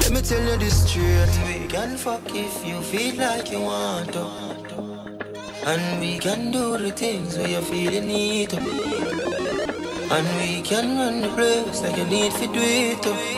Let 0.00 0.12
me 0.12 0.20
tell 0.20 0.44
you 0.44 0.58
this 0.58 0.88
straight. 0.88 1.32
We 1.46 1.66
can 1.68 1.96
fuck 1.96 2.22
if 2.34 2.66
you 2.66 2.80
feel 2.82 3.16
like 3.16 3.50
you 3.50 3.62
want 3.62 4.12
to. 4.12 4.50
And 5.64 6.00
we 6.00 6.18
can 6.18 6.50
do 6.50 6.76
the 6.76 6.90
things 6.90 7.36
where 7.38 7.48
you 7.48 7.60
feel 7.62 7.92
you 7.92 8.00
need 8.00 8.50
to. 8.50 8.58
And 10.10 10.26
we 10.40 10.62
can 10.62 10.98
run 10.98 11.20
the 11.20 11.28
place 11.28 11.82
like 11.82 11.96
you 11.96 12.04
need 12.04 12.32
to 12.32 12.46
do 12.46 12.60
it 12.60 13.02
too. 13.02 13.29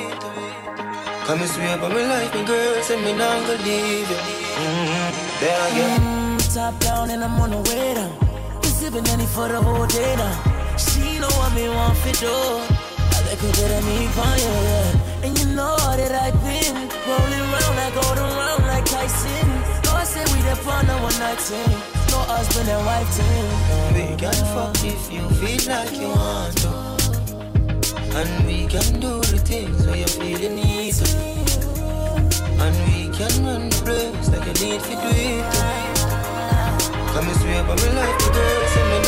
Come 1.32 1.40
and 1.40 1.50
swear 1.50 1.78
by 1.78 1.88
my 1.88 2.04
life, 2.04 2.34
my 2.34 2.44
girl, 2.44 2.82
say 2.82 3.02
me 3.02 3.16
not 3.16 3.40
gonna 3.46 3.64
leave 3.64 4.10
you. 4.10 4.20
Mm-hmm. 4.60 5.40
There 5.40 5.60
I 5.64 5.68
go. 5.72 5.84
Mm, 6.04 6.54
top 6.54 6.78
down 6.80 7.08
and 7.08 7.24
I'm 7.24 7.40
on 7.40 7.52
the 7.52 7.56
way 7.56 7.94
down. 7.94 8.12
We 8.60 8.68
sipping 8.68 9.08
any 9.08 9.24
for 9.24 9.48
the 9.48 9.62
whole 9.62 9.86
day 9.86 10.14
now. 10.14 10.76
She 10.76 11.18
know 11.20 11.32
what 11.40 11.54
me 11.54 11.70
want 11.70 11.96
for 11.96 12.12
do. 12.20 12.28
I 12.28 13.18
like 13.24 13.40
her 13.40 13.52
better 13.56 13.80
me 13.80 14.12
for 14.12 14.32
you, 14.44 14.52
yeah. 14.68 15.24
And 15.24 15.32
you 15.38 15.46
know 15.56 15.74
that 15.96 16.12
I've 16.12 16.36
been 16.44 16.76
rolling 17.08 17.46
round 17.48 17.76
like 17.80 17.94
golden 17.96 18.28
round 18.36 18.64
like 18.68 18.84
Tyson. 18.84 19.48
No, 19.88 19.90
I 19.96 20.04
say 20.04 20.20
we 20.36 20.38
the 20.44 20.54
fun 20.56 20.84
of 20.84 21.00
one 21.00 21.16
night 21.16 21.40
thing. 21.40 21.72
No 22.12 22.18
husband 22.28 22.68
and 22.68 22.84
wife 22.84 23.08
team. 23.16 23.48
We 23.96 24.04
can 24.20 24.36
fuck 24.52 24.76
if 24.84 25.10
you 25.10 25.24
feel 25.40 25.64
like 25.72 25.96
you 25.96 26.08
want 26.12 26.56
to. 26.60 26.72
And 28.20 28.46
we 28.46 28.66
can 28.66 29.00
do 29.00 29.21
place 33.84 34.28
like 34.30 34.46
you 34.46 34.66
need 34.66 34.80
to 34.80 34.94
do 35.02 35.10
it. 35.10 35.44
Come 37.12 37.28
and 37.28 37.36
swear 37.40 37.62
by 37.64 37.74
my 37.76 37.90
life, 37.98 38.18
the 38.32 39.01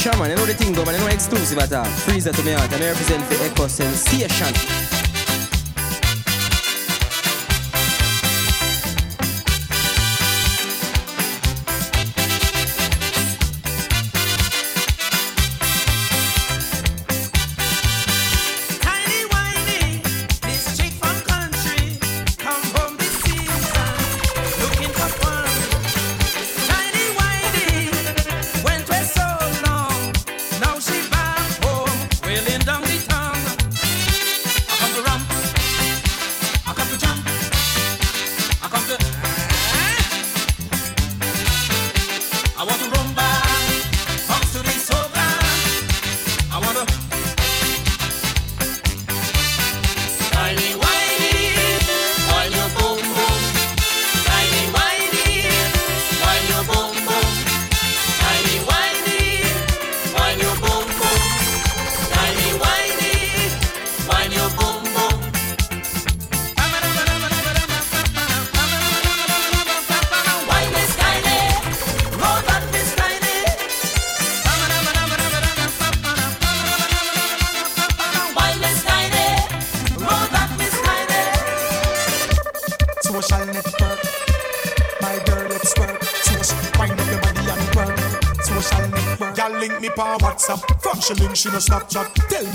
Sure 0.00 0.16
man, 0.16 0.30
you 0.30 0.36
know 0.36 0.46
the 0.46 0.54
thing 0.54 0.72
though, 0.72 0.82
man, 0.86 0.94
you 0.94 1.00
know 1.02 1.08
exclusive 1.08 1.58
at 1.58 1.70
all. 1.74 1.84
Freezer 1.84 2.32
to 2.32 2.42
me 2.42 2.52
heart, 2.52 2.72
and 2.72 2.82
I 2.82 2.88
represent 2.88 3.22
for 3.24 3.34
Echo 3.44 3.66
Sensation. 3.68 4.89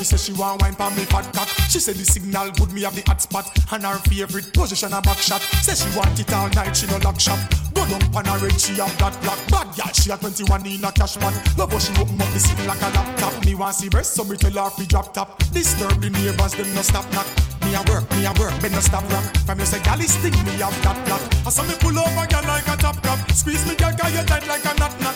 Say 0.06 0.18
she 0.18 0.34
want 0.38 0.62
wine 0.62 0.76
pa 0.76 0.90
me 0.92 1.04
fat 1.06 1.26
cock. 1.34 1.50
She 1.70 1.80
say 1.80 1.94
the 1.94 2.06
signal 2.06 2.52
good 2.52 2.72
me 2.72 2.84
have 2.84 2.96
the 2.96 3.02
hot 3.02 3.22
spot. 3.22 3.50
And 3.74 3.84
her 3.84 3.98
favorite 4.08 4.54
position 4.54 4.94
a 4.94 5.02
back 5.02 5.18
shot. 5.18 5.42
Say 5.66 5.76
she 5.76 5.90
want 5.98 6.20
it 6.20 6.32
all 6.32 6.50
night, 6.50 6.78
she 6.78 6.86
no 6.88 6.98
lock 7.04 7.20
shop. 7.20 7.40
Go 7.74 7.84
down 7.90 8.00
pan 8.14 8.26
her 8.26 8.38
red, 8.40 8.60
she 8.62 8.76
have 8.76 8.96
that 9.00 9.18
black 9.22 9.42
bad 9.50 9.68
girl. 9.76 9.92
She 9.92 10.12
a 10.12 10.18
21 10.18 10.66
in 10.66 10.84
a 10.86 10.92
cash 10.92 11.18
pot. 11.18 11.34
Love 11.58 11.72
how 11.72 11.80
she 11.80 11.92
open 12.00 12.22
up 12.22 12.30
the 12.32 12.40
scene 12.40 12.66
like 12.68 12.82
a 12.82 12.90
laptop. 12.94 13.34
Me 13.46 13.56
want 13.56 13.76
see 13.76 13.90
breast, 13.90 14.14
so 14.14 14.24
me 14.24 14.38
tell 14.38 14.54
her 14.54 14.70
fi 14.70 14.86
drop 14.86 15.14
top. 15.14 15.40
Disturb 15.52 16.00
the 16.00 16.10
neighbors, 16.10 16.54
them 16.54 16.70
no 16.76 16.82
stop 16.82 17.06
knock. 17.12 17.28
Me 17.66 17.74
a 17.74 17.82
work, 17.90 18.06
me 18.12 18.26
a 18.26 18.32
work, 18.38 18.54
me 18.62 18.70
no 18.70 18.80
stop 18.80 19.04
rock. 19.12 19.26
From 19.46 19.60
you 19.60 19.66
say 19.66 19.82
gal 19.82 20.00
is 20.00 20.14
sting 20.14 20.38
me 20.46 20.62
have 20.62 20.78
that 20.84 20.98
black. 21.06 21.22
I 21.46 21.50
saw 21.50 21.64
me 21.64 21.74
pull 21.80 21.98
over 21.98 22.28
gal 22.28 22.44
like 22.46 22.68
a 22.68 22.78
top 22.78 23.02
cup. 23.02 23.20
Squeeze 23.32 23.66
me 23.68 23.76
gal, 23.76 23.94
gal 23.98 24.12
you 24.12 24.24
tight 24.24 24.48
like 24.48 24.64
a 24.64 24.78
knot 24.78 24.94
knot. 25.02 25.15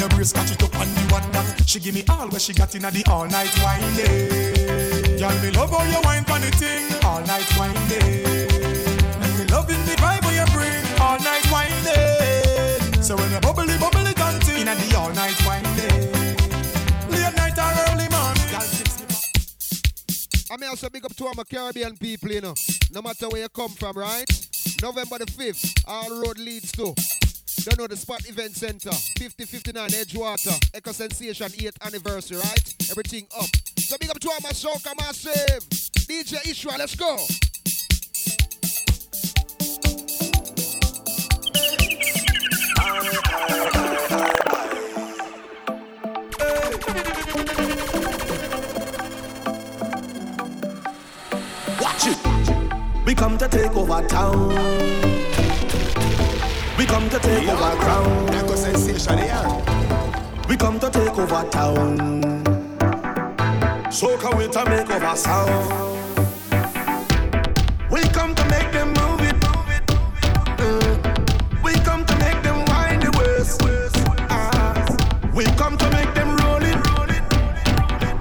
Your 0.00 0.08
brace, 0.08 0.32
catch 0.32 0.50
it 0.50 0.62
up 0.62 0.74
on 0.80 0.88
the 0.94 1.00
one 1.12 1.30
that. 1.32 1.68
She 1.68 1.78
give 1.78 1.94
me 1.94 2.02
all 2.08 2.26
what 2.28 2.40
she 2.40 2.54
got 2.54 2.74
in 2.74 2.80
the 2.80 3.04
all 3.10 3.26
night 3.26 3.52
wine 3.60 3.84
day. 3.94 5.18
Girl, 5.20 5.36
me 5.42 5.50
love 5.50 5.68
how 5.68 5.84
you 5.84 6.00
wine 6.00 6.24
the 6.24 6.50
thing 6.56 6.88
all 7.04 7.20
night 7.28 7.44
wine 7.58 7.76
day. 7.86 8.24
And 9.20 9.38
me 9.38 9.44
loving 9.52 9.84
the 9.84 9.92
vibe 10.00 10.24
how 10.24 10.32
you 10.32 10.46
bring 10.56 10.80
all 11.04 11.18
night 11.20 11.44
wine 11.52 11.84
day. 11.84 12.78
So 13.02 13.14
when 13.14 13.30
you 13.30 13.40
bubbly 13.40 13.76
bubbly 13.76 14.14
dancing 14.14 14.64
in 14.64 14.72
the 14.72 14.96
all 14.96 15.12
night 15.12 15.36
wine 15.44 15.68
day, 15.76 16.08
late 17.12 17.36
night 17.36 17.58
or 17.60 17.92
early 17.92 18.08
morning. 18.08 18.40
I 20.50 20.56
mean, 20.56 20.70
also 20.70 20.88
big 20.88 21.04
up 21.04 21.14
to 21.14 21.26
all 21.26 21.34
my 21.36 21.44
Caribbean 21.44 21.98
people, 21.98 22.32
you 22.32 22.40
know. 22.40 22.54
No 22.90 23.02
matter 23.02 23.28
where 23.28 23.42
you 23.42 23.48
come 23.50 23.72
from, 23.72 23.98
right? 23.98 24.24
November 24.80 25.18
the 25.18 25.26
5th, 25.26 25.84
all 25.86 26.22
road 26.22 26.38
leads 26.38 26.72
to. 26.72 26.94
Don't 27.62 27.78
know 27.78 27.86
the 27.86 27.96
Spot 27.96 28.26
Event 28.26 28.56
Center, 28.56 28.90
5059 29.18 29.90
Edgewater, 29.90 30.58
Echo 30.74 30.92
Sensation 30.92 31.46
8th 31.46 31.86
anniversary, 31.86 32.38
right? 32.38 32.74
Everything 32.90 33.26
up. 33.38 33.48
So 33.78 33.98
big 33.98 34.08
up 34.08 34.18
to 34.18 34.30
all 34.30 34.38
my 34.42 34.48
soca 34.50 34.96
massive. 34.96 35.68
DJ 36.08 36.38
Ishra, 36.48 36.78
let's 36.78 36.94
go. 36.96 37.16
Watch 51.78 52.06
it. 52.06 53.04
We 53.04 53.14
come 53.14 53.36
to 53.36 53.48
take 53.48 53.76
over 53.76 54.06
town. 54.08 55.19
We 56.90 56.96
come 56.96 57.08
to 57.10 57.18
take 57.20 57.48
over 57.48 57.76
ground. 57.84 58.30
Echo 58.34 58.56
sensation 58.56 59.18
here. 59.18 59.62
We 60.48 60.56
come 60.56 60.80
to 60.80 60.90
take 60.90 61.16
over 61.16 61.48
town. 61.48 62.42
Soca 63.92 64.36
with 64.36 64.56
a 64.56 64.64
make 64.68 64.90
over 64.90 65.14
sound. 65.14 66.08
We 67.92 68.00
come 68.08 68.34
to 68.34 68.44
make 68.48 68.72
them 68.72 68.88
move 68.88 69.20
it. 69.20 69.36
Uh, 70.58 70.98
We 71.62 71.74
come 71.84 72.04
to 72.04 72.16
make 72.18 72.42
them 72.42 72.64
wind 72.66 73.02
the 73.02 73.12
waist. 73.18 73.62
Ah, 74.28 74.84
We 75.32 75.44
come 75.56 75.76
to 75.78 75.90
make 75.92 76.12
them 76.14 76.36
roll 76.38 76.60
it. 76.60 76.76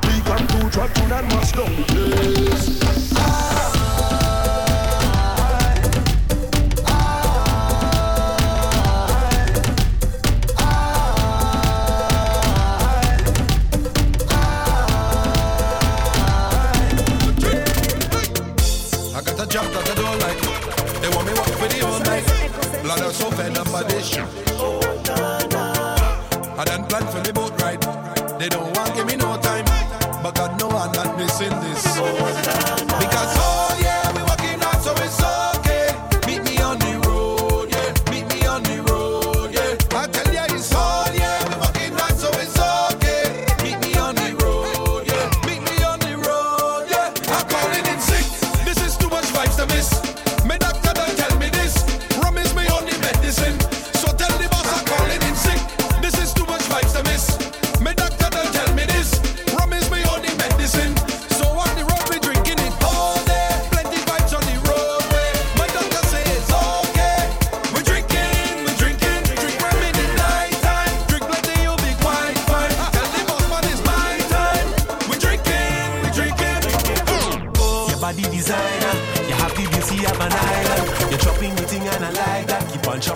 We 0.06 0.22
come 0.30 0.46
to 0.48 0.70
drop 0.70 0.94
tune 0.94 1.12
and 1.12 1.28
mash 1.30 1.52
down 1.54 2.09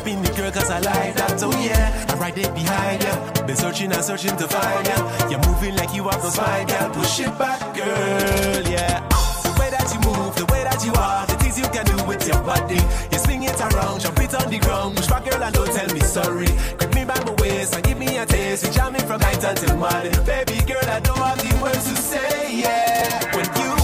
On 0.03 0.21
the 0.21 0.31
girl 0.33 0.51
cause 0.51 0.69
I 0.69 0.79
like 0.79 1.15
that. 1.15 1.39
So 1.39 1.49
yeah, 1.63 2.05
I'm 2.09 2.19
right 2.19 2.35
there 2.35 2.51
behind 2.53 3.03
ya. 3.03 3.45
Been 3.47 3.55
searching 3.55 3.91
and 3.91 4.03
searching 4.03 4.35
to 4.35 4.47
find 4.47 4.85
ya. 4.85 5.29
You're 5.29 5.39
moving 5.47 5.75
like 5.75 5.95
you 5.95 6.03
have 6.09 6.21
no 6.21 6.29
spine, 6.29 6.67
girl. 6.67 6.89
Push 6.91 7.21
it 7.21 7.37
back, 7.39 7.59
girl, 7.73 8.63
yeah. 8.67 8.99
The 9.43 9.55
way 9.57 9.69
that 9.71 9.87
you 9.93 9.99
move, 10.03 10.35
the 10.35 10.45
way 10.51 10.63
that 10.63 10.83
you 10.85 10.93
are, 10.93 11.25
the 11.25 11.35
things 11.39 11.57
you 11.57 11.67
can 11.71 11.85
do 11.85 11.95
with 12.05 12.27
your 12.27 12.41
body. 12.43 12.79
You 13.11 13.19
swing 13.19 13.43
it 13.43 13.59
around, 13.59 14.01
jump 14.01 14.19
it 14.19 14.35
on 14.35 14.51
the 14.51 14.59
ground. 14.59 14.97
Push 14.97 15.07
back, 15.07 15.23
girl, 15.23 15.41
and 15.41 15.55
don't 15.55 15.71
tell 15.71 15.89
me 15.93 16.01
sorry. 16.01 16.51
Grip 16.77 16.93
me 16.93 17.05
by 17.05 17.17
my 17.23 17.33
waist 17.39 17.73
and 17.73 17.83
give 17.83 17.97
me 17.97 18.17
a 18.17 18.25
taste. 18.25 18.65
You 18.65 18.71
jam 18.71 18.93
me 18.93 18.99
from 18.99 19.21
night 19.21 19.43
until 19.43 19.77
morning. 19.77 20.13
Baby 20.25 20.59
girl, 20.67 20.83
I 20.83 20.99
don't 20.99 21.17
have 21.17 21.39
the 21.39 21.63
words 21.63 21.87
to 21.89 21.95
say, 21.95 22.59
yeah. 22.59 23.35
When 23.35 23.47
you 23.55 23.82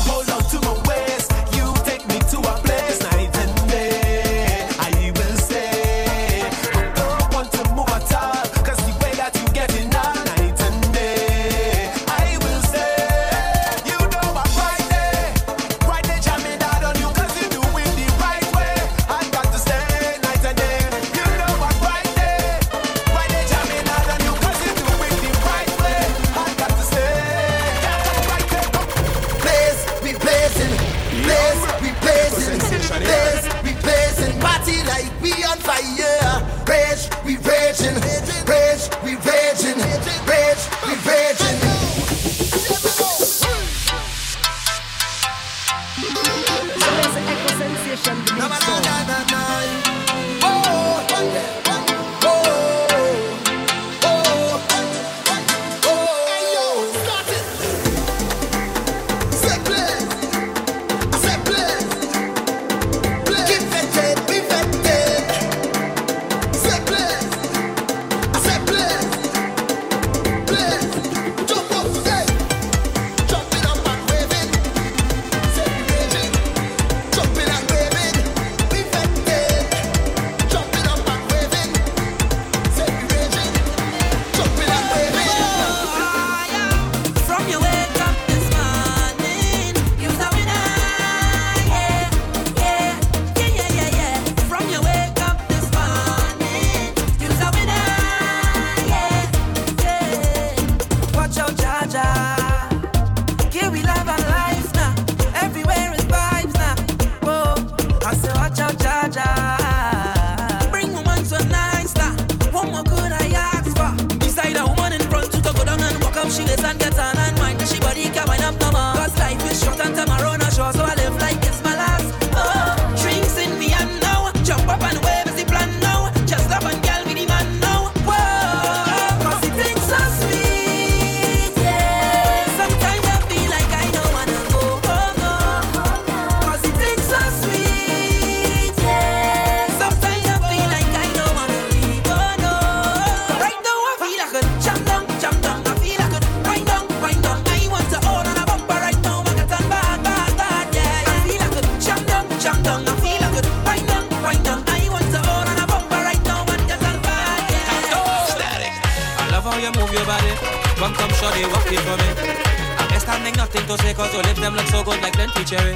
cherry. 165.50 165.74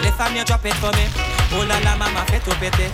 Lift 0.00 0.16
and 0.16 0.32
you 0.32 0.44
drop 0.48 0.64
it 0.64 0.72
for 0.80 0.88
me. 0.96 1.04
Oh 1.52 1.60
la 1.68 1.76
la, 1.84 1.92
mama, 2.00 2.24
fit 2.32 2.40
to 2.48 2.56
pity. 2.56 2.88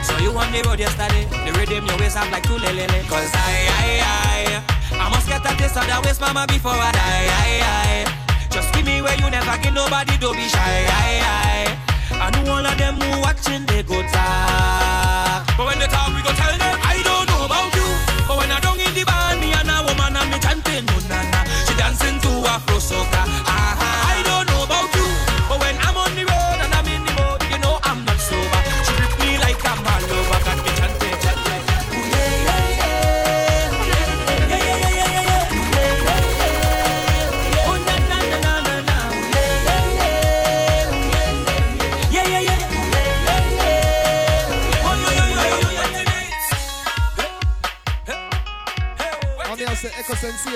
So 0.00 0.16
you 0.24 0.32
on 0.32 0.48
the 0.56 0.64
road 0.64 0.80
yesterday, 0.80 1.28
the 1.44 1.52
rhythm 1.52 1.84
your 1.84 1.98
waist 2.00 2.16
up 2.16 2.32
like 2.32 2.44
two 2.48 2.56
lele. 2.56 2.88
Cause 3.12 3.28
I, 3.36 3.68
I, 3.68 3.88
I, 4.00 5.04
I 5.04 5.06
must 5.12 5.28
get 5.28 5.44
a 5.44 5.52
taste 5.60 5.76
of 5.76 5.84
that 5.84 6.00
waist, 6.00 6.20
mama, 6.20 6.46
before 6.48 6.72
I 6.72 6.90
die. 6.96 7.28
I, 7.28 7.52
I. 7.60 8.48
Just 8.48 8.72
give 8.72 8.86
me 8.88 9.02
where 9.04 9.12
you 9.20 9.28
never 9.28 9.52
give 9.60 9.74
nobody, 9.76 10.16
don't 10.16 10.34
be 10.34 10.48
shy. 10.48 10.88
I, 10.88 11.20
I. 11.28 12.24
I 12.24 12.26
know 12.40 12.56
all 12.56 12.64
of 12.64 12.76
them 12.80 12.96
who 12.96 13.20
watching, 13.20 13.66
they 13.68 13.84
go 13.84 14.00
talk. 14.08 15.44
But 15.60 15.64
when 15.68 15.78
they 15.78 15.92
talk, 15.92 16.08
we 16.16 16.24
go 16.24 16.32
tell 16.40 16.56
them, 16.56 16.76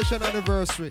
Sensation 0.04 0.36
anniversary. 0.36 0.90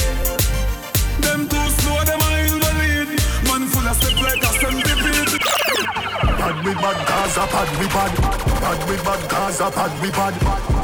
Them 1.20 1.46
too 1.46 1.68
slow, 1.76 2.00
them 2.09 2.20
a 2.24 2.28
invalid. 2.48 3.09
Man 3.44 3.68
full 3.68 3.86
of 3.86 3.96
step 4.00 4.16
like 4.24 4.40
a 4.40 4.50
centipede. 4.57 5.40
Pad 6.40 6.64
with 6.64 6.78
bad 6.80 6.98
Gaza, 7.07 7.44
pad 7.52 7.70
with 7.78 7.92
bad. 7.92 8.12
Pad 8.61 8.88
with 8.88 9.04
bad 9.04 9.30
Gaza, 9.30 9.70
pad 9.70 9.92
with 10.00 10.12
bad. 10.12 10.34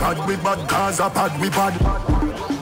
Pad 0.00 0.26
with 0.28 0.44
bad 0.44 0.68
Gaza, 0.68 1.10
pad 1.10 1.40
with 1.40 1.52
bad. 1.52 1.74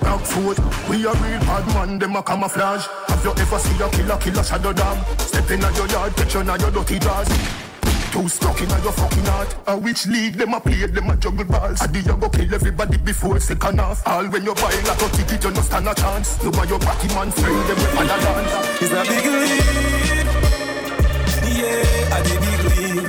Black 0.01 0.21
foot, 0.21 0.59
we 0.89 1.05
a 1.05 1.13
real 1.13 1.41
bad 1.41 1.67
man, 1.75 1.99
them 1.99 2.15
a 2.15 2.23
camouflage. 2.23 2.87
Have 3.09 3.25
you 3.25 3.33
ever 3.33 3.59
seen 3.59 3.83
a 3.83 3.91
killer, 3.91 4.17
killer 4.19 4.45
shadow 4.45 4.73
dog? 4.73 4.99
Step 5.21 5.51
in 5.51 5.61
your 5.61 5.89
yard, 5.89 6.15
catch 6.15 6.35
you 6.35 6.43
your 6.43 6.71
dirty 6.71 6.99
jaws. 7.01 7.70
Too 8.11 8.29
stuck 8.29 8.61
in 8.61 8.69
your 8.69 8.93
fucking 8.93 9.25
heart. 9.25 9.55
A 9.69 9.79
which 9.79 10.07
league 10.07 10.35
them 10.35 10.55
a 10.55 10.61
play, 10.61 10.85
them 10.87 11.11
a 11.11 11.17
juggle 11.17 11.45
balls. 11.45 11.81
I 11.81 11.85
Adi 11.85 12.01
you 12.01 12.17
go 12.17 12.29
kill 12.29 12.53
everybody 12.53 12.99
before 12.99 13.39
second 13.39 13.79
half. 13.79 14.05
All 14.07 14.27
when 14.27 14.45
you 14.45 14.55
buy 14.55 14.75
like 14.83 15.01
a 15.01 15.09
ticket, 15.11 15.45
you 15.45 15.51
no 15.53 15.61
stand 15.61 15.87
a 15.87 15.95
chance. 15.95 16.43
You 16.43 16.51
buy 16.51 16.65
your 16.65 16.81
party 16.81 17.07
man 17.15 17.31
friend, 17.31 17.69
them 17.69 17.77
with 17.77 17.97
other 17.99 18.19
dance. 18.21 18.83
It's 18.83 18.91
a 18.91 19.03
big 19.07 19.27
league. 19.31 20.11
Yeah, 21.55 22.15
I 22.15 22.23
did 22.27 22.41
big 22.41 22.63
league. 22.67 23.09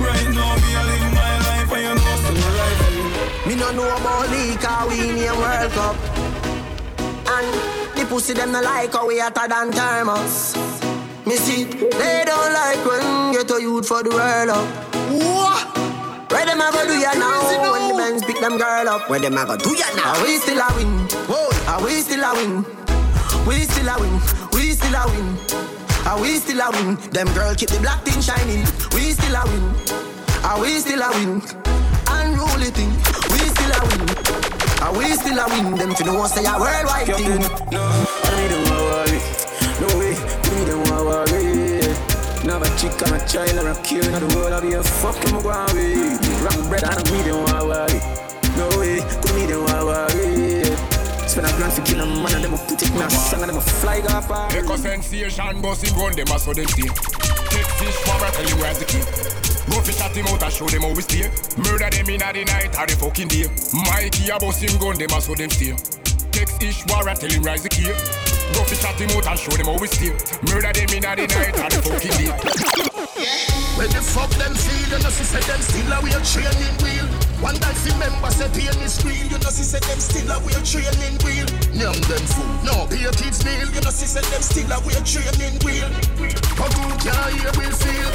Right 0.00 0.28
now, 0.32 0.56
me 0.56 0.70
a 0.72 0.82
live 0.88 1.12
my 1.12 1.32
life, 1.44 1.72
and 1.72 1.82
you 1.84 1.94
know 2.00 2.16
still 2.16 2.34
the 2.34 2.48
right. 2.56 3.46
Me 3.46 3.54
no 3.56 3.68
know 3.72 3.96
about 3.96 4.30
league, 4.30 4.58
cause 4.58 4.88
we 4.88 5.10
in 5.10 5.18
a 5.28 5.34
World 5.36 5.72
Cup. 5.72 5.96
And 7.28 7.46
the 7.94 8.06
pussy 8.08 8.32
them 8.32 8.52
no 8.52 8.62
like 8.62 8.92
how 8.94 9.06
we 9.06 9.18
hotter 9.18 9.46
than 9.48 9.70
thermos. 9.70 10.85
Me 11.26 11.34
see, 11.34 11.64
they 11.64 12.22
don't 12.24 12.52
like 12.52 12.78
when 12.86 13.32
get 13.32 13.50
a 13.50 13.60
youth 13.60 13.88
for 13.88 14.00
the 14.00 14.10
world 14.10 14.48
up. 14.48 14.66
What? 15.10 16.30
Where 16.30 16.46
them 16.46 16.60
a 16.60 16.70
go 16.70 16.86
do 16.86 16.94
ya 16.94 17.14
now? 17.14 17.42
When 17.72 17.88
the 17.88 17.94
men 17.96 18.20
pick 18.22 18.38
them 18.38 18.56
girl 18.56 18.88
up, 18.88 19.10
where 19.10 19.18
them 19.18 19.36
a 19.36 19.44
go 19.44 19.56
do 19.56 19.74
ya 19.74 19.86
now? 19.96 20.14
Are 20.14 20.22
we 20.22 20.38
still 20.38 20.60
a 20.62 20.68
win? 20.76 20.86
Whoa, 21.26 21.50
are 21.66 21.82
we 21.82 21.98
still 21.98 22.22
a 22.22 22.30
win? 22.30 22.64
We 23.44 23.66
still 23.66 23.88
a 23.88 23.98
win. 23.98 24.14
We 24.52 24.70
still 24.70 24.94
a 24.94 25.02
win. 25.10 25.26
Are 26.06 26.20
we 26.22 26.36
still 26.38 26.60
a 26.60 26.70
win? 26.70 26.94
Them 27.10 27.26
girl 27.34 27.54
keep 27.56 27.70
the 27.70 27.80
black 27.80 28.04
thing 28.04 28.22
shining. 28.22 28.62
We 28.94 29.10
still 29.10 29.34
a 29.34 29.42
win. 29.50 29.64
Are 30.46 30.60
we 30.60 30.78
still 30.78 31.02
a 31.02 31.10
win? 31.10 31.42
Unruly 32.06 32.70
thing. 32.70 32.94
We 33.34 33.42
still 33.50 33.74
a 33.74 33.82
win. 33.82 34.02
Are 34.78 34.94
we 34.94 35.10
still 35.18 35.38
a 35.42 35.46
win? 35.50 35.74
Them 35.74 35.92
to 35.92 36.04
know 36.04 36.24
say 36.26 36.46
a 36.46 36.54
worldwide 36.54 37.10
thing. 37.18 37.42
No, 37.74 37.82
I 37.82 38.46
don't 38.46 38.70
worry. 38.70 39.45
Way, 40.96 41.02
don't 41.02 41.06
worry. 41.06 42.46
Now 42.46 42.62
a 42.62 42.68
chick 42.78 42.96
and 43.02 43.12
a 43.12 43.26
child 43.26 43.58
and 43.58 43.68
a 43.68 43.82
kid 43.82 44.06
in 44.06 44.12
the 44.12 44.36
world, 44.36 44.52
I'll 44.52 44.62
be 44.62 44.72
a 44.74 44.82
fucking 44.82 45.42
worry. 45.42 46.16
Wrong 46.40 46.68
bread 46.68 46.84
and 46.84 47.04
me 47.10 47.22
don't 47.24 47.44
worry. 47.44 48.00
No 48.56 48.68
way, 48.78 49.04
me 49.34 49.46
don't 49.46 49.66
worry. 49.66 50.64
Spend 51.28 51.46
a 51.46 51.52
grand 51.56 51.72
for 51.72 51.82
kill 51.82 52.00
a 52.00 52.06
man 52.06 52.34
and 52.34 52.44
them 52.44 52.54
a 52.54 52.58
put 52.58 52.80
it 52.80 52.90
in 52.90 53.02
a 53.02 53.10
song 53.10 53.42
and 53.42 53.50
them 53.50 53.58
a 53.58 53.60
fly 53.60 54.00
off. 54.08 54.30
Echo 54.54 54.76
sensation, 54.76 55.60
bossing 55.60 55.94
gun, 55.98 56.12
them 56.16 56.28
a 56.32 56.38
so 56.38 56.52
them 56.54 56.66
stay. 56.66 56.88
Take 57.50 57.70
fish 57.76 57.98
for 58.06 58.16
a 58.16 58.30
tell 58.30 58.46
you 58.46 58.56
where's 58.56 58.78
the 58.78 58.86
key. 58.86 59.04
Go 59.68 59.82
fish 59.82 60.00
at 60.00 60.16
him 60.16 60.26
out 60.28 60.42
and 60.42 60.52
show 60.52 60.66
them 60.66 60.82
how 60.82 60.94
we 60.94 61.02
stay. 61.02 61.28
Murder 61.58 61.90
them 61.90 62.08
in 62.08 62.20
the 62.20 62.44
night 62.46 62.72
or 62.78 62.86
the 62.86 62.96
fucking 62.96 63.28
day. 63.28 63.50
Mikey 63.74 64.30
a 64.30 64.38
bossing 64.38 64.78
gun, 64.78 64.96
them 64.96 65.10
a 65.10 65.20
so 65.20 65.34
them 65.34 65.50
stay. 65.50 65.74
Text 66.30 66.62
ish 66.62 66.86
war 66.86 67.04
tell 67.04 67.28
him 67.28 67.42
rise 67.42 67.62
the 67.62 67.68
key. 67.68 68.35
Go 68.54 68.62
fish 68.64 68.84
at 68.84 69.00
him 69.00 69.10
out 69.16 69.26
and 69.26 69.38
show 69.38 69.54
them 69.56 69.66
how 69.66 69.78
we 69.78 69.88
stay. 69.88 70.12
Murder 70.46 70.72
them 70.72 70.90
in 70.94 71.02
the 71.02 71.14
night 71.26 71.26
the 71.26 71.80
fucking 71.82 72.16
day. 72.20 72.30
When 73.76 73.90
the 73.92 74.00
fuck 74.00 74.30
them 74.40 74.54
feel, 74.54 74.88
you 74.88 75.02
know, 75.02 75.10
see 75.10 75.24
say 75.24 75.40
them 75.44 75.60
still 75.60 75.92
a 75.92 76.00
weird 76.00 76.24
training 76.24 76.76
wheel. 76.80 77.06
One 77.44 77.56
fi 77.60 77.92
member 77.98 78.30
say 78.30 78.48
pay 78.56 78.72
me 78.80 78.88
screen, 78.88 79.28
you 79.28 79.38
know, 79.38 79.52
see 79.52 79.68
say 79.68 79.80
them 79.84 80.00
still 80.00 80.30
a 80.32 80.40
weird 80.40 80.64
training 80.64 81.20
wheel. 81.20 81.46
Nyam 81.76 81.98
them 82.08 82.24
fool, 82.24 82.48
no 82.64 82.86
pay 82.88 83.04
kids 83.12 83.44
meal, 83.44 83.68
you 83.68 83.80
know, 83.84 83.92
see 83.92 84.08
say 84.08 84.24
them 84.30 84.40
still 84.40 84.72
a 84.72 84.80
weird 84.80 85.04
training 85.04 85.60
wheel. 85.60 85.90
But 86.56 86.72
who 86.72 86.88
can 87.04 87.36
hear 87.36 87.52
will 87.52 87.76
feel? 87.76 88.10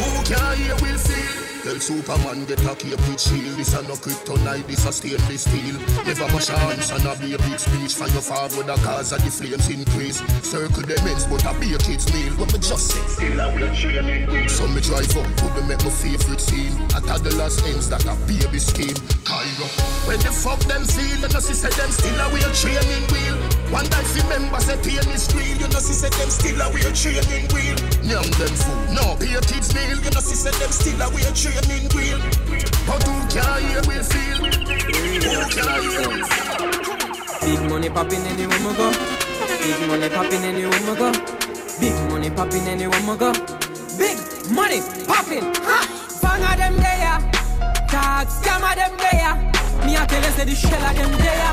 Who 0.00 0.08
can 0.24 0.56
hear 0.56 0.76
will 0.80 0.98
feel? 0.98 1.49
Tell 1.62 1.78
Superman 1.78 2.46
get 2.46 2.64
a 2.64 2.74
cape 2.74 2.96
with 3.04 3.20
shield. 3.20 3.58
This 3.60 3.74
a 3.74 3.82
no 3.84 3.92
kryptonite, 3.94 4.66
this 4.66 4.86
a 4.86 4.92
stainless 4.92 5.44
steel. 5.44 5.76
Never 6.08 6.24
a 6.24 6.40
chance 6.40 6.90
and 6.90 7.04
a 7.04 7.12
be 7.20 7.34
a 7.34 7.38
big 7.38 7.58
speech. 7.60 7.94
For 7.94 8.08
your 8.08 8.24
father 8.24 8.62
the 8.62 8.76
cause 8.80 9.12
of 9.12 9.20
the 9.22 9.30
flames 9.30 9.68
increase. 9.68 10.24
Circle 10.40 10.88
them 10.88 11.04
ends 11.04 11.26
but 11.26 11.44
a 11.44 11.52
be 11.60 11.74
a 11.74 11.78
kid's 11.78 12.08
meal 12.12 12.32
What 12.40 12.52
me 12.52 12.58
just 12.64 12.96
say? 12.96 13.04
Still 13.06 13.40
a 13.40 13.54
weird 13.54 13.74
training 13.76 14.48
So 14.48 14.66
me 14.68 14.80
drive 14.80 15.12
up 15.16 15.28
to 15.36 15.46
the 15.52 15.62
make 15.68 15.84
my 15.84 15.92
favorite 15.92 16.40
scene. 16.40 16.72
A 16.96 17.00
toddler's 17.04 17.60
ends 17.68 17.88
that 17.92 18.08
a 18.08 18.16
baby 18.24 18.58
scheme. 18.58 18.96
Cairo. 19.28 19.68
When 20.08 20.18
the 20.24 20.32
fuck 20.32 20.60
them 20.64 20.84
feel 20.88 21.20
You 21.20 21.28
know 21.28 21.40
see 21.44 21.52
say 21.52 21.68
them 21.76 21.90
still 21.92 22.16
a 22.24 22.26
weird 22.32 22.56
training 22.56 23.04
wheel 23.12 23.36
One 23.70 23.86
time 23.86 24.04
fi 24.04 24.20
member 24.28 24.60
say 24.60 24.76
pain 24.82 25.06
is 25.14 25.30
real 25.34 25.56
You 25.56 25.68
know 25.70 25.78
see 25.78 25.94
say 25.94 26.10
them 26.10 26.30
still 26.30 26.60
a 26.60 26.66
weird 26.74 26.94
training 26.94 27.46
wheel 27.54 27.78
Nyam 28.02 28.26
them 28.38 28.54
fool 28.58 28.80
No 28.94 29.14
a 29.14 29.40
kid's 29.46 29.70
meal 29.74 29.98
You 29.98 30.10
know 30.10 30.20
see 30.20 30.34
say 30.34 30.50
them 30.58 30.72
still 30.74 31.00
a 31.00 31.06
weird 31.14 31.34
training 31.34 31.86
wheel 31.94 32.18
But 32.86 33.02
who 33.06 33.14
can 33.30 33.62
hear 33.62 33.82
will 33.86 34.04
feel 34.04 34.38
Who 34.42 35.42
can 35.54 35.82
hear 35.86 36.02
will 36.08 36.26
feel 36.26 36.50
Big 37.40 37.58
money 37.70 37.88
popping 37.88 38.20
anywhere 38.26 38.58
we 38.58 38.74
go. 38.76 38.92
Big 39.62 39.88
money 39.88 40.08
popping 40.10 40.44
anywhere 40.44 40.80
we 40.80 40.94
go. 40.94 41.10
Big 41.80 41.94
money 42.10 42.30
popping 42.30 42.68
anywhere 42.68 43.00
we 43.00 43.16
go. 43.16 43.32
Big 43.96 44.18
money 44.52 44.80
popping. 45.06 45.44
Ha! 45.64 45.78
Fang 46.20 46.42
of 46.42 46.58
them 46.58 46.76
there. 46.76 47.18
Tag 47.88 48.28
scam 48.28 48.62
of 48.62 48.76
them 48.76 48.96
there. 48.98 49.59
Me 49.86 49.96
a 49.96 50.06
tell 50.06 50.22
you 50.22 50.30
say 50.36 50.44
the 50.44 50.54
shell 50.54 50.84
of 50.84 50.94
them 50.96 51.12
there. 51.18 51.52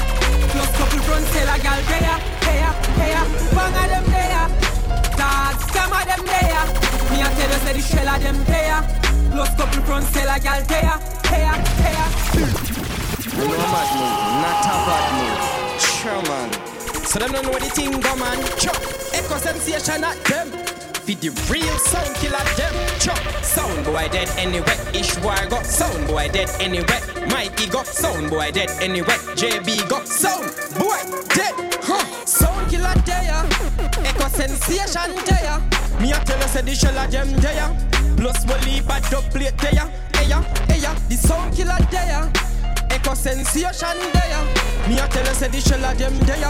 Plus 0.51 0.69
couple 0.78 0.99
front 0.99 1.25
sell 1.28 1.49
a 1.49 1.57
gal 1.59 1.82
there. 1.89 2.17
Hey 2.43 2.59
ya, 2.61 3.23
bang 3.55 3.75
of 3.78 3.88
them 3.91 4.05
there. 4.13 4.45
Dog, 5.17 5.55
scam 5.67 5.91
of 5.91 6.03
them 6.05 6.23
there. 6.25 6.65
Me 7.11 7.17
a 7.21 7.28
tell 7.36 7.51
you 7.51 7.59
say 7.65 7.73
the 7.73 7.82
shell 7.82 8.09
of 8.09 8.21
them 8.21 8.38
there. 8.45 8.80
Plus 9.32 9.51
couple 9.55 9.82
front 9.84 10.05
sell 10.13 10.30
a 10.30 10.39
gal 10.39 10.61
there. 10.65 10.97
Hey 11.30 11.43
ya. 11.43 11.55
You 13.38 13.43
know 13.43 13.57
move, 13.97 14.17
not 14.41 14.65
a 14.65 14.75
bad 14.88 15.05
move. 15.17 15.82
Sure, 15.82 16.21
man. 16.23 16.49
So 17.05 17.19
them 17.19 17.32
don't 17.32 17.45
know 17.45 17.59
the 17.59 17.69
thing 17.69 17.91
go, 17.99 18.15
man. 18.15 18.38
Chop. 18.57 18.75
Echo 19.13 19.38
sensation 19.38 20.03
at 20.03 20.23
them. 20.25 20.86
Be 21.08 21.16
the 21.16 21.30
real 21.49 21.78
sound 21.88 22.14
killer 22.18 22.43
them. 22.60 22.76
Chop. 22.99 23.18
Sound 23.41 23.86
boy 23.86 24.10
dead 24.12 24.28
anyway. 24.36 24.76
Ishwar 24.91 25.49
got 25.49 25.66
Sound 25.66 26.05
boy 26.05 26.28
dead 26.28 26.49
anyway. 26.60 26.99
Mikey 27.32 27.70
got 27.70 27.88
Sound 27.88 28.30
boy 28.30 28.51
dead 28.51 28.70
anyway. 28.82 29.16
JB 29.39 29.88
got 29.88 30.05
Sound 30.05 30.51
boy 30.76 30.99
dead. 31.34 31.55
Huh. 31.82 32.03
Sound 32.26 32.70
killer 32.70 32.93
there. 33.05 33.39
Echo 34.03 34.28
sensation 34.28 35.16
there. 35.24 35.64
Me 36.01 36.12
a 36.12 36.20
tell 36.26 36.41
you 36.41 36.47
say 36.49 36.62
the 36.62 36.76
shell 36.76 36.97
of 36.99 37.10
them 37.10 37.32
there. 37.39 37.72
Plus 38.18 38.43
we 38.43 38.55
leave 38.66 38.89
a 38.89 38.99
dub 39.10 39.24
plate 39.32 39.58
there. 39.60 39.88
Hey 40.12 40.28
ya, 40.28 40.41
hey 40.68 40.82
ya. 40.82 40.93
The 41.08 41.16
sound 41.16 41.55
killer 41.55 41.80
there. 41.89 42.30
Echo 42.97 43.13
sensation 43.13 43.99
there. 44.11 44.41
Me 44.89 44.97
a 44.97 45.07
tell 45.07 45.23
you 45.23 45.33
say 45.35 45.47
the 45.49 45.61
shell 45.61 45.85
of 45.85 45.97
them 45.99 46.17
there. 46.25 46.49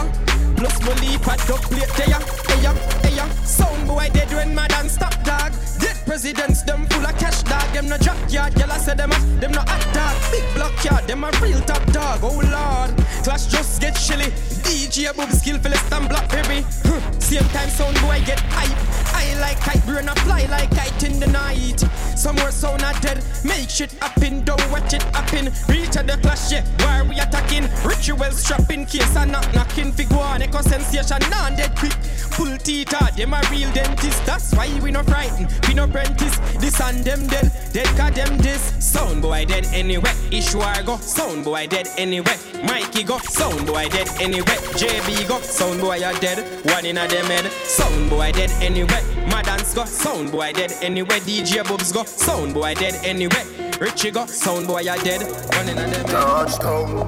Plus 0.56 0.80
me 0.80 0.92
leap 1.04 1.26
a 1.28 1.36
dub 1.44 1.60
plate 1.68 1.92
there. 1.92 2.20
Hey 2.48 2.62
ya, 2.62 2.72
hey 3.04 3.16
ya. 3.16 3.28
Sound 3.44 3.86
boy 3.86 4.08
dead 4.14 4.32
when 4.32 4.54
mad 4.54 4.72
and 4.80 4.90
stop 4.90 5.12
dog. 5.24 5.52
Dead 5.78 5.96
presidents 6.06 6.62
them 6.62 6.86
full 6.86 7.04
of 7.04 7.14
cash 7.18 7.42
dog. 7.42 7.68
Them 7.74 7.90
no 7.90 7.98
drop 7.98 8.16
yard. 8.32 8.54
Girl 8.54 8.72
I 8.72 8.78
say 8.78 8.94
them 8.94 9.12
a, 9.12 9.18
them 9.40 9.52
no 9.52 9.60
hot 9.60 9.84
dog. 9.92 10.16
Big 10.32 10.46
block 10.54 10.72
yard. 10.82 11.06
Them 11.06 11.24
a 11.24 11.30
real 11.42 11.60
top 11.68 11.84
dog. 11.92 12.20
Oh 12.22 12.40
lord. 12.40 12.96
Clash 13.24 13.46
just 13.48 13.82
get 13.82 13.94
chilly. 13.96 14.32
DJ 14.64 15.14
boob 15.14 15.30
skill 15.32 15.58
for 15.58 15.68
less 15.68 15.86
than 15.90 16.08
blackberry. 16.08 16.64
Huh. 16.88 17.20
Same 17.20 17.44
time 17.52 17.68
sound 17.68 18.00
boy 18.00 18.22
get 18.24 18.40
hype. 18.56 18.72
I 19.12 19.38
like 19.38 19.60
kite, 19.60 19.84
brain 19.84 20.08
a 20.08 20.14
fly 20.24 20.46
like 20.46 20.70
kite 20.70 21.04
in 21.04 21.20
the 21.20 21.26
night. 21.26 21.84
Somewhere 22.18 22.50
so 22.50 22.74
a 22.74 22.78
dead, 23.00 23.22
make 23.44 23.70
shit 23.70 23.92
happen, 23.92 24.42
don't 24.42 24.60
watch 24.72 24.92
it 24.92 25.04
happen. 25.14 25.52
Reach 25.68 25.96
at 25.96 26.08
the 26.08 26.18
clash, 26.20 26.50
yeah, 26.50 26.64
why 26.80 27.00
we 27.02 27.20
attacking? 27.20 27.68
Ritual 27.86 28.32
strapping, 28.32 28.86
case 28.86 29.14
and 29.14 29.30
knock 29.30 29.46
knocking. 29.54 29.92
Fig 29.92 30.10
one, 30.10 30.42
echo 30.42 30.60
sensation, 30.60 31.22
non 31.30 31.54
dead 31.54 31.76
quick. 31.76 31.94
Pull 32.32 32.58
teeth 32.58 32.92
out, 33.00 33.16
them 33.16 33.34
a 33.34 33.40
real 33.52 33.70
dentist. 33.72 34.26
That's 34.26 34.52
why 34.52 34.68
we 34.82 34.90
no 34.90 35.04
frightened, 35.04 35.48
we 35.68 35.74
no 35.74 35.84
apprentice. 35.84 36.36
This 36.58 36.80
and 36.80 37.04
them 37.04 37.24
dead, 37.28 37.52
dead 37.72 37.96
got 37.96 38.16
them 38.16 38.36
this. 38.38 38.74
Sound 38.84 39.22
boy 39.22 39.44
dead 39.44 39.66
anyway, 39.72 40.10
Ishwar 40.30 40.84
go. 40.84 40.96
Sound 40.96 41.44
boy 41.44 41.68
dead 41.68 41.86
anyway, 41.96 42.36
Mikey 42.66 43.04
go. 43.04 43.18
Sound 43.18 43.64
boy 43.64 43.88
dead 43.90 44.08
anyway, 44.20 44.58
JB 44.74 45.28
go. 45.28 45.40
Sound 45.40 45.80
boy 45.80 46.02
are 46.02 46.14
dead, 46.14 46.38
one 46.66 46.84
in 46.84 46.98
a 46.98 47.06
them 47.06 47.26
head. 47.26 47.44
Sound 47.62 48.10
boy 48.10 48.32
dead 48.32 48.50
anyway, 48.60 49.02
Madans 49.30 49.72
go. 49.72 49.84
Sound 49.84 50.32
boy 50.32 50.52
dead 50.52 50.72
anyway, 50.82 51.20
DJ 51.20 51.62
Bubs 51.66 51.92
go. 51.92 52.07
Sound 52.16 52.54
boy 52.54 52.74
dead 52.74 52.94
anyway, 53.04 53.44
Richie 53.80 54.10
go. 54.10 54.26
Sound 54.26 54.66
boy 54.66 54.88
are 54.88 54.98
dead, 54.98 55.22
one 55.56 55.68
in 55.68 55.78
a 55.78 55.86
them. 55.86 56.06
Touchdown. 56.06 57.06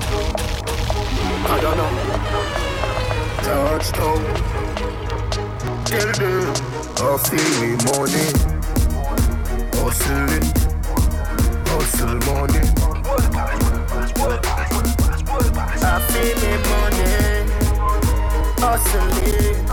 I 1.46 1.60
don't 1.60 1.76
know. 1.76 1.90
Touchdown. 3.42 4.24
Tell 5.84 6.12
them 6.12 6.54
feel 7.18 7.50
me 7.60 7.76
money. 7.86 8.26
Hustling. 9.76 10.46
Hustle 11.66 12.18
money. 12.26 12.64
I 15.82 16.00
feel 16.10 16.36
me 16.42 16.52
money. 16.70 17.12
Hustling. 18.60 19.66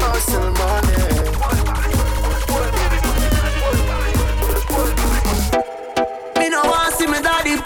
Hustle 0.00 0.50
money. 0.52 0.59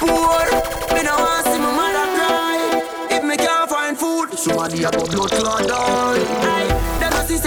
Poor. 0.05 0.45
Me 0.95 1.01
no 1.03 1.15
want 1.25 1.45
see 1.47 1.59
me 1.65 1.71
mother 1.79 2.07
cry. 2.17 2.59
If 3.11 3.23
me 3.25 3.37
can't 3.37 3.69
find 3.71 3.97
food, 3.99 4.39
somebody 4.39 4.85
a 4.85 4.91
go 4.91 5.05
blood 5.07 5.31
clot 5.31 5.67
die. 5.69 6.23
Aye, 6.53 6.99
Them 7.01 7.11
no 7.13 7.21
see 7.27 7.39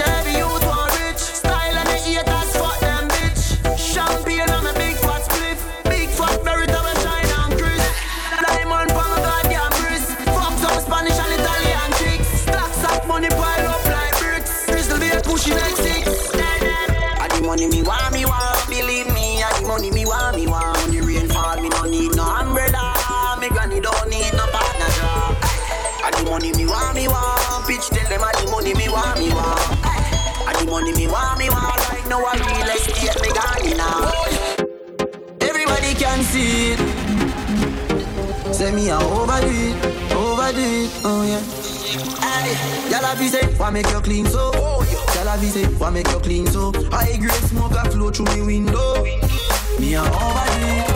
me 38.78 38.90
a 38.90 38.96
overdo 38.96 39.50
it, 39.50 40.14
overdo 40.14 40.60
it, 40.60 40.90
oh 41.04 41.22
yeah. 41.26 41.42
Aye, 42.22 42.54
y'all 42.90 43.02
have 43.02 43.18
say, 43.28 43.44
why 43.58 43.70
make 43.70 43.90
you 43.90 44.00
clean 44.00 44.26
so? 44.26 44.52
Y'all 44.54 45.26
have 45.26 45.42
say, 45.42 45.64
why 45.78 45.90
make 45.90 46.06
you 46.08 46.20
clean 46.20 46.46
so? 46.46 46.72
High 46.90 47.16
grade 47.16 47.44
smoke 47.50 47.72
a 47.72 47.90
flow 47.90 48.10
through 48.10 48.26
me 48.36 48.42
window. 48.42 49.02
Me 49.80 49.94
a 49.94 50.02
overdo 50.02 50.68
it. 50.70 50.86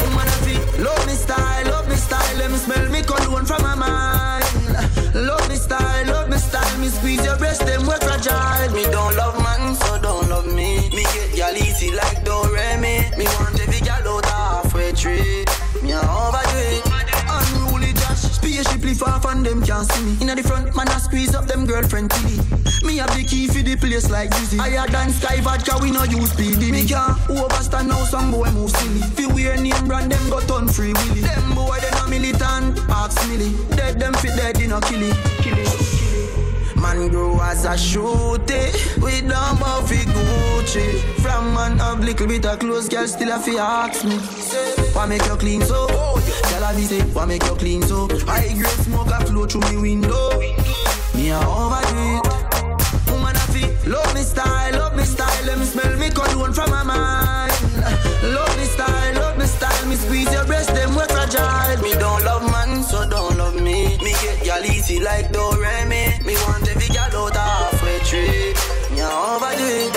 Woman 0.00 0.26
a 0.26 0.36
fit, 0.42 0.80
love 0.82 1.06
me 1.06 1.14
style, 1.14 1.66
love 1.70 1.88
me 1.88 1.94
style. 1.94 2.36
Let 2.38 2.50
me 2.50 2.56
smell 2.56 2.90
me 2.90 3.02
cologne 3.02 3.46
from 3.46 3.62
my 3.62 3.74
mind. 3.76 5.14
Love 5.14 5.48
me 5.48 5.54
style, 5.54 6.06
love 6.06 6.28
me 6.28 6.38
style. 6.38 6.78
Me 6.80 6.88
squeeze 6.88 7.24
your 7.24 7.36
breast, 7.38 7.64
them 7.64 7.86
work 7.86 8.02
fragile. 8.02 8.74
Me 8.74 8.82
don't 8.90 9.14
love 9.16 9.38
man, 9.44 9.74
so 9.76 10.02
don't 10.02 10.28
love 10.28 10.46
me. 10.46 10.90
Me 10.90 11.04
get 11.14 11.36
y'all 11.38 11.54
easy 11.54 11.92
like 11.92 12.24
Doremi. 12.24 13.16
Me 13.16 13.24
want 13.38 13.55
them 19.46 19.62
can't 19.62 19.86
see 19.92 20.02
me. 20.02 20.16
Inna 20.20 20.34
the 20.34 20.42
front, 20.42 20.74
man 20.74 20.88
I 20.88 20.98
squeeze 20.98 21.34
up 21.34 21.46
them 21.46 21.66
girlfriend 21.66 22.10
tilly. 22.10 22.38
Me 22.82 22.96
have 22.98 23.14
the 23.16 23.24
key 23.24 23.46
for 23.46 23.62
the 23.62 23.76
place 23.76 24.10
like 24.10 24.30
Dizzy. 24.30 24.56
Higher 24.58 24.86
than 24.88 25.10
Skyy 25.10 25.40
Vodka, 25.40 25.78
we 25.80 25.90
no 25.90 26.02
use 26.02 26.32
PD. 26.34 26.72
Me 26.72 26.84
can't 26.84 27.16
overstand 27.30 27.88
now 27.88 28.02
some 28.04 28.32
boy 28.32 28.50
move 28.50 28.70
silly. 28.70 29.00
Fi 29.14 29.26
wear 29.32 29.56
name 29.56 29.86
brand, 29.86 30.10
them 30.10 30.30
got 30.30 30.50
on 30.50 30.68
free 30.68 30.92
willy. 30.92 31.20
Them 31.20 31.54
boy 31.54 31.78
they 31.80 31.90
no 31.90 32.06
militant, 32.08 32.78
ask 32.90 33.16
milly. 33.28 33.54
Dead 33.76 34.00
them 34.00 34.14
fit 34.14 34.34
dead, 34.36 34.56
they 34.56 34.66
no 34.66 34.80
kill 34.80 35.02
it. 35.02 35.85
Man 36.96 37.08
grow 37.08 37.38
as 37.42 37.64
a 37.66 37.76
shooty 37.76 38.72
We 39.02 39.20
don't 39.20 39.60
bow 39.60 39.82
fi 39.82 39.96
Gucci. 39.96 40.98
From 41.20 41.52
man 41.52 41.78
have 41.78 42.00
little 42.00 42.26
bit 42.26 42.46
of 42.46 42.58
clothes 42.58 42.88
Girl 42.88 43.06
still 43.06 43.32
a 43.32 43.38
fi 43.38 43.58
ask 43.58 44.04
me. 44.04 44.16
Why 44.94 45.06
make 45.06 45.24
you 45.26 45.36
clean 45.36 45.60
so? 45.60 45.86
Girl 45.88 46.64
a 46.64 46.74
be 46.74 46.84
say 46.84 47.02
Why 47.12 47.26
make 47.26 47.44
you 47.44 47.54
clean 47.56 47.82
so? 47.82 48.08
High 48.24 48.54
grade 48.54 48.80
smoke 48.86 49.08
a 49.08 49.24
flow 49.26 49.46
through 49.46 49.70
me 49.72 49.76
window. 49.76 50.38
Me 51.14 51.30
a 51.30 51.38
overdo 51.38 52.16
it 52.16 53.10
Woman 53.10 53.36
a 53.36 53.44
fi 53.52 53.88
Love 53.88 54.14
me 54.14 54.22
style, 54.22 54.72
love 54.72 54.96
me 54.96 55.04
style. 55.04 55.44
Let 55.44 55.58
me 55.58 55.64
smell 55.66 55.96
me 55.98 56.08
cologne 56.10 56.54
from 56.54 56.70
my 56.70 56.82
mind. 56.82 57.52
Love 58.22 58.56
me 58.56 58.64
style, 58.64 59.14
love 59.14 59.36
me 59.36 59.44
style. 59.44 59.86
Me 59.86 59.96
squeeze 59.96 60.32
your 60.32 60.46
breast, 60.46 60.74
them 60.74 60.90
we 60.96 61.04
fragile. 61.04 61.82
Me 61.82 61.92
don't 61.92 62.24
love 62.24 62.50
man, 62.50 62.82
so 62.82 63.06
don't 63.08 63.36
love 63.36 63.54
me. 63.54 63.98
Me 63.98 64.12
get 64.22 64.46
y'all 64.46 64.64
easy 64.64 64.98
like 64.98 65.30
Doremi 65.30 65.75
overdo 69.36 69.64
it 69.64 69.96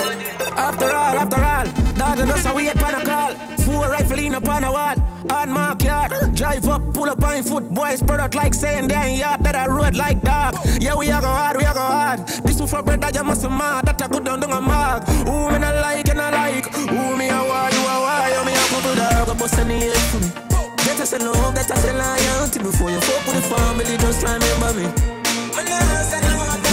After 0.56 0.84
all, 0.84 1.16
after 1.16 1.40
all, 1.40 1.66
dog 1.94 2.18
and 2.18 2.30
us 2.30 2.44
a 2.44 2.54
wait 2.54 2.74
upon 2.74 2.94
a 2.94 3.04
call. 3.04 3.32
Four 3.64 3.88
rifle 3.88 4.18
in 4.18 4.34
upon 4.34 4.64
a 4.64 4.72
wall. 4.72 4.96
On 5.30 5.50
my 5.50 5.76
yard, 5.80 6.12
drive 6.34 6.66
up, 6.68 6.82
pull 6.92 7.08
up 7.08 7.22
on 7.22 7.42
foot, 7.42 7.70
boys 7.70 8.00
spread 8.00 8.20
out 8.20 8.34
like 8.34 8.52
saying 8.54 8.88
they 8.88 9.16
yard 9.16 9.42
that 9.44 9.54
I 9.54 9.66
road 9.66 9.96
like 9.96 10.20
dog. 10.22 10.56
Yeah, 10.80 10.96
we 10.96 11.06
a 11.08 11.20
go 11.20 11.28
hard, 11.28 11.56
we 11.56 11.64
a 11.64 11.72
go 11.72 11.80
hard. 11.80 12.26
This 12.44 12.58
one 12.58 12.68
for 12.68 12.82
bread 12.82 13.00
that 13.00 13.14
you 13.14 13.24
must 13.24 13.48
mad, 13.48 13.86
that 13.86 14.02
I 14.02 14.08
go 14.08 14.20
down 14.20 14.40
down 14.40 14.52
a 14.52 14.60
mark. 14.60 15.04
Who 15.08 15.50
me 15.50 15.58
not 15.58 15.74
like 15.76 16.08
and 16.08 16.20
I 16.20 16.30
like, 16.30 16.66
who 16.74 17.16
me 17.16 17.28
a 17.28 17.40
why, 17.40 17.70
you 17.72 17.80
a 17.80 17.96
why, 18.04 18.32
you 18.34 18.44
me 18.44 18.52
a 18.52 18.64
couple 18.68 18.94
dog, 18.96 19.26
go 19.26 19.34
bust 19.34 19.58
any 19.58 19.78
head 19.78 19.96
for 20.10 20.20
me. 20.20 20.30
Get 20.84 21.00
us 21.00 21.12
a 21.12 21.18
love, 21.18 21.54
get 21.54 21.70
us 21.70 21.84
a 21.84 21.92
loyalty 21.92 22.58
before 22.58 22.90
you 22.90 23.00
fuck 23.00 23.26
with 23.26 23.36
the 23.36 23.54
family, 23.54 23.96
just 23.96 24.22
remember 24.22 24.72
me. 24.80 25.10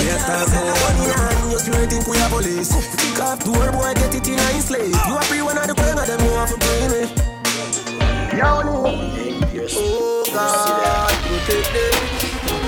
Yes, 0.07 0.23
that's 0.23 0.55
in 0.55 0.63
hand, 1.11 1.51
just 1.51 1.67
you 1.67 1.73
think 1.85 2.07
we 2.07 2.15
are 2.17 2.29
police. 2.29 2.71
Kick 2.95 3.19
off 3.19 3.43
door, 3.43 3.71
boy, 3.73 3.93
get 3.95 4.15
it 4.15 4.27
in 4.27 4.39
a 4.39 4.61
slave. 4.61 4.87
You 4.87 5.17
a 5.17 5.21
free 5.27 5.41
one 5.41 5.57
of 5.57 5.67
the 5.67 5.73
of 5.75 6.07
them, 6.07 6.19
you 6.23 6.31
have 6.31 6.47
to 6.47 6.57
pay 6.57 6.87
me. 6.87 7.01
Oh 9.75 10.23
God, 10.31 11.11
protect 11.27 11.67
them. 11.75 11.95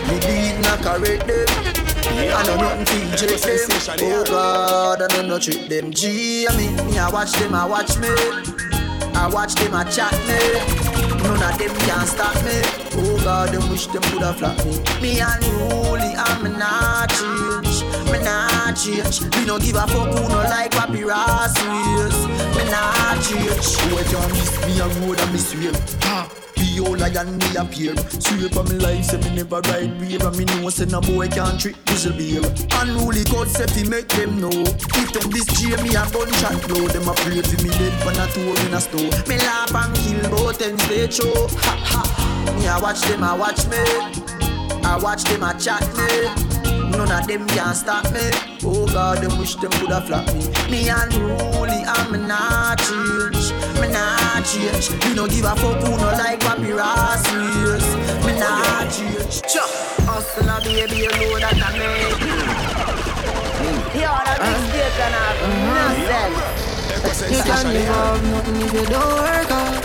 Me 0.09 0.19
deed 0.19 0.59
not 0.63 0.79
correct 0.81 1.27
them. 1.27 1.47
I 2.11 2.43
know 2.43 2.57
nothing 2.57 3.07
to 3.11 3.15
check 3.15 3.39
them. 3.97 4.11
Oh 4.11 4.23
God, 4.25 5.01
I 5.01 5.07
know 5.15 5.23
no 5.27 5.39
trick 5.39 5.69
them. 5.69 5.91
G, 5.93 6.45
I 6.45 6.57
mean, 6.57 6.75
me 6.87 6.99
I 6.99 7.09
watch 7.09 7.31
them, 7.33 7.55
I 7.55 7.65
watch 7.65 7.97
me. 7.99 8.09
I 9.15 9.29
watch 9.31 9.55
them, 9.55 9.73
I 9.73 9.85
chat 9.85 10.11
me. 10.27 10.39
None 11.23 11.41
of 11.41 11.57
them 11.57 11.73
can 11.87 12.05
stop 12.05 12.35
me. 12.43 12.68
Oh 12.93 13.21
God, 13.23 13.49
them 13.49 13.69
wish 13.69 13.87
them 13.87 14.01
coulda 14.03 14.33
flap 14.33 14.57
me. 14.65 14.71
Me 15.01 15.19
unruly, 15.21 16.13
I'm 16.17 16.43
not 16.57 17.09
change. 17.09 17.68
Not 18.29 18.77
change. 18.77 19.21
Me 19.33 19.45
no 19.45 19.57
give 19.57 19.75
a 19.75 19.87
fuck 19.87 20.13
who 20.13 20.21
no 20.29 20.39
like 20.53 20.71
Popcaan 20.71 21.49
ways. 21.65 22.17
Me 22.55 22.63
not 22.69 23.17
change. 23.25 23.69
Boy 23.89 24.03
can't 24.05 24.31
miss 24.37 24.53
me 24.67 24.79
a 24.79 24.87
road 25.01 25.19
and 25.19 25.31
miss 25.33 25.55
way. 25.55 25.71
Ha. 26.05 26.29
The 26.59 26.85
old 26.85 26.99
lion 26.99 27.37
me 27.37 27.55
appear 27.55 27.95
Sweep 28.19 28.55
on 28.57 28.67
me 28.67 28.75
life, 28.83 29.05
say 29.05 29.17
me 29.17 29.33
never 29.33 29.61
ride 29.71 29.95
wave 29.99 30.21
And 30.21 30.37
me 30.37 30.43
know 30.43 30.69
say 30.69 30.85
no 30.85 30.99
boy 30.99 31.29
can't 31.29 31.59
trick 31.59 31.75
whistle 31.87 32.11
beer 32.11 32.43
Unruly 32.83 33.23
God 33.31 33.47
say 33.47 33.65
fi 33.65 33.87
make 33.87 34.09
them 34.09 34.41
know 34.41 34.51
If 34.51 35.09
them 35.15 35.31
this 35.31 35.47
J 35.55 35.75
me 35.81 35.95
a 35.95 36.03
and 36.03 36.59
blow 36.67 36.87
Them 36.91 37.07
a 37.07 37.13
pray 37.15 37.41
fi 37.41 37.57
me 37.63 37.69
dead 37.79 37.95
pan 38.03 38.19
a 38.19 38.27
tour 38.35 38.59
in 38.67 38.73
a 38.73 38.81
store 38.81 39.11
Me 39.27 39.37
laugh 39.39 39.73
and 39.73 39.95
kill 40.03 40.29
both 40.35 40.61
ends 40.61 40.85
they 40.89 41.09
show 41.09 41.47
Ha 41.63 41.73
ha 41.79 42.55
Me 42.59 42.67
a 42.67 42.75
watch 42.79 43.01
them, 43.07 43.23
I 43.23 43.35
watch 43.39 43.65
me 43.71 43.79
I 44.83 44.99
watch 45.01 45.23
them, 45.23 45.43
I 45.43 45.53
chat 45.53 45.81
me 45.95 46.48
None 47.09 47.21
of 47.21 47.27
them 47.27 47.47
can 47.47 47.73
stop 47.73 48.05
me. 48.13 48.29
Oh 48.63 48.85
God, 48.85 49.17
them 49.17 49.39
wish 49.39 49.55
them 49.55 49.71
coulda 49.71 49.99
flap 50.01 50.27
me. 50.27 50.45
Me 50.69 50.89
unruly, 50.89 51.81
I'm 51.87 52.27
not 52.27 52.77
change. 52.77 53.51
Me 53.81 53.87
not 53.89 54.45
change. 54.45 54.91
Me 55.03 55.15
no 55.15 55.25
give 55.27 55.45
a 55.45 55.55
fuck 55.55 55.81
who 55.81 55.97
no 55.97 56.11
like 56.13 56.39
Popcaan 56.41 56.61
ways. 56.69 57.87
Me 58.25 58.31
not 58.37 58.91
change. 58.93 59.41
Cha, 59.41 59.65
hustle 60.05 60.61
baby, 60.63 60.97
you 60.97 61.09
know 61.09 61.39
that 61.39 61.57
I 61.57 61.71
make. 61.79 62.21
Yo, 63.97 64.11
that 64.25 64.37
big 64.45 64.59
station 64.69 65.13
have 65.17 65.41
nothing. 65.65 67.33
You 67.33 67.41
can 67.41 67.65
live 67.73 67.89
off 67.89 68.21
nothing 68.21 68.61
if 68.61 68.71
you 68.71 68.85
don't 68.85 69.13
work 69.17 69.49
hard. 69.49 69.83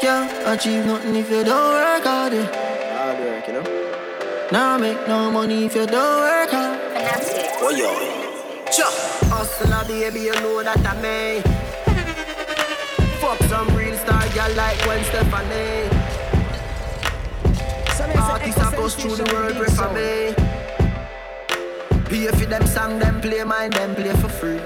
Can't 0.00 0.30
achieve 0.46 0.86
nothing 0.86 1.16
if 1.16 1.28
you 1.28 1.42
don't 1.42 1.72
work 1.72 2.04
hard. 2.04 2.32
Hard 2.34 3.18
work, 3.18 3.46
you 3.48 3.54
know. 3.54 3.87
Now 4.50 4.78
make 4.78 5.06
no 5.06 5.30
money 5.30 5.66
if 5.66 5.74
you 5.74 5.84
don't 5.84 6.20
work 6.20 6.48
hard. 6.50 6.80
Oh 7.60 7.68
yo, 7.68 7.92
cha. 8.72 8.88
Hustle 9.28 9.84
baby, 9.86 10.20
you 10.20 10.32
know 10.40 10.62
that 10.62 10.78
I 10.86 10.94
may. 11.02 11.42
Fuck 13.20 13.38
some 13.50 13.68
real 13.76 13.94
star 13.98 14.26
girl 14.28 14.50
like 14.56 14.82
Gwen 14.84 15.04
Stefani. 15.04 15.90
Artists 18.16 18.60
a 18.60 18.70
bust 18.70 18.98
through 19.00 19.16
the 19.16 19.24
world, 19.34 19.54
pray 19.56 19.68
for 19.68 19.92
me. 19.92 20.34
Pay 22.04 22.28
for 22.28 22.46
them 22.46 22.66
song, 22.66 22.98
them 22.98 23.20
play 23.20 23.44
mine, 23.44 23.70
them 23.70 23.94
play 23.94 24.14
for 24.14 24.28
free. 24.30 24.58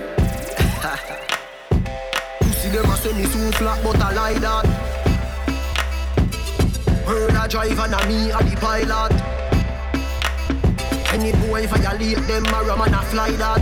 Pussy 2.38 2.68
them 2.70 2.88
a 2.88 2.96
send 2.96 3.16
me 3.18 3.24
so 3.24 3.50
flat, 3.58 3.82
but 3.82 4.00
I 4.00 4.12
like 4.12 4.40
that. 4.42 4.64
Heard 7.04 7.34
a 7.34 7.48
driver 7.48 7.82
and 7.82 8.06
me 8.08 8.30
a 8.30 8.38
the 8.44 8.56
pilot. 8.60 9.12
Any 11.12 11.32
boy 11.46 11.66
violate 11.66 12.16
them, 12.26 12.46
a 12.46 12.76
man 12.76 12.94
a 12.94 13.02
fly 13.02 13.32
that. 13.32 13.60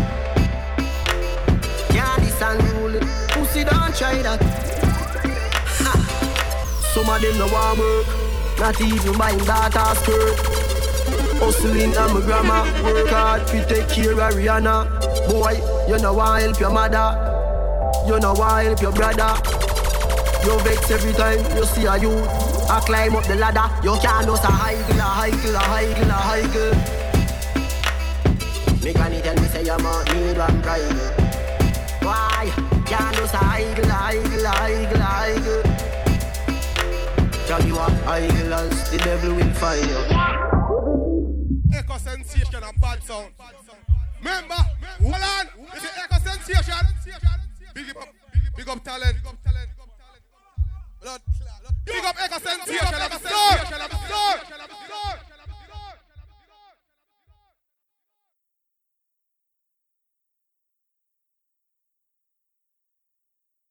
Yeah, 1.92 2.16
this 2.20 2.40
unruly 2.40 3.00
pussy 3.30 3.64
don't 3.64 3.90
try 3.96 4.22
that. 4.22 4.40
Ha. 5.82 5.92
Some 6.94 7.10
of 7.10 7.20
them 7.20 7.38
no 7.38 7.48
want 7.48 7.78
work, 7.80 8.06
not 8.60 8.80
even 8.80 9.18
buying 9.18 9.38
daughter 9.38 9.98
skirt. 9.98 10.38
Hustling 11.42 11.96
and 11.96 12.14
my 12.14 12.20
grandma 12.20 12.62
work 12.84 13.08
hard 13.08 13.44
to 13.48 13.66
take 13.66 13.88
care 13.88 14.12
of 14.12 14.34
Rihanna. 14.34 14.86
Boy, 15.28 15.58
you 15.88 15.98
know 15.98 16.14
want 16.14 16.42
help 16.42 16.60
your 16.60 16.70
mother, 16.70 17.10
you 18.06 18.20
know 18.20 18.32
want 18.34 18.66
help 18.66 18.80
your 18.80 18.92
brother. 18.92 19.34
You 20.46 20.56
vex 20.60 20.88
every 20.92 21.12
time 21.14 21.40
you 21.56 21.64
see 21.64 21.84
a 21.86 21.98
youth. 21.98 22.28
I 22.70 22.78
climb 22.86 23.16
up 23.16 23.24
the 23.24 23.34
ladder, 23.34 23.68
you 23.82 23.98
can't 24.00 24.24
just 24.24 24.44
a 24.44 24.46
high 24.46 24.74
a 24.74 25.02
high 25.02 25.28
a 25.28 25.58
high 25.58 25.82
a 25.82 26.12
high 26.12 26.99
me 28.90 28.94
can 28.94 29.12
it 29.12 29.24
and 29.24 29.40
me 29.40 29.46
say 29.46 29.62
you 29.62 29.78
must 29.78 30.12
need 30.12 30.36
one 30.36 30.60
bridle. 30.62 30.98
Why? 32.02 32.50
Can't 32.86 33.14
do 33.14 33.24
so 33.24 33.38
idle, 33.40 33.92
idle, 33.92 34.46
idle. 34.48 35.62
Tell 37.46 37.62
you 37.64 37.74
what, 37.74 37.92
idle 38.08 38.54
as 38.54 38.90
the 38.90 38.98
devil 38.98 39.34
will 39.36 39.52
find 39.54 39.86
you. 39.86 40.02
Echo 41.72 41.98
sensation 41.98 42.64
and 42.64 42.80
bad 42.80 43.00
sound. 43.04 43.32
Remember, 44.18 44.54
hold 44.98 45.14
on, 45.14 45.46
it's 45.72 45.84
an 45.84 45.90
echo 46.02 46.18
sensation. 46.18 46.84
Big 47.72 47.96
up, 47.96 48.08
big 48.56 48.68
up 48.68 48.82
talent. 48.82 49.16
Big 49.22 51.08
up. 51.08 51.22
Big 51.84 52.04
up 52.04 52.16
echo 52.20 52.38
sensation. 52.40 52.66
Big 52.66 52.82
up 52.82 52.94
echo 52.94 53.18
sensation. 53.18 54.79